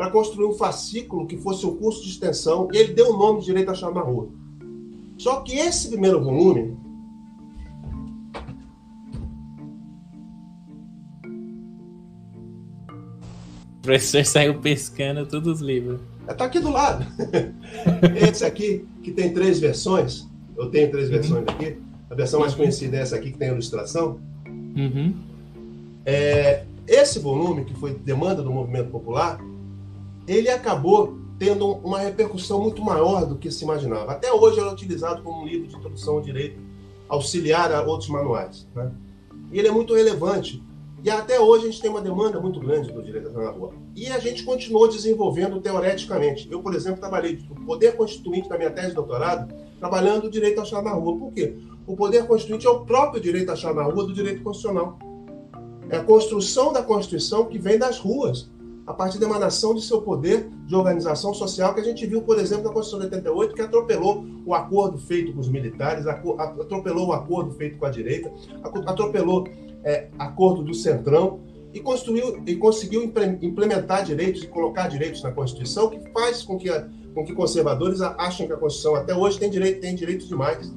para 0.01 0.11
construir 0.11 0.47
um 0.47 0.55
fascículo 0.55 1.27
que 1.27 1.37
fosse 1.37 1.67
um 1.67 1.77
curso 1.77 2.03
de 2.03 2.09
extensão 2.09 2.71
e 2.73 2.79
ele 2.79 2.95
deu 2.95 3.11
o 3.11 3.19
nome 3.19 3.41
de 3.41 3.45
Direito 3.45 3.71
na 3.71 4.01
Rua. 4.01 4.31
Só 5.19 5.43
que 5.43 5.55
esse 5.55 5.91
primeiro 5.91 6.25
volume 6.25 6.75
O 13.77 13.83
professor 13.83 14.25
saiu 14.25 14.59
pescando 14.59 15.27
todos 15.27 15.57
os 15.57 15.61
livros. 15.61 16.01
Está 16.27 16.47
aqui 16.47 16.61
do 16.61 16.71
lado. 16.71 17.05
Esse 18.27 18.45
aqui, 18.45 18.87
que 19.03 19.11
tem 19.11 19.35
três 19.35 19.59
versões, 19.59 20.29
eu 20.57 20.71
tenho 20.71 20.91
três 20.91 21.07
uhum. 21.07 21.13
versões 21.13 21.49
aqui. 21.49 21.77
A 22.09 22.15
versão 22.15 22.41
mais 22.41 22.55
conhecida 22.55 22.99
é 22.99 23.01
essa 23.01 23.17
aqui, 23.17 23.33
que 23.33 23.39
tem 23.39 23.49
a 23.49 23.53
ilustração. 23.53 24.21
Uhum. 24.47 25.15
É, 26.05 26.65
esse 26.87 27.19
volume, 27.19 27.65
que 27.65 27.75
foi 27.75 27.95
demanda 27.95 28.43
do 28.43 28.51
movimento 28.51 28.91
popular, 28.91 29.41
ele 30.31 30.49
acabou 30.49 31.19
tendo 31.39 31.67
uma 31.79 31.99
repercussão 31.99 32.61
muito 32.63 32.83
maior 32.85 33.27
do 33.27 33.37
que 33.37 33.51
se 33.51 33.65
imaginava. 33.65 34.13
Até 34.13 34.33
hoje 34.33 34.61
ele 34.61 34.69
é 34.69 34.73
utilizado 34.73 35.23
como 35.23 35.43
um 35.43 35.47
livro 35.47 35.67
de 35.67 35.75
introdução 35.75 36.15
ao 36.15 36.21
direito, 36.21 36.61
auxiliar 37.09 37.73
a 37.73 37.83
outros 37.83 38.09
manuais. 38.09 38.69
Né? 38.75 38.93
E 39.51 39.59
ele 39.59 39.69
é 39.69 39.73
muito 39.73 39.95
relevante. 39.95 40.63
E 41.03 41.09
até 41.09 41.41
hoje 41.41 41.65
a 41.65 41.71
gente 41.71 41.81
tem 41.81 41.91
uma 41.91 42.03
demanda 42.03 42.39
muito 42.39 42.61
grande 42.61 42.93
do 42.93 43.03
direito 43.03 43.31
na 43.33 43.51
rua. 43.51 43.73
E 43.97 44.07
a 44.09 44.19
gente 44.19 44.45
continuou 44.45 44.87
desenvolvendo 44.87 45.61
teoreticamente. 45.61 46.47
Eu, 46.51 46.63
por 46.63 46.75
exemplo, 46.75 47.01
trabalhei 47.01 47.43
no 47.49 47.65
poder 47.65 47.97
constituinte 47.97 48.49
da 48.49 48.59
minha 48.59 48.71
tese 48.71 48.89
de 48.89 48.95
doutorado, 48.95 49.53
trabalhando 49.79 50.27
o 50.27 50.31
direito 50.31 50.61
a 50.61 50.63
achar 50.63 50.83
na 50.83 50.93
rua. 50.93 51.19
Por 51.19 51.33
quê? 51.33 51.57
O 51.87 51.97
poder 51.97 52.27
constituinte 52.27 52.67
é 52.67 52.71
o 52.71 52.85
próprio 52.85 53.21
direito 53.21 53.49
a 53.49 53.55
achar 53.55 53.75
na 53.75 53.83
rua 53.83 54.05
do 54.05 54.13
direito 54.13 54.43
constitucional. 54.43 54.99
É 55.89 55.97
a 55.97 56.05
construção 56.05 56.73
da 56.73 56.83
Constituição 56.83 57.47
que 57.47 57.59
vem 57.59 57.79
das 57.79 57.99
ruas, 57.99 58.49
a 58.91 58.95
partir 58.95 59.19
da 59.19 59.27
emanação 59.27 59.73
de 59.73 59.83
seu 59.83 60.03
poder 60.03 60.49
de 60.67 60.75
organização 60.75 61.33
social, 61.33 61.73
que 61.73 61.81
a 61.81 61.85
gente 61.85 62.05
viu, 62.07 62.23
por 62.23 62.39
exemplo, 62.39 62.65
na 62.65 62.73
Constituição 62.73 63.09
de 63.09 63.15
88, 63.15 63.55
que 63.55 63.63
atropelou 63.63 64.25
o 64.45 64.53
acordo 64.53 64.99
feito 64.99 65.33
com 65.33 65.39
os 65.39 65.49
militares, 65.49 66.07
atropelou 66.09 67.09
o 67.09 67.13
acordo 67.13 67.53
feito 67.53 67.79
com 67.79 67.87
a 67.87 67.91
direita, 67.91 68.33
atropelou 68.87 69.47
é, 69.85 70.09
acordo 70.19 70.63
do 70.63 70.75
Centrão 70.75 71.41
e, 71.73 71.79
construiu, 71.79 72.43
e 72.45 72.57
conseguiu 72.57 73.05
implementar 73.05 74.05
direitos 74.05 74.43
e 74.43 74.49
colocar 74.49 74.89
direitos 74.89 75.23
na 75.23 75.31
Constituição, 75.31 75.89
que 75.89 76.01
faz 76.11 76.43
com 76.43 76.59
que, 76.59 76.69
com 77.15 77.25
que 77.25 77.33
conservadores 77.33 78.01
achem 78.01 78.49
que 78.49 78.53
a 78.53 78.57
Constituição 78.57 78.97
até 78.97 79.15
hoje 79.15 79.39
tem, 79.39 79.49
direito, 79.49 79.81
tem 79.81 79.95
direitos 79.95 80.27
demais. 80.27 80.73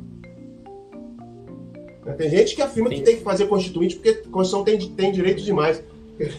Né? 2.06 2.14
Tem 2.14 2.30
gente 2.30 2.56
que 2.56 2.62
afirma 2.62 2.90
Sim. 2.90 2.98
que 2.98 3.02
tem 3.02 3.18
que 3.18 3.24
fazer 3.24 3.48
constituinte 3.48 3.96
porque 3.96 4.10
a 4.10 4.30
Constituição 4.30 4.64
tem, 4.64 4.78
tem 4.78 5.12
direitos 5.12 5.44
demais. 5.44 5.84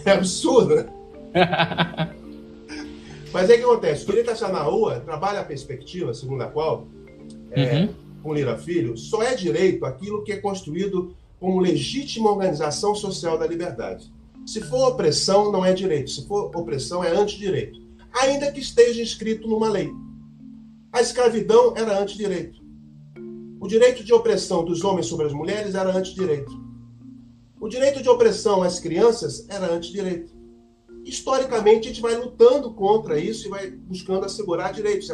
É 0.05 0.13
absurdo, 0.13 0.77
né? 0.77 0.87
Mas 3.33 3.51
aí 3.51 3.57
o 3.57 3.59
que 3.59 3.65
acontece? 3.65 4.05
O 4.05 4.07
direito 4.07 4.31
a 4.31 4.35
estar 4.35 4.53
na 4.53 4.63
rua 4.63 5.01
trabalha 5.01 5.41
a 5.41 5.45
perspectiva, 5.45 6.15
segundo 6.15 6.43
a 6.43 6.47
qual, 6.47 6.87
é, 7.51 7.81
uhum. 7.81 7.95
com 8.23 8.33
Lira 8.33 8.57
Filho, 8.57 8.97
só 8.97 9.23
é 9.23 9.35
direito 9.35 9.85
aquilo 9.85 10.23
que 10.23 10.33
é 10.33 10.37
construído 10.37 11.17
como 11.41 11.61
legítima 11.61 12.31
organização 12.31 12.95
social 12.95 13.37
da 13.37 13.47
liberdade. 13.47 14.13
Se 14.47 14.61
for 14.61 14.89
opressão, 14.89 15.51
não 15.51 15.65
é 15.65 15.73
direito. 15.73 16.11
Se 16.11 16.27
for 16.27 16.55
opressão, 16.55 17.03
é 17.03 17.11
antidireito. 17.11 17.83
Ainda 18.13 18.53
que 18.53 18.61
esteja 18.61 19.03
escrito 19.03 19.49
numa 19.49 19.69
lei. 19.69 19.91
A 20.93 21.01
escravidão 21.01 21.75
era 21.77 21.99
antidireito. 21.99 22.63
O 23.61 23.67
direito 23.67 24.05
de 24.05 24.13
opressão 24.13 24.65
dos 24.65 24.85
homens 24.85 25.07
sobre 25.07 25.27
as 25.27 25.33
mulheres 25.33 25.75
era 25.75 25.97
antidireito. 25.97 26.53
O 27.59 27.69
direito 27.69 28.03
de 28.03 28.09
opressão 28.09 28.63
às 28.63 28.79
crianças 28.79 29.47
era 29.49 29.73
antidireito. 29.73 30.34
Historicamente, 31.05 31.89
a 31.89 31.93
gente 31.93 32.01
vai 32.01 32.17
lutando 32.17 32.73
contra 32.73 33.19
isso 33.19 33.47
e 33.47 33.51
vai 33.51 33.71
buscando 33.71 34.25
assegurar 34.25 34.73
direitos. 34.73 35.11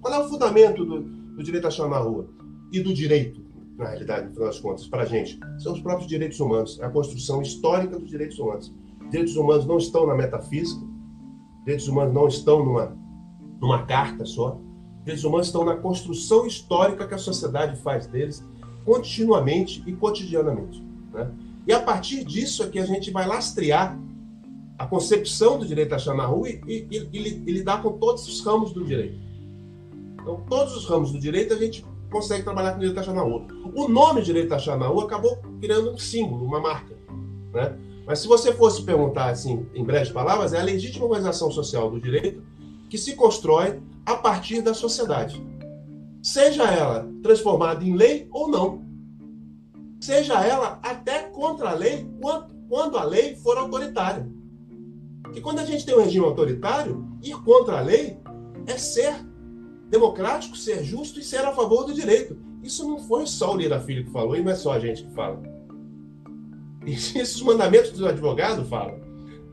Qual 0.00 0.14
é 0.14 0.18
o 0.18 0.28
fundamento 0.28 0.84
do, 0.84 1.00
do 1.00 1.42
direito 1.42 1.64
a 1.64 1.68
achar 1.68 1.88
na 1.88 1.98
rua? 1.98 2.28
E 2.72 2.80
do 2.80 2.94
direito, 2.94 3.44
na 3.76 3.88
realidade, 3.88 4.28
no 4.28 4.32
final 4.32 4.48
das 4.48 4.60
contas, 4.60 4.86
para 4.86 5.02
a 5.02 5.06
gente? 5.06 5.38
São 5.58 5.72
os 5.72 5.80
próprios 5.80 6.08
direitos 6.08 6.38
humanos, 6.38 6.78
é 6.80 6.84
a 6.84 6.90
construção 6.90 7.42
histórica 7.42 7.98
dos 7.98 8.08
direitos 8.08 8.38
humanos. 8.38 8.72
Direitos 9.10 9.36
humanos 9.36 9.66
não 9.66 9.78
estão 9.78 10.06
na 10.06 10.14
metafísica, 10.14 10.80
direitos 11.64 11.88
humanos 11.88 12.14
não 12.14 12.28
estão 12.28 12.64
numa, 12.64 12.96
numa 13.60 13.84
carta 13.84 14.24
só, 14.24 14.58
direitos 15.00 15.24
humanos 15.24 15.48
estão 15.48 15.64
na 15.64 15.76
construção 15.76 16.46
histórica 16.46 17.06
que 17.06 17.14
a 17.14 17.18
sociedade 17.18 17.80
faz 17.82 18.06
deles 18.06 18.44
continuamente 18.84 19.82
e 19.86 19.92
cotidianamente. 19.92 20.82
Né? 21.12 21.30
E 21.66 21.72
a 21.72 21.80
partir 21.80 22.24
disso 22.24 22.62
é 22.62 22.68
que 22.68 22.78
a 22.78 22.86
gente 22.86 23.10
vai 23.10 23.26
lastrear 23.26 23.98
a 24.82 24.86
concepção 24.86 25.60
do 25.60 25.64
direito 25.64 25.94
a 25.94 26.14
na 26.14 26.26
rua 26.26 26.48
e, 26.48 26.60
e, 26.66 26.88
e, 26.90 27.18
e, 27.46 27.52
lidar 27.52 27.80
com 27.82 27.92
todos 27.98 28.26
os 28.26 28.44
ramos 28.44 28.72
do 28.72 28.84
direito. 28.84 29.16
Então, 30.20 30.42
todos 30.48 30.76
os 30.76 30.86
ramos 30.86 31.12
do 31.12 31.20
direito 31.20 31.54
a 31.54 31.56
gente 31.56 31.86
consegue 32.10 32.42
trabalhar 32.42 32.72
com 32.72 32.78
o 32.78 32.80
direito 32.80 32.98
a 33.08 33.14
na 33.14 33.22
rua. 33.22 33.46
O 33.76 33.86
nome 33.86 34.22
direito 34.22 34.52
a 34.52 34.76
na 34.76 34.88
rua 34.88 35.04
acabou 35.04 35.40
criando 35.60 35.92
um 35.92 35.98
símbolo, 35.98 36.44
uma 36.44 36.58
marca. 36.58 36.96
Né? 37.54 37.78
Mas 38.04 38.18
se 38.18 38.26
você 38.26 38.52
fosse 38.52 38.82
perguntar 38.82 39.30
assim, 39.30 39.64
em 39.72 39.84
breves 39.84 40.10
palavras, 40.10 40.52
é 40.52 40.58
a 40.58 40.64
legítima 40.64 41.04
organização 41.04 41.48
social 41.52 41.88
do 41.88 42.00
direito 42.00 42.42
que 42.90 42.98
se 42.98 43.14
constrói 43.14 43.80
a 44.04 44.16
partir 44.16 44.62
da 44.62 44.74
sociedade. 44.74 45.40
Seja 46.20 46.64
ela 46.64 47.08
transformada 47.22 47.84
em 47.84 47.94
lei 47.94 48.26
ou 48.32 48.48
não. 48.48 48.82
Seja 50.00 50.44
ela 50.44 50.80
até 50.82 51.20
contra 51.20 51.70
a 51.70 51.72
lei, 51.72 52.04
quando 52.68 52.98
a 52.98 53.04
lei 53.04 53.36
for 53.36 53.56
autoritária. 53.56 54.41
Que 55.32 55.40
quando 55.40 55.60
a 55.60 55.64
gente 55.64 55.84
tem 55.86 55.96
um 55.96 56.02
regime 56.02 56.24
autoritário, 56.24 57.06
ir 57.22 57.36
contra 57.42 57.78
a 57.78 57.80
lei 57.80 58.18
é 58.66 58.76
ser 58.76 59.14
democrático, 59.88 60.56
ser 60.56 60.82
justo 60.84 61.20
e 61.20 61.24
ser 61.24 61.44
a 61.44 61.52
favor 61.52 61.84
do 61.84 61.92
direito. 61.92 62.36
Isso 62.62 62.86
não 62.86 62.98
foi 62.98 63.26
só 63.26 63.52
o 63.52 63.56
Lira 63.56 63.80
Filho 63.80 64.04
que 64.04 64.10
falou, 64.10 64.36
e 64.36 64.42
não 64.42 64.52
é 64.52 64.54
só 64.54 64.72
a 64.72 64.78
gente 64.78 65.04
que 65.04 65.12
fala. 65.12 65.42
Isso 66.86 67.18
os 67.18 67.42
mandamentos 67.42 67.92
do 67.92 68.06
advogado 68.06 68.64
falam. 68.64 69.00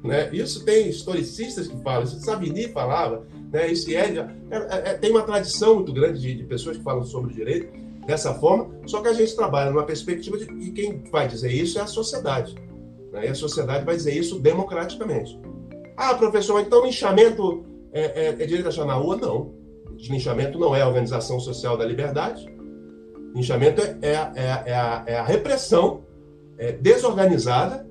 Né? 0.03 0.29
Isso 0.33 0.63
tem 0.63 0.89
historicistas 0.89 1.67
que 1.67 1.77
falam, 1.83 2.03
isso 2.03 2.19
Savini 2.21 2.69
falava, 2.69 3.27
né? 3.51 3.69
isso 3.69 3.89
é, 3.91 4.17
é, 4.49 4.91
é, 4.91 4.93
tem 4.93 5.11
uma 5.11 5.23
tradição 5.23 5.75
muito 5.75 5.91
grande 5.91 6.21
de, 6.21 6.35
de, 6.35 6.43
pessoas 6.45 6.77
que 6.77 6.83
falam 6.83 7.03
sobre 7.03 7.33
o 7.33 7.35
direito 7.35 7.69
dessa 8.05 8.33
forma, 8.35 8.69
só 8.85 9.01
que 9.01 9.09
a 9.09 9.13
gente 9.13 9.35
trabalha 9.35 9.71
numa 9.71 9.83
perspectiva 9.83 10.37
de 10.37 10.45
que 10.45 10.71
quem 10.71 11.03
vai 11.11 11.27
dizer 11.27 11.51
isso 11.51 11.77
é 11.77 11.81
a 11.81 11.87
sociedade. 11.87 12.55
Né? 13.11 13.25
E 13.25 13.27
a 13.27 13.35
sociedade 13.35 13.83
vai 13.83 13.97
dizer 13.97 14.13
isso 14.13 14.39
democraticamente. 14.39 15.37
Ah, 15.99 16.13
professor, 16.13 16.61
então 16.61 16.85
linchamento 16.85 17.65
é, 17.91 18.01
é, 18.01 18.27
é 18.29 18.45
direito 18.45 18.67
a 18.67 18.69
achar 18.69 18.85
na 18.85 18.93
rua? 18.93 19.17
Não. 19.17 19.53
Linchamento 20.09 20.57
não 20.57 20.73
é 20.73 20.81
a 20.81 20.87
organização 20.87 21.41
social 21.41 21.77
da 21.77 21.83
liberdade. 21.83 22.45
Linchamento 23.35 23.81
é, 23.81 23.97
é, 24.01 24.11
é, 24.13 24.63
é 24.67 24.75
a, 24.75 25.03
é 25.05 25.17
a, 25.17 25.23
repressão 25.25 26.05
desorganizada 26.81 27.85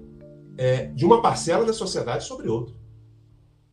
de 0.95 1.05
uma 1.05 1.21
parcela 1.21 1.67
da 1.67 1.73
sociedade 1.75 2.25
sobre 2.25 2.49
outra. 2.49 2.75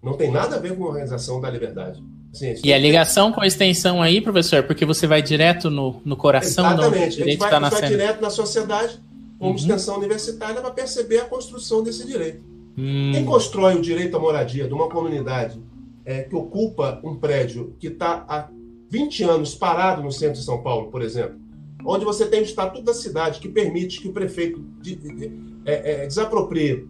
Não 0.03 0.13
tem 0.13 0.29
nada 0.29 0.57
a 0.57 0.59
ver 0.59 0.75
com 0.75 0.83
a 0.83 0.88
organização 0.88 1.39
da 1.39 1.49
liberdade. 1.49 2.03
Assim, 2.33 2.55
e 2.61 2.73
a 2.73 2.77
ligação 2.77 3.31
com 3.31 3.39
a 3.39 3.47
extensão 3.47 4.01
aí, 4.01 4.19
professor, 4.19 4.63
porque 4.63 4.86
você 4.86 5.07
vai 5.07 5.21
direto 5.21 5.69
no, 5.69 6.01
no 6.03 6.17
coração 6.17 6.65
Exatamente. 6.65 7.09
do 7.09 7.15
direito 7.15 7.21
a 7.21 7.31
gente 7.31 7.39
vai, 7.39 7.49
tá 7.49 7.57
a 7.57 7.69
gente 7.69 7.79
vai 7.79 7.89
direto 7.89 8.21
na 8.21 8.29
sociedade, 8.29 8.99
como 9.39 9.51
uhum. 9.51 9.55
extensão 9.55 9.97
universitária, 9.97 10.61
para 10.61 10.71
perceber 10.71 11.19
a 11.19 11.25
construção 11.25 11.81
desse 11.81 12.05
direito. 12.05 12.55
Hum. 12.78 13.11
Quem 13.13 13.26
constrói 13.26 13.76
o 13.76 13.82
direito 13.82 14.17
à 14.17 14.19
moradia 14.19 14.67
de 14.67 14.73
uma 14.73 14.89
comunidade 14.89 15.61
é, 16.03 16.23
que 16.23 16.36
ocupa 16.36 16.99
um 17.03 17.15
prédio 17.15 17.76
que 17.80 17.88
está 17.88 18.26
há 18.28 18.49
20 18.89 19.23
anos 19.23 19.55
parado 19.55 20.03
no 20.03 20.11
centro 20.11 20.39
de 20.39 20.45
São 20.45 20.61
Paulo, 20.61 20.91
por 20.91 21.01
exemplo, 21.01 21.39
onde 21.86 22.05
você 22.05 22.26
tem 22.26 22.41
o 22.41 22.43
Estatuto 22.43 22.84
da 22.84 22.93
Cidade 22.93 23.39
que 23.39 23.49
permite 23.49 24.01
que 24.01 24.07
o 24.07 24.13
prefeito 24.13 24.59
de, 24.82 24.95
de, 24.95 25.15
de, 25.15 25.32
é, 25.65 26.03
é, 26.03 26.07
desaproprie 26.07 26.88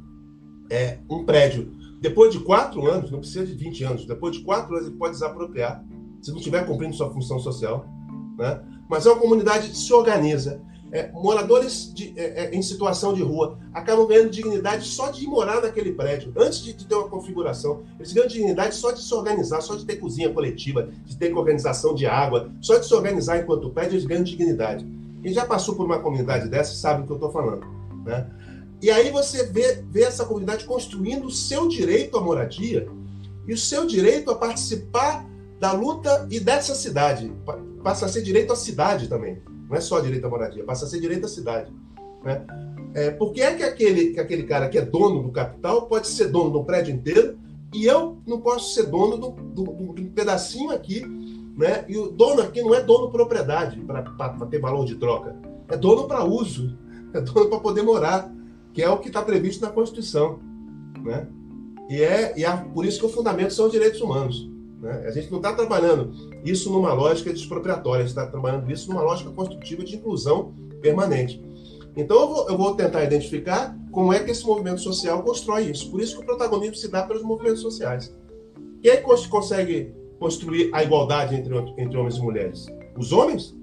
é, 0.69 0.97
um 1.09 1.23
prédio 1.23 1.71
depois 2.01 2.31
de 2.31 2.39
quatro 2.39 2.85
anos, 2.87 3.09
não 3.09 3.19
precisa 3.19 3.45
de 3.45 3.53
20 3.53 3.83
anos, 3.83 4.05
depois 4.05 4.35
de 4.35 4.43
quatro 4.43 4.75
anos 4.75 4.87
ele 4.87 4.97
pode 4.97 5.13
desapropriar, 5.13 5.83
se 6.21 6.29
não 6.29 6.37
estiver 6.37 6.65
cumprindo 6.65 6.93
sua 6.93 7.11
função 7.11 7.39
social. 7.39 7.85
Né? 8.37 8.61
Mas 8.87 9.05
é 9.05 9.11
uma 9.11 9.19
comunidade 9.19 9.69
que 9.69 9.75
se 9.77 9.91
organiza, 9.91 10.61
é, 10.91 11.09
moradores 11.11 11.91
de, 11.93 12.13
é, 12.15 12.45
é, 12.45 12.55
em 12.55 12.61
situação 12.61 13.13
de 13.13 13.21
rua 13.21 13.57
acabam 13.73 14.07
ganhando 14.07 14.29
dignidade 14.29 14.85
só 14.87 15.09
de 15.09 15.25
morar 15.27 15.61
naquele 15.61 15.91
prédio, 15.91 16.31
antes 16.37 16.63
de, 16.63 16.73
de, 16.73 16.85
ter 16.85 16.95
uma 16.95 17.09
configuração. 17.09 17.83
Eles 17.99 18.13
ganham 18.13 18.27
dignidade 18.27 18.75
só 18.75 18.91
de 18.91 19.01
se 19.01 19.13
organizar, 19.13 19.61
só 19.61 19.75
de 19.75 19.85
ter 19.85 19.97
cozinha 19.97 20.31
coletiva, 20.31 20.89
de 21.05 21.17
ter 21.17 21.33
organização 21.33 21.93
de 21.93 22.05
água, 22.05 22.51
só 22.61 22.77
de 22.77 22.85
se 22.85 22.93
organizar 22.93 23.39
enquanto 23.39 23.69
prédio, 23.71 23.93
eles 23.93 24.05
ganham 24.05 24.23
dignidade. 24.23 24.85
Quem 25.21 25.33
já 25.33 25.45
passou 25.45 25.75
por 25.75 25.85
uma 25.85 25.99
comunidade 25.99 26.47
dessa 26.47 26.75
sabe 26.75 27.01
o 27.01 27.05
que 27.05 27.11
eu 27.11 27.15
estou 27.15 27.31
falando. 27.31 27.65
Né? 28.05 28.29
E 28.81 28.91
aí 28.91 29.09
você 29.09 29.47
vê, 29.47 29.83
vê 29.89 30.03
essa 30.03 30.25
comunidade 30.25 30.65
construindo 30.65 31.25
o 31.25 31.31
seu 31.31 31.67
direito 31.67 32.17
à 32.17 32.21
moradia 32.21 32.87
e 33.47 33.53
o 33.53 33.57
seu 33.57 33.85
direito 33.85 34.29
a 34.29 34.35
participar 34.35 35.25
da 35.59 35.71
luta 35.71 36.27
e 36.29 36.39
dessa 36.39 36.75
cidade. 36.75 37.33
Passa 37.83 38.05
a 38.05 38.09
ser 38.09 38.21
direito 38.21 38.53
à 38.53 38.55
cidade 38.55 39.07
também. 39.07 39.41
Não 39.69 39.75
é 39.75 39.81
só 39.81 39.99
direito 39.99 40.25
à 40.25 40.29
moradia, 40.29 40.63
passa 40.63 40.85
a 40.85 40.87
ser 40.87 40.99
direito 40.99 41.25
à 41.25 41.29
cidade. 41.29 41.71
Né? 42.23 42.45
É, 42.93 43.11
por 43.11 43.33
que 43.33 43.41
é 43.41 43.53
que 43.53 43.63
aquele, 43.63 44.11
que 44.11 44.19
aquele 44.19 44.43
cara 44.43 44.69
que 44.69 44.77
é 44.77 44.81
dono 44.81 45.21
do 45.21 45.31
capital 45.31 45.87
pode 45.87 46.07
ser 46.07 46.29
dono 46.29 46.49
do 46.49 46.63
prédio 46.63 46.93
inteiro 46.93 47.37
e 47.73 47.85
eu 47.85 48.17
não 48.25 48.39
posso 48.39 48.73
ser 48.73 48.85
dono 48.85 49.17
do, 49.17 49.31
do, 49.31 49.63
do, 49.63 49.93
do 49.93 50.11
pedacinho 50.11 50.71
aqui? 50.71 51.05
Né? 51.57 51.85
E 51.87 51.97
o 51.97 52.09
dono 52.09 52.41
aqui 52.41 52.61
não 52.61 52.73
é 52.73 52.81
dono 52.81 53.11
propriedade 53.11 53.79
para 53.81 54.45
ter 54.49 54.59
valor 54.59 54.85
de 54.85 54.95
troca, 54.95 55.35
é 55.67 55.77
dono 55.77 56.07
para 56.07 56.23
uso, 56.23 56.77
é 57.13 57.21
dono 57.21 57.49
para 57.49 57.59
poder 57.59 57.81
morar, 57.81 58.33
que 58.73 58.81
é 58.81 58.89
o 58.89 58.97
que 58.97 59.07
está 59.07 59.21
previsto 59.21 59.61
na 59.61 59.71
Constituição. 59.71 60.39
Né? 61.03 61.27
E 61.89 62.01
é, 62.01 62.33
e 62.37 62.43
é 62.43 62.57
por 62.73 62.85
isso 62.85 62.99
que 62.99 63.05
o 63.05 63.09
fundamento 63.09 63.53
são 63.53 63.65
os 63.65 63.71
direitos 63.71 64.01
humanos. 64.01 64.49
Né? 64.85 65.03
A 65.07 65.11
gente 65.11 65.31
não 65.31 65.37
está 65.37 65.51
trabalhando 65.51 66.13
isso 66.45 66.71
numa 66.71 66.93
lógica 66.93 67.31
expropriatória, 67.31 68.03
a 68.03 68.07
gente 68.07 68.15
está 68.15 68.27
trabalhando 68.27 68.71
isso 68.71 68.87
numa 68.87 69.01
lógica 69.01 69.31
construtiva 69.31 69.83
de 69.83 69.95
inclusão 69.95 70.53
permanente. 70.79 71.43
Então 71.97 72.21
eu 72.21 72.27
vou, 72.27 72.49
eu 72.49 72.57
vou, 72.57 72.75
tentar 72.75 73.03
identificar 73.03 73.75
como 73.91 74.13
é 74.13 74.19
que 74.19 74.29
esse 74.29 74.45
movimento 74.45 74.81
social 74.81 75.23
constrói 75.23 75.71
isso. 75.71 75.89
Por 75.89 75.99
isso 75.99 76.15
que 76.17 76.21
o 76.21 76.25
protagonismo 76.25 76.75
se 76.75 76.87
dá 76.87 77.01
pelos 77.01 77.23
movimentos 77.23 77.61
sociais. 77.61 78.15
Quem 78.81 78.91
é 78.91 78.97
que 78.97 79.27
consegue 79.27 79.91
construir 80.19 80.69
a 80.71 80.83
igualdade 80.83 81.33
entre, 81.33 81.57
entre 81.77 81.97
homens 81.97 82.17
e 82.17 82.21
mulheres? 82.21 82.67
Os 82.95 83.11
homens? 83.11 83.57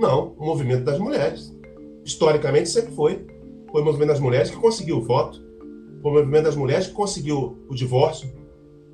Não, 0.00 0.34
o 0.36 0.44
movimento 0.44 0.82
das 0.82 0.98
mulheres. 0.98 1.54
Historicamente 2.04 2.68
sempre 2.68 2.92
foi. 2.92 3.24
Foi 3.70 3.82
o 3.82 3.84
movimento 3.84 4.08
das 4.08 4.20
mulheres 4.20 4.50
que 4.50 4.56
conseguiu 4.56 4.98
o 4.98 5.02
voto, 5.02 5.40
foi 6.02 6.10
o 6.10 6.14
movimento 6.14 6.44
das 6.44 6.56
mulheres 6.56 6.86
que 6.88 6.92
conseguiu 6.92 7.58
o 7.68 7.74
divórcio, 7.74 8.28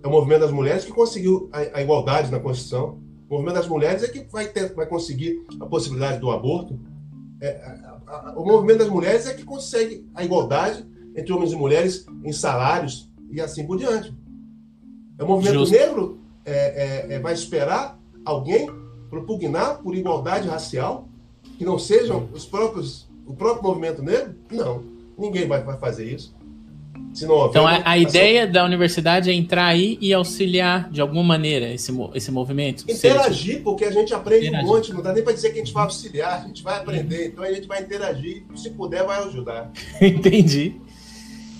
é 0.03 0.07
o 0.07 0.11
movimento 0.11 0.41
das 0.41 0.51
mulheres 0.51 0.85
que 0.85 0.93
conseguiu 0.93 1.49
a, 1.53 1.79
a 1.79 1.83
igualdade 1.83 2.31
na 2.31 2.41
Constituição. 2.41 2.99
O 3.29 3.35
movimento 3.35 3.55
das 3.57 3.69
mulheres 3.69 4.03
é 4.03 4.09
que 4.09 4.27
vai, 4.31 4.47
ter, 4.47 4.73
vai 4.75 4.87
conseguir 4.87 5.45
a 5.61 5.67
possibilidade 5.67 6.19
do 6.19 6.31
aborto. 6.31 6.79
É, 7.41 7.51
a, 8.07 8.31
a, 8.31 8.35
o 8.37 8.45
movimento 8.45 8.79
das 8.79 8.89
mulheres 8.89 9.27
é 9.27 9.35
que 9.35 9.45
consegue 9.45 10.07
a 10.15 10.25
igualdade 10.25 10.85
entre 11.17 11.33
homens 11.33 11.53
e 11.53 11.57
mulheres 11.57 12.07
em 12.25 12.33
salários 12.33 13.11
e 13.31 13.41
assim 13.41 13.67
por 13.67 13.79
diante. 13.79 14.15
É 15.19 15.25
o 15.25 15.27
movimento 15.27 15.59
Justo. 15.61 15.75
negro 15.75 16.19
é, 16.45 17.07
é, 17.11 17.15
é 17.15 17.19
vai 17.19 17.35
esperar 17.35 17.99
alguém 18.25 18.69
propugnar 19.09 19.79
por 19.79 19.95
igualdade 19.95 20.49
racial 20.49 21.09
que 21.59 21.65
não 21.65 21.79
sejam 21.79 22.29
os 22.33 22.47
próprios 22.47 23.09
o 23.27 23.35
próprio 23.35 23.63
movimento 23.63 24.03
negro? 24.03 24.35
Não, 24.51 24.83
ninguém 25.17 25.47
vai, 25.47 25.63
vai 25.63 25.79
fazer 25.79 26.05
isso. 26.05 26.35
Então 27.13 27.67
a, 27.67 27.83
a 27.85 27.99
ideia 27.99 28.47
da 28.47 28.65
universidade 28.65 29.31
é 29.31 29.33
entrar 29.33 29.67
aí 29.67 29.99
e 30.01 30.15
auxiliar 30.15 30.89
de 30.91 31.01
alguma 31.01 31.25
maneira 31.25 31.73
esse, 31.73 31.93
esse 32.15 32.31
movimento. 32.31 32.85
Interagir, 32.89 33.53
seja, 33.55 33.61
porque 33.65 33.85
a 33.85 33.91
gente 33.91 34.15
aprende 34.15 34.47
interagir. 34.47 34.69
um 34.69 34.73
monte, 34.73 34.93
não 34.93 35.03
dá 35.03 35.13
nem 35.13 35.23
para 35.23 35.33
dizer 35.33 35.51
que 35.51 35.61
a 35.61 35.65
gente 35.65 35.75
vai 35.75 35.85
auxiliar, 35.85 36.43
a 36.43 36.47
gente 36.47 36.63
vai 36.63 36.79
aprender, 36.79 37.29
então 37.29 37.43
a 37.43 37.53
gente 37.53 37.67
vai 37.67 37.81
interagir, 37.81 38.45
se 38.55 38.71
puder 38.71 39.05
vai 39.05 39.19
ajudar. 39.25 39.73
Entendi. 40.01 40.77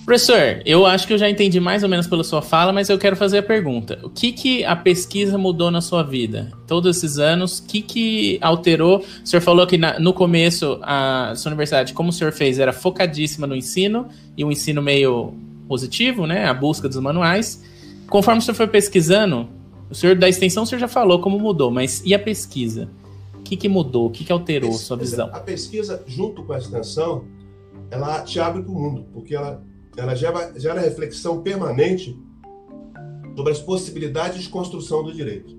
Professor, 0.05 0.61
eu 0.65 0.85
acho 0.85 1.05
que 1.05 1.13
eu 1.13 1.17
já 1.17 1.29
entendi 1.29 1.59
mais 1.59 1.83
ou 1.83 1.89
menos 1.89 2.07
pela 2.07 2.23
sua 2.23 2.41
fala, 2.41 2.73
mas 2.73 2.89
eu 2.89 2.97
quero 2.97 3.15
fazer 3.15 3.37
a 3.37 3.43
pergunta. 3.43 3.99
O 4.03 4.09
que, 4.09 4.31
que 4.31 4.65
a 4.65 4.75
pesquisa 4.75 5.37
mudou 5.37 5.69
na 5.69 5.79
sua 5.79 6.01
vida? 6.01 6.51
Todos 6.67 6.97
esses 6.97 7.19
anos, 7.19 7.59
o 7.59 7.67
que, 7.67 7.81
que 7.81 8.39
alterou? 8.41 8.99
O 8.99 9.27
senhor 9.27 9.41
falou 9.41 9.65
que 9.67 9.77
na, 9.77 9.99
no 9.99 10.11
começo 10.11 10.79
a 10.81 11.33
sua 11.35 11.49
universidade, 11.49 11.93
como 11.93 12.09
o 12.09 12.13
senhor 12.13 12.33
fez, 12.33 12.57
era 12.57 12.73
focadíssima 12.73 13.45
no 13.45 13.55
ensino, 13.55 14.07
e 14.35 14.43
um 14.43 14.51
ensino 14.51 14.81
meio 14.81 15.33
positivo, 15.67 16.25
né? 16.25 16.45
A 16.45 16.53
busca 16.53 16.89
dos 16.89 16.97
manuais. 16.97 17.63
Conforme 18.09 18.39
o 18.39 18.41
senhor 18.41 18.55
foi 18.55 18.67
pesquisando, 18.67 19.47
o 19.89 19.95
senhor 19.95 20.15
da 20.15 20.27
extensão 20.27 20.63
o 20.63 20.65
senhor 20.65 20.79
já 20.79 20.87
falou 20.87 21.19
como 21.19 21.39
mudou, 21.39 21.69
mas 21.69 22.01
e 22.05 22.13
a 22.13 22.19
pesquisa? 22.19 22.89
O 23.35 23.43
que, 23.43 23.55
que 23.55 23.69
mudou? 23.69 24.07
O 24.07 24.09
que, 24.09 24.23
que 24.23 24.31
alterou 24.31 24.71
a 24.71 24.73
sua 24.73 24.97
visão? 24.97 25.29
A 25.31 25.39
pesquisa, 25.39 26.03
junto 26.07 26.43
com 26.43 26.53
a 26.53 26.57
extensão, 26.57 27.23
ela 27.89 28.21
te 28.21 28.39
abre 28.39 28.63
para 28.63 28.71
o 28.71 28.75
mundo, 28.75 29.05
porque 29.13 29.35
ela 29.35 29.61
ela 29.95 30.15
gera, 30.15 30.57
gera 30.57 30.79
reflexão 30.79 31.41
permanente 31.41 32.17
sobre 33.35 33.51
as 33.51 33.59
possibilidades 33.59 34.43
de 34.43 34.49
construção 34.49 35.03
do 35.03 35.13
direito. 35.13 35.55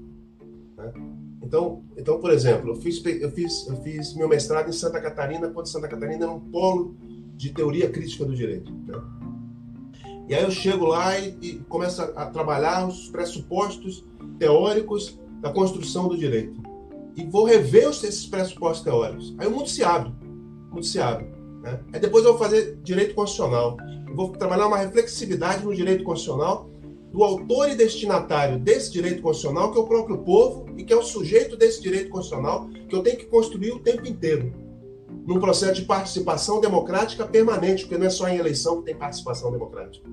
Né? 0.77 0.93
Então, 1.43 1.83
então, 1.97 2.19
por 2.19 2.31
exemplo, 2.31 2.71
eu 2.71 2.77
fiz, 2.77 3.05
eu, 3.05 3.31
fiz, 3.31 3.67
eu 3.69 3.77
fiz 3.83 4.15
meu 4.15 4.29
mestrado 4.29 4.69
em 4.69 4.73
Santa 4.73 5.01
Catarina, 5.01 5.49
quando 5.49 5.67
Santa 5.67 5.89
Catarina 5.89 6.25
era 6.25 6.33
um 6.33 6.41
polo 6.41 6.97
de 7.37 7.51
teoria 7.51 7.91
crítica 7.91 8.25
do 8.25 8.35
direito. 8.35 8.73
Né? 8.73 8.95
E 10.29 10.35
aí 10.35 10.43
eu 10.43 10.51
chego 10.51 10.87
lá 10.87 11.19
e, 11.19 11.37
e 11.43 11.59
começo 11.69 12.01
a, 12.01 12.05
a 12.05 12.27
trabalhar 12.27 12.87
os 12.87 13.09
pressupostos 13.09 14.05
teóricos 14.39 15.19
da 15.41 15.53
construção 15.53 16.09
do 16.09 16.17
direito. 16.17 16.63
E 17.17 17.25
vou 17.25 17.45
rever 17.45 17.89
esses 17.89 18.25
pressupostos 18.27 18.83
teóricos. 18.83 19.35
Aí 19.39 19.47
o 19.47 19.51
mundo 19.51 19.69
se 19.69 19.85
abre. 19.85 20.13
O 20.71 20.75
mundo 20.77 20.87
se 20.87 20.99
abre. 20.99 21.27
Né? 21.63 21.81
Aí 21.93 22.01
depois 22.01 22.25
eu 22.25 22.33
vou 22.33 22.39
fazer 22.39 22.79
direito 22.83 23.15
constitucional. 23.15 23.77
Eu 24.09 24.15
vou 24.15 24.31
trabalhar 24.31 24.67
uma 24.67 24.77
reflexividade 24.77 25.65
no 25.65 25.75
direito 25.75 26.05
constitucional 26.05 26.69
do 27.13 27.23
autor 27.23 27.69
e 27.69 27.77
destinatário 27.77 28.59
desse 28.59 28.91
direito 28.91 29.23
constitucional, 29.23 29.71
que 29.71 29.79
é 29.79 29.81
o 29.83 29.87
próprio 29.87 30.19
povo 30.19 30.67
e 30.77 30.83
que 30.83 30.93
é 30.93 30.97
o 30.97 31.03
sujeito 31.03 31.57
desse 31.57 31.81
direito 31.83 32.09
constitucional, 32.09 32.69
que 32.89 32.95
eu 32.95 33.03
tenho 33.03 33.19
que 33.19 33.27
construir 33.27 33.71
o 33.73 33.79
tempo 33.79 34.07
inteiro, 34.07 34.53
num 35.27 35.39
processo 35.39 35.75
de 35.75 35.83
participação 35.83 36.59
democrática 36.59 37.27
permanente, 37.27 37.83
porque 37.83 37.99
não 37.99 38.07
é 38.07 38.11
só 38.11 38.27
em 38.29 38.39
eleição 38.39 38.79
que 38.79 38.87
tem 38.87 38.97
participação 38.97 39.53
democrática. 39.53 40.09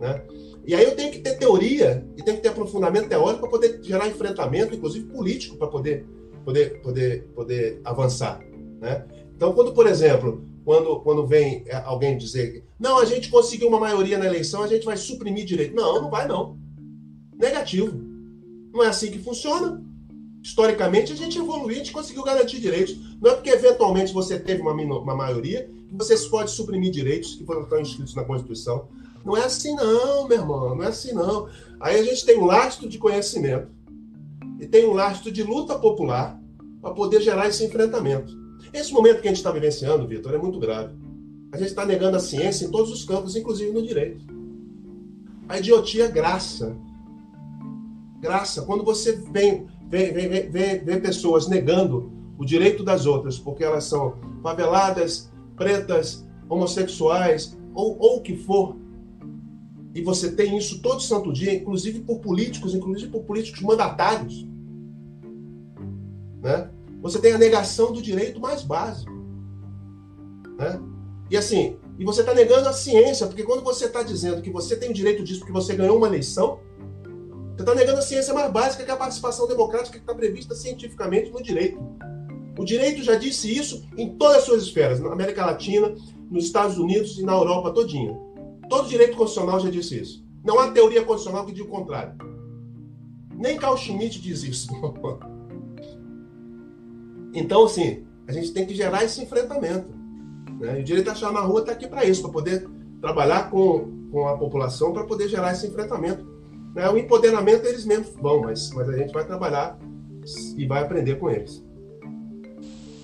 Né? 0.00 0.22
E 0.66 0.74
aí 0.74 0.84
eu 0.84 0.96
tenho 0.96 1.12
que 1.12 1.20
ter 1.20 1.38
teoria 1.38 2.04
e 2.16 2.22
tenho 2.24 2.36
que 2.36 2.42
ter 2.42 2.48
aprofundamento 2.48 3.08
teórico 3.08 3.42
para 3.42 3.50
poder 3.50 3.78
gerar 3.80 4.08
enfrentamento, 4.08 4.74
inclusive 4.74 5.06
político, 5.06 5.56
para 5.56 5.68
poder, 5.68 6.04
poder, 6.44 6.82
poder, 6.82 7.22
poder 7.36 7.80
avançar. 7.84 8.40
Né? 8.80 9.06
Então, 9.36 9.52
quando, 9.52 9.72
por 9.72 9.86
exemplo, 9.86 10.44
quando, 10.66 10.98
quando 10.98 11.24
vem 11.24 11.62
é, 11.66 11.76
alguém 11.76 12.18
dizer 12.18 12.66
não, 12.76 12.98
a 12.98 13.04
gente 13.04 13.30
conseguiu 13.30 13.68
uma 13.68 13.78
maioria 13.78 14.18
na 14.18 14.26
eleição, 14.26 14.64
a 14.64 14.66
gente 14.66 14.84
vai 14.84 14.96
suprimir 14.96 15.44
direito. 15.44 15.76
Não, 15.76 16.02
não 16.02 16.10
vai 16.10 16.26
não. 16.26 16.58
Negativo. 17.38 17.96
Não 18.72 18.82
é 18.82 18.88
assim 18.88 19.12
que 19.12 19.20
funciona. 19.20 19.80
Historicamente, 20.42 21.12
a 21.12 21.16
gente 21.16 21.38
evoluiu, 21.38 21.76
a 21.76 21.78
gente 21.78 21.92
conseguiu 21.92 22.24
garantir 22.24 22.60
direitos. 22.60 22.98
Não 23.22 23.30
é 23.30 23.34
porque 23.36 23.50
eventualmente 23.50 24.12
você 24.12 24.40
teve 24.40 24.60
uma, 24.60 24.72
uma 24.72 25.14
maioria 25.14 25.70
que 25.88 25.96
você 25.96 26.18
pode 26.28 26.50
suprimir 26.50 26.90
direitos 26.90 27.36
que 27.36 27.44
foram 27.44 27.62
estão 27.62 27.80
inscritos 27.80 28.16
na 28.16 28.24
Constituição. 28.24 28.88
Não 29.24 29.36
é 29.36 29.44
assim 29.44 29.72
não, 29.76 30.26
meu 30.26 30.38
irmão, 30.38 30.74
não 30.74 30.82
é 30.82 30.88
assim 30.88 31.12
não. 31.12 31.48
Aí 31.78 32.00
a 32.00 32.02
gente 32.02 32.26
tem 32.26 32.38
um 32.38 32.44
lastro 32.44 32.88
de 32.88 32.98
conhecimento 32.98 33.68
e 34.60 34.66
tem 34.66 34.84
um 34.84 34.94
lastro 34.94 35.30
de 35.30 35.44
luta 35.44 35.78
popular 35.78 36.40
para 36.82 36.92
poder 36.92 37.20
gerar 37.20 37.46
esse 37.46 37.64
enfrentamento. 37.64 38.45
Esse 38.72 38.92
momento 38.92 39.20
que 39.20 39.28
a 39.28 39.30
gente 39.30 39.38
está 39.38 39.50
vivenciando, 39.50 40.06
Vitor, 40.06 40.34
é 40.34 40.38
muito 40.38 40.58
grave. 40.58 40.94
A 41.52 41.56
gente 41.56 41.68
está 41.68 41.86
negando 41.86 42.16
a 42.16 42.20
ciência 42.20 42.66
em 42.66 42.70
todos 42.70 42.90
os 42.92 43.04
campos, 43.04 43.36
inclusive 43.36 43.72
no 43.72 43.82
direito. 43.82 44.24
A 45.48 45.58
idiotia 45.58 46.04
é 46.04 46.08
graça. 46.08 46.76
Graça. 48.20 48.62
Quando 48.62 48.84
você 48.84 49.12
vem, 49.12 49.66
vem, 49.88 50.12
vem, 50.12 50.50
vem, 50.50 50.84
vem, 50.84 51.00
pessoas 51.00 51.46
negando 51.46 52.12
o 52.38 52.44
direito 52.44 52.82
das 52.82 53.06
outras, 53.06 53.38
porque 53.38 53.64
elas 53.64 53.84
são 53.84 54.16
faveladas, 54.42 55.30
pretas, 55.54 56.26
homossexuais, 56.48 57.56
ou, 57.74 57.96
ou 57.98 58.18
o 58.18 58.22
que 58.22 58.36
for, 58.36 58.76
e 59.96 60.02
você 60.02 60.30
tem 60.30 60.58
isso 60.58 60.82
todo 60.82 61.00
santo 61.00 61.32
dia, 61.32 61.54
inclusive 61.54 62.00
por 62.00 62.18
políticos, 62.18 62.74
inclusive 62.74 63.10
por 63.10 63.22
políticos 63.22 63.62
mandatários, 63.62 64.46
né? 66.42 66.70
Você 67.06 67.20
tem 67.20 67.32
a 67.32 67.38
negação 67.38 67.92
do 67.92 68.02
direito 68.02 68.40
mais 68.40 68.62
básico, 68.62 69.12
né? 70.58 70.80
E 71.30 71.36
assim, 71.36 71.76
e 71.96 72.04
você 72.04 72.22
está 72.22 72.34
negando 72.34 72.68
a 72.68 72.72
ciência, 72.72 73.28
porque 73.28 73.44
quando 73.44 73.62
você 73.62 73.84
está 73.84 74.02
dizendo 74.02 74.42
que 74.42 74.50
você 74.50 74.74
tem 74.76 74.90
o 74.90 74.92
direito 74.92 75.22
disso 75.22 75.38
porque 75.38 75.52
você 75.52 75.76
ganhou 75.76 75.96
uma 75.96 76.08
eleição, 76.08 76.58
você 77.54 77.62
está 77.62 77.76
negando 77.76 78.00
a 78.00 78.02
ciência 78.02 78.34
mais 78.34 78.50
básica, 78.50 78.82
que 78.82 78.90
é 78.90 78.94
a 78.94 78.96
participação 78.96 79.46
democrática 79.46 79.96
que 79.96 80.02
está 80.02 80.12
prevista 80.16 80.56
cientificamente 80.56 81.30
no 81.30 81.40
direito. 81.40 81.78
O 82.58 82.64
direito 82.64 83.00
já 83.04 83.14
disse 83.14 83.56
isso 83.56 83.86
em 83.96 84.16
todas 84.16 84.38
as 84.38 84.42
suas 84.42 84.64
esferas, 84.64 84.98
na 84.98 85.12
América 85.12 85.46
Latina, 85.46 85.94
nos 86.28 86.44
Estados 86.44 86.76
Unidos 86.76 87.20
e 87.20 87.22
na 87.22 87.34
Europa 87.34 87.70
todinha. 87.70 88.18
Todo 88.68 88.88
direito 88.88 89.16
constitucional 89.16 89.60
já 89.60 89.70
disse 89.70 90.00
isso. 90.00 90.26
Não 90.44 90.58
há 90.58 90.72
teoria 90.72 91.04
constitucional 91.04 91.46
que 91.46 91.52
diga 91.52 91.68
o 91.68 91.70
contrário. 91.70 92.14
Nem 93.32 93.56
Carl 93.56 93.76
Schmitt 93.76 94.20
diz 94.20 94.42
isso. 94.42 94.68
então, 97.38 97.64
assim, 97.64 98.04
a 98.26 98.32
gente 98.32 98.52
tem 98.52 98.66
que 98.66 98.74
gerar 98.74 99.04
esse 99.04 99.22
enfrentamento. 99.22 99.88
Né? 100.58 100.78
E 100.78 100.80
o 100.80 100.84
direito 100.84 101.08
a 101.08 101.12
achar 101.12 101.32
na 101.32 101.40
rua 101.40 101.60
está 101.60 101.72
aqui 101.72 101.86
para 101.86 102.04
isso, 102.04 102.22
para 102.22 102.32
poder 102.32 102.68
trabalhar 103.00 103.50
com, 103.50 104.08
com 104.10 104.28
a 104.28 104.36
população, 104.36 104.92
para 104.92 105.04
poder 105.04 105.28
gerar 105.28 105.52
esse 105.52 105.66
enfrentamento. 105.66 106.26
Né? 106.74 106.88
O 106.88 106.96
empoderamento 106.96 107.66
eles 107.66 107.84
mesmos 107.84 108.10
vão, 108.20 108.40
mas, 108.40 108.70
mas 108.70 108.88
a 108.88 108.96
gente 108.96 109.12
vai 109.12 109.24
trabalhar 109.24 109.78
e 110.56 110.66
vai 110.66 110.82
aprender 110.82 111.16
com 111.16 111.30
eles. 111.30 111.64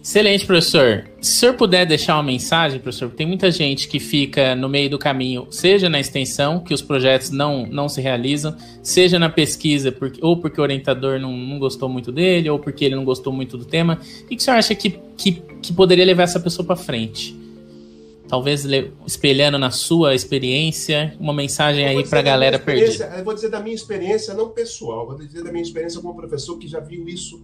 Excelente, 0.03 0.45
professor. 0.45 1.05
Se 1.21 1.31
o 1.31 1.41
senhor 1.41 1.55
puder 1.55 1.87
deixar 1.87 2.17
uma 2.17 2.25
mensagem, 2.25 2.81
professor, 2.81 3.07
porque 3.07 3.19
tem 3.19 3.27
muita 3.27 3.53
gente 3.53 3.87
que 3.87 4.01
fica 4.01 4.57
no 4.57 4.69
meio 4.69 4.91
do 4.91 4.99
caminho, 4.99 5.47
seja 5.49 5.89
na 5.89 6.01
extensão, 6.01 6.59
que 6.59 6.75
os 6.75 6.83
projetos 6.83 7.31
não, 7.31 7.67
não 7.67 7.89
se 7.89 8.01
realizam, 8.01 8.57
seja 8.83 9.17
na 9.17 9.31
pesquisa, 9.31 9.93
porque, 9.93 10.19
ou 10.21 10.37
porque 10.37 10.61
o 10.61 10.65
orientador 10.65 11.21
não, 11.21 11.33
não 11.33 11.57
gostou 11.57 11.89
muito 11.89 12.11
dele, 12.11 12.51
ou 12.51 12.59
porque 12.59 12.85
ele 12.85 12.97
não 12.97 13.05
gostou 13.05 13.33
muito 13.33 13.57
do 13.57 13.65
tema. 13.65 14.01
O 14.25 14.27
que, 14.27 14.35
que 14.35 14.43
o 14.43 14.45
senhor 14.45 14.57
acha 14.57 14.75
que, 14.75 14.91
que, 15.17 15.41
que 15.63 15.73
poderia 15.73 16.05
levar 16.05 16.25
essa 16.25 16.41
pessoa 16.41 16.67
para 16.67 16.75
frente? 16.75 17.41
Talvez 18.27 18.67
espelhando 19.07 19.57
na 19.57 19.71
sua 19.71 20.17
experiência, 20.17 21.15
uma 21.21 21.33
mensagem 21.33 21.87
aí 21.87 22.03
para 22.09 22.19
a 22.19 22.23
galera 22.23 22.59
perdida. 22.59 23.05
Eu 23.17 23.25
vou 23.25 23.35
dizer 23.35 23.51
da 23.51 23.61
minha 23.61 23.77
experiência, 23.77 24.35
não 24.35 24.49
pessoal, 24.49 25.07
vou 25.07 25.17
dizer 25.17 25.45
da 25.45 25.53
minha 25.53 25.63
experiência 25.63 26.01
como 26.01 26.17
professor 26.17 26.59
que 26.59 26.67
já 26.67 26.81
viu 26.81 27.09
isso 27.09 27.41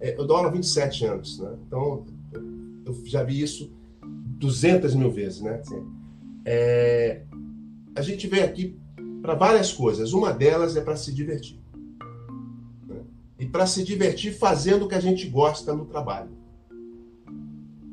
é, 0.00 0.18
eu 0.18 0.26
dou 0.26 0.36
aula 0.36 0.48
há 0.48 0.52
27 0.52 1.04
anos, 1.06 1.38
né? 1.38 1.56
Então, 1.66 2.06
eu 2.84 2.94
já 3.04 3.22
vi 3.22 3.40
isso 3.40 3.72
200 4.02 4.94
mil 4.94 5.10
vezes, 5.10 5.40
né? 5.40 5.60
Assim, 5.60 5.86
é, 6.44 7.22
a 7.94 8.02
gente 8.02 8.26
veio 8.26 8.44
aqui 8.44 8.76
para 9.22 9.34
várias 9.34 9.72
coisas. 9.72 10.12
Uma 10.12 10.32
delas 10.32 10.76
é 10.76 10.80
para 10.80 10.96
se 10.96 11.12
divertir. 11.12 11.58
Né? 12.86 13.00
E 13.38 13.46
para 13.46 13.66
se 13.66 13.82
divertir 13.82 14.34
fazendo 14.36 14.84
o 14.84 14.88
que 14.88 14.94
a 14.94 15.00
gente 15.00 15.26
gosta 15.26 15.74
no 15.74 15.86
trabalho. 15.86 16.30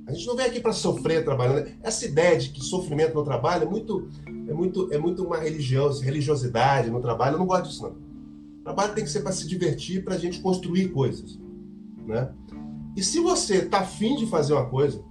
A 0.06 0.14
gente 0.14 0.28
não 0.28 0.36
vem 0.36 0.46
aqui 0.46 0.60
para 0.60 0.74
sofrer 0.74 1.24
trabalhando. 1.24 1.72
Essa 1.82 2.06
ideia 2.06 2.38
de 2.38 2.50
que 2.50 2.62
sofrimento 2.62 3.14
no 3.14 3.24
trabalho 3.24 3.64
é 3.64 3.66
muito, 3.66 4.10
é 4.46 4.54
muito, 4.54 4.94
é 4.94 4.98
muito 4.98 5.24
uma 5.24 5.38
religião, 5.38 5.90
religiosidade 6.00 6.90
no 6.90 7.00
trabalho. 7.00 7.36
Eu 7.36 7.40
não 7.40 7.46
gosto 7.46 7.70
disso, 7.70 7.84
não. 7.84 7.92
O 7.92 8.64
trabalho 8.64 8.94
tem 8.94 9.06
que 9.06 9.10
ser 9.10 9.22
para 9.22 9.32
se 9.32 9.48
divertir, 9.48 10.04
para 10.04 10.16
a 10.16 10.18
gente 10.18 10.42
construir 10.42 10.90
coisas. 10.90 11.40
Né? 12.12 12.30
E 12.96 13.02
se 13.02 13.22
você 13.22 13.60
está 13.60 13.80
afim 13.80 14.18
de 14.18 14.26
fazer 14.26 14.54
uma 14.54 14.66
coisa, 14.66 15.02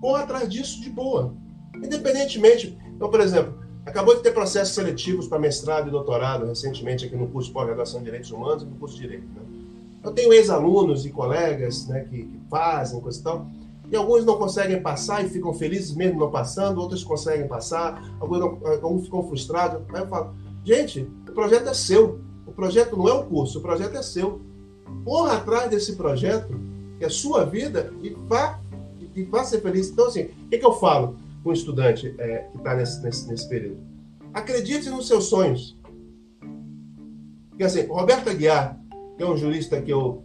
corra 0.00 0.22
atrás 0.22 0.48
disso 0.48 0.80
de 0.80 0.88
boa. 0.88 1.34
Independentemente. 1.76 2.78
Então, 2.94 3.10
por 3.10 3.20
exemplo, 3.20 3.58
acabou 3.84 4.14
de 4.14 4.22
ter 4.22 4.32
processos 4.32 4.74
seletivos 4.74 5.26
para 5.26 5.38
mestrado 5.38 5.88
e 5.88 5.90
doutorado 5.90 6.46
recentemente 6.46 7.04
aqui 7.04 7.16
no 7.16 7.26
curso 7.26 7.48
de 7.48 7.54
pós-graduação 7.54 7.98
de 7.98 8.04
Direitos 8.04 8.30
Humanos 8.30 8.62
e 8.62 8.66
no 8.66 8.76
curso 8.76 8.94
de 8.94 9.02
Direito. 9.02 9.26
Né? 9.26 9.42
Eu 10.04 10.12
tenho 10.12 10.32
ex-alunos 10.32 11.04
e 11.04 11.10
colegas 11.10 11.88
né, 11.88 12.04
que, 12.04 12.22
que, 12.22 12.40
fazem 12.48 13.00
coisa 13.00 13.18
e 13.18 13.22
tal, 13.22 13.46
e 13.90 13.96
alguns 13.96 14.24
não 14.24 14.36
conseguem 14.36 14.80
passar 14.80 15.24
e 15.24 15.28
ficam 15.28 15.52
felizes 15.52 15.94
mesmo 15.94 16.20
não 16.20 16.30
passando, 16.30 16.80
outros 16.80 17.02
conseguem 17.02 17.48
passar, 17.48 18.00
alguns, 18.20 18.38
não, 18.38 18.60
alguns 18.64 19.04
ficam 19.04 19.26
frustrados. 19.26 19.82
Aí 19.92 20.00
eu 20.00 20.06
falo, 20.06 20.34
gente, 20.62 21.00
o 21.28 21.32
projeto 21.32 21.68
é 21.68 21.74
seu. 21.74 22.20
O 22.46 22.52
projeto 22.52 22.96
não 22.96 23.08
é 23.08 23.12
o 23.12 23.24
curso, 23.24 23.58
o 23.58 23.62
projeto 23.62 23.96
é 23.96 24.02
seu 24.02 24.40
corra 25.04 25.34
atrás 25.34 25.70
desse 25.70 25.96
projeto, 25.96 26.58
que 26.98 27.04
é 27.04 27.08
sua 27.08 27.44
vida, 27.44 27.92
e 28.02 28.10
vá, 28.10 28.60
e 29.14 29.22
vá 29.22 29.44
ser 29.44 29.60
feliz. 29.60 29.90
Então, 29.90 30.06
assim, 30.06 30.22
o 30.24 30.48
que, 30.50 30.58
que 30.58 30.66
eu 30.66 30.72
falo 30.72 31.16
com 31.42 31.50
o 31.50 31.52
estudante 31.52 32.14
é, 32.18 32.48
que 32.50 32.58
está 32.58 32.74
nesse, 32.74 33.02
nesse, 33.02 33.28
nesse 33.28 33.48
período? 33.48 33.78
Acredite 34.34 34.90
nos 34.90 35.06
seus 35.06 35.24
sonhos. 35.24 35.76
Porque, 37.50 37.64
assim, 37.64 37.86
Roberto 37.86 38.28
Aguiar, 38.28 38.78
que 39.16 39.22
é 39.22 39.26
um 39.26 39.36
jurista 39.36 39.80
que 39.80 39.92
eu 39.92 40.22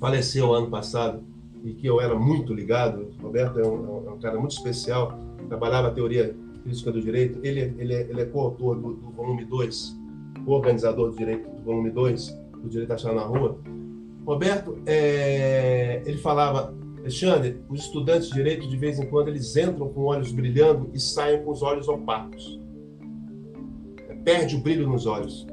faleceu 0.00 0.52
ano 0.54 0.70
passado 0.70 1.22
e 1.62 1.72
que 1.72 1.86
eu 1.86 2.00
era 2.00 2.14
muito 2.14 2.54
ligado, 2.54 3.12
Roberto 3.22 3.58
é 3.58 3.66
um, 3.66 4.08
é 4.08 4.10
um 4.12 4.18
cara 4.18 4.38
muito 4.38 4.52
especial, 4.52 5.18
trabalhava 5.48 5.88
a 5.88 5.90
teoria 5.90 6.34
crítica 6.62 6.90
do 6.90 7.00
direito, 7.00 7.38
ele, 7.42 7.74
ele, 7.78 7.94
é, 7.94 8.00
ele 8.02 8.20
é 8.20 8.24
coautor 8.24 8.76
do, 8.76 8.94
do 8.94 9.10
volume 9.10 9.44
2, 9.44 9.96
o 10.46 10.52
organizador 10.52 11.10
do 11.10 11.16
direito 11.16 11.48
do 11.48 11.62
volume 11.62 11.90
2, 11.90 12.44
do 12.62 12.68
Direito 12.68 12.90
a 12.90 12.94
Achar 12.94 13.14
na 13.14 13.22
Rua, 13.22 13.58
Roberto, 14.26 14.78
é, 14.86 16.02
ele 16.06 16.18
falava, 16.18 16.74
Alexandre, 16.98 17.60
os 17.68 17.80
estudantes 17.80 18.28
de 18.28 18.34
direito, 18.34 18.66
de 18.66 18.76
vez 18.76 18.98
em 18.98 19.06
quando, 19.06 19.28
eles 19.28 19.54
entram 19.56 19.88
com 19.90 20.02
olhos 20.02 20.32
brilhando 20.32 20.90
e 20.94 21.00
saem 21.00 21.42
com 21.44 21.50
os 21.50 21.62
olhos 21.62 21.88
opacos. 21.88 22.58
Perde 24.24 24.56
o 24.56 24.60
brilho 24.60 24.88
nos 24.88 25.04
olhos. 25.04 25.46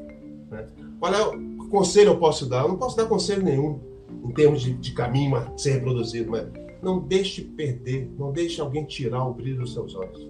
Né? 0.49 0.65
Qual 0.99 1.13
é 1.13 1.21
o 1.21 1.67
conselho 1.67 2.11
eu 2.11 2.17
posso 2.17 2.47
dar? 2.47 2.63
Eu 2.63 2.69
não 2.69 2.77
posso 2.77 2.95
dar 2.95 3.05
conselho 3.05 3.43
nenhum 3.43 3.81
em 4.23 4.31
termos 4.31 4.61
de, 4.61 4.73
de 4.73 4.93
caminho 4.93 5.35
a 5.35 5.57
ser 5.57 5.73
reproduzido, 5.73 6.31
mas 6.31 6.47
não 6.81 6.99
deixe 6.99 7.41
perder, 7.41 8.09
não 8.17 8.31
deixe 8.31 8.61
alguém 8.61 8.85
tirar 8.85 9.27
o 9.27 9.33
brilho 9.33 9.59
dos 9.59 9.73
seus 9.73 9.93
olhos. 9.93 10.29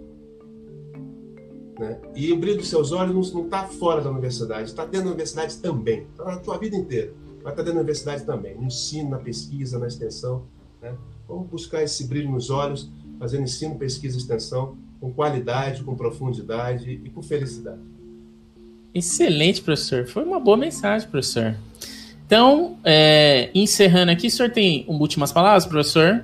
Né? 1.78 2.00
E 2.16 2.34
o 2.34 2.38
brilho 2.38 2.58
dos 2.58 2.70
seus 2.70 2.92
olhos 2.92 3.32
não 3.32 3.46
está 3.46 3.68
fora 3.68 4.02
da 4.02 4.10
universidade, 4.10 4.70
está 4.70 4.86
dentro 4.86 5.06
da 5.06 5.12
universidade 5.12 5.58
também, 5.58 6.08
está 6.12 6.26
na 6.26 6.38
tua 6.38 6.58
vida 6.58 6.76
inteira 6.76 7.14
vai 7.42 7.52
estar 7.52 7.64
dentro 7.64 7.74
da 7.74 7.80
universidade 7.80 8.24
também, 8.24 8.56
no 8.56 8.66
ensino, 8.66 9.10
na 9.10 9.18
pesquisa, 9.18 9.80
na 9.80 9.88
extensão. 9.88 10.44
Né? 10.82 10.96
Vamos 11.28 11.48
buscar 11.48 11.84
esse 11.84 12.08
brilho 12.08 12.30
nos 12.30 12.50
olhos, 12.50 12.90
fazendo 13.20 13.44
ensino, 13.44 13.76
pesquisa 13.76 14.18
e 14.18 14.20
extensão 14.20 14.78
com 15.00 15.12
qualidade, 15.12 15.84
com 15.84 15.96
profundidade 15.96 17.02
e 17.04 17.10
com 17.10 17.24
felicidade. 17.24 17.82
Excelente, 18.94 19.62
professor. 19.62 20.06
Foi 20.08 20.24
uma 20.24 20.40
boa 20.40 20.58
mensagem, 20.58 21.08
professor. 21.10 21.56
Então, 22.26 22.78
é, 22.84 23.50
encerrando 23.54 24.12
aqui, 24.12 24.28
o 24.28 24.32
senhor 24.32 24.52
tem 24.52 24.86
últimas 24.88 25.32
palavras, 25.32 25.66
professor? 25.66 26.24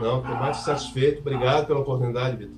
Não, 0.00 0.20
estou 0.20 0.36
mais 0.36 0.58
satisfeito. 0.58 1.20
Obrigado 1.20 1.66
pela 1.66 1.80
oportunidade, 1.80 2.36
Vitor. 2.36 2.56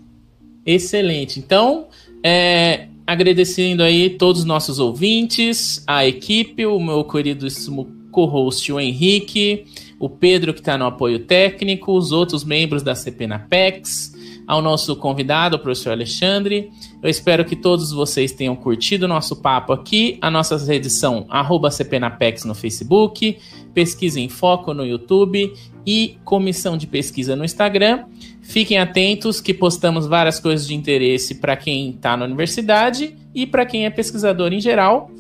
Excelente. 0.67 1.39
Então, 1.39 1.89
é, 2.23 2.89
agradecendo 3.11 3.83
aí 3.83 4.09
todos 4.11 4.43
os 4.43 4.47
nossos 4.47 4.79
ouvintes, 4.79 5.83
a 5.85 6.07
equipe, 6.07 6.65
o 6.65 6.79
meu 6.79 7.03
queridíssimo 7.03 7.91
co-host, 8.13 8.73
o 8.73 8.79
Henrique, 8.79 9.65
o 9.99 10.09
Pedro, 10.09 10.55
que 10.55 10.61
está 10.61 10.79
no 10.79 10.87
apoio 10.87 11.19
técnico, 11.19 11.93
os 11.93 12.13
outros 12.13 12.45
membros 12.45 12.85
da 12.85 12.95
CP 12.95 13.27
Napex, 13.27 14.15
ao 14.51 14.61
nosso 14.61 14.97
convidado, 14.97 15.55
o 15.55 15.59
professor 15.61 15.93
Alexandre. 15.93 16.73
Eu 17.01 17.09
espero 17.09 17.45
que 17.45 17.55
todos 17.55 17.93
vocês 17.93 18.33
tenham 18.33 18.57
curtido 18.57 19.05
o 19.05 19.09
nosso 19.09 19.37
papo 19.37 19.73
aqui. 19.73 20.19
A 20.21 20.29
nossa 20.29 20.57
redes 20.57 20.95
são 20.95 21.25
CPNapex 21.71 22.45
no 22.45 22.53
Facebook, 22.53 23.39
Pesquisa 23.73 24.19
em 24.19 24.29
Foco 24.29 24.75
no 24.75 24.85
YouTube 24.85 25.53
e 25.87 26.19
Comissão 26.25 26.77
de 26.77 26.89
Pesquisa 26.89 27.37
no 27.37 27.45
Instagram. 27.45 28.07
Fiquem 28.43 28.79
atentos 28.79 29.41
que 29.41 29.55
postamos 29.55 30.09
várias 30.09 30.41
coisas 30.41 30.67
de 30.67 30.75
interesse 30.75 31.37
para 31.37 31.57
quem 31.57 31.91
está 31.91 32.17
na 32.17 32.25
universidade 32.25 33.17
e 33.33 33.47
para 33.47 33.65
quem 33.65 33.87
é 33.87 33.91
pesquisador 33.91 34.53
em 34.53 34.61
geral. 34.61 35.13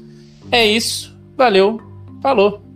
É 0.51 0.67
isso. 0.67 1.17
Valeu. 1.37 1.81
Falou. 2.21 2.70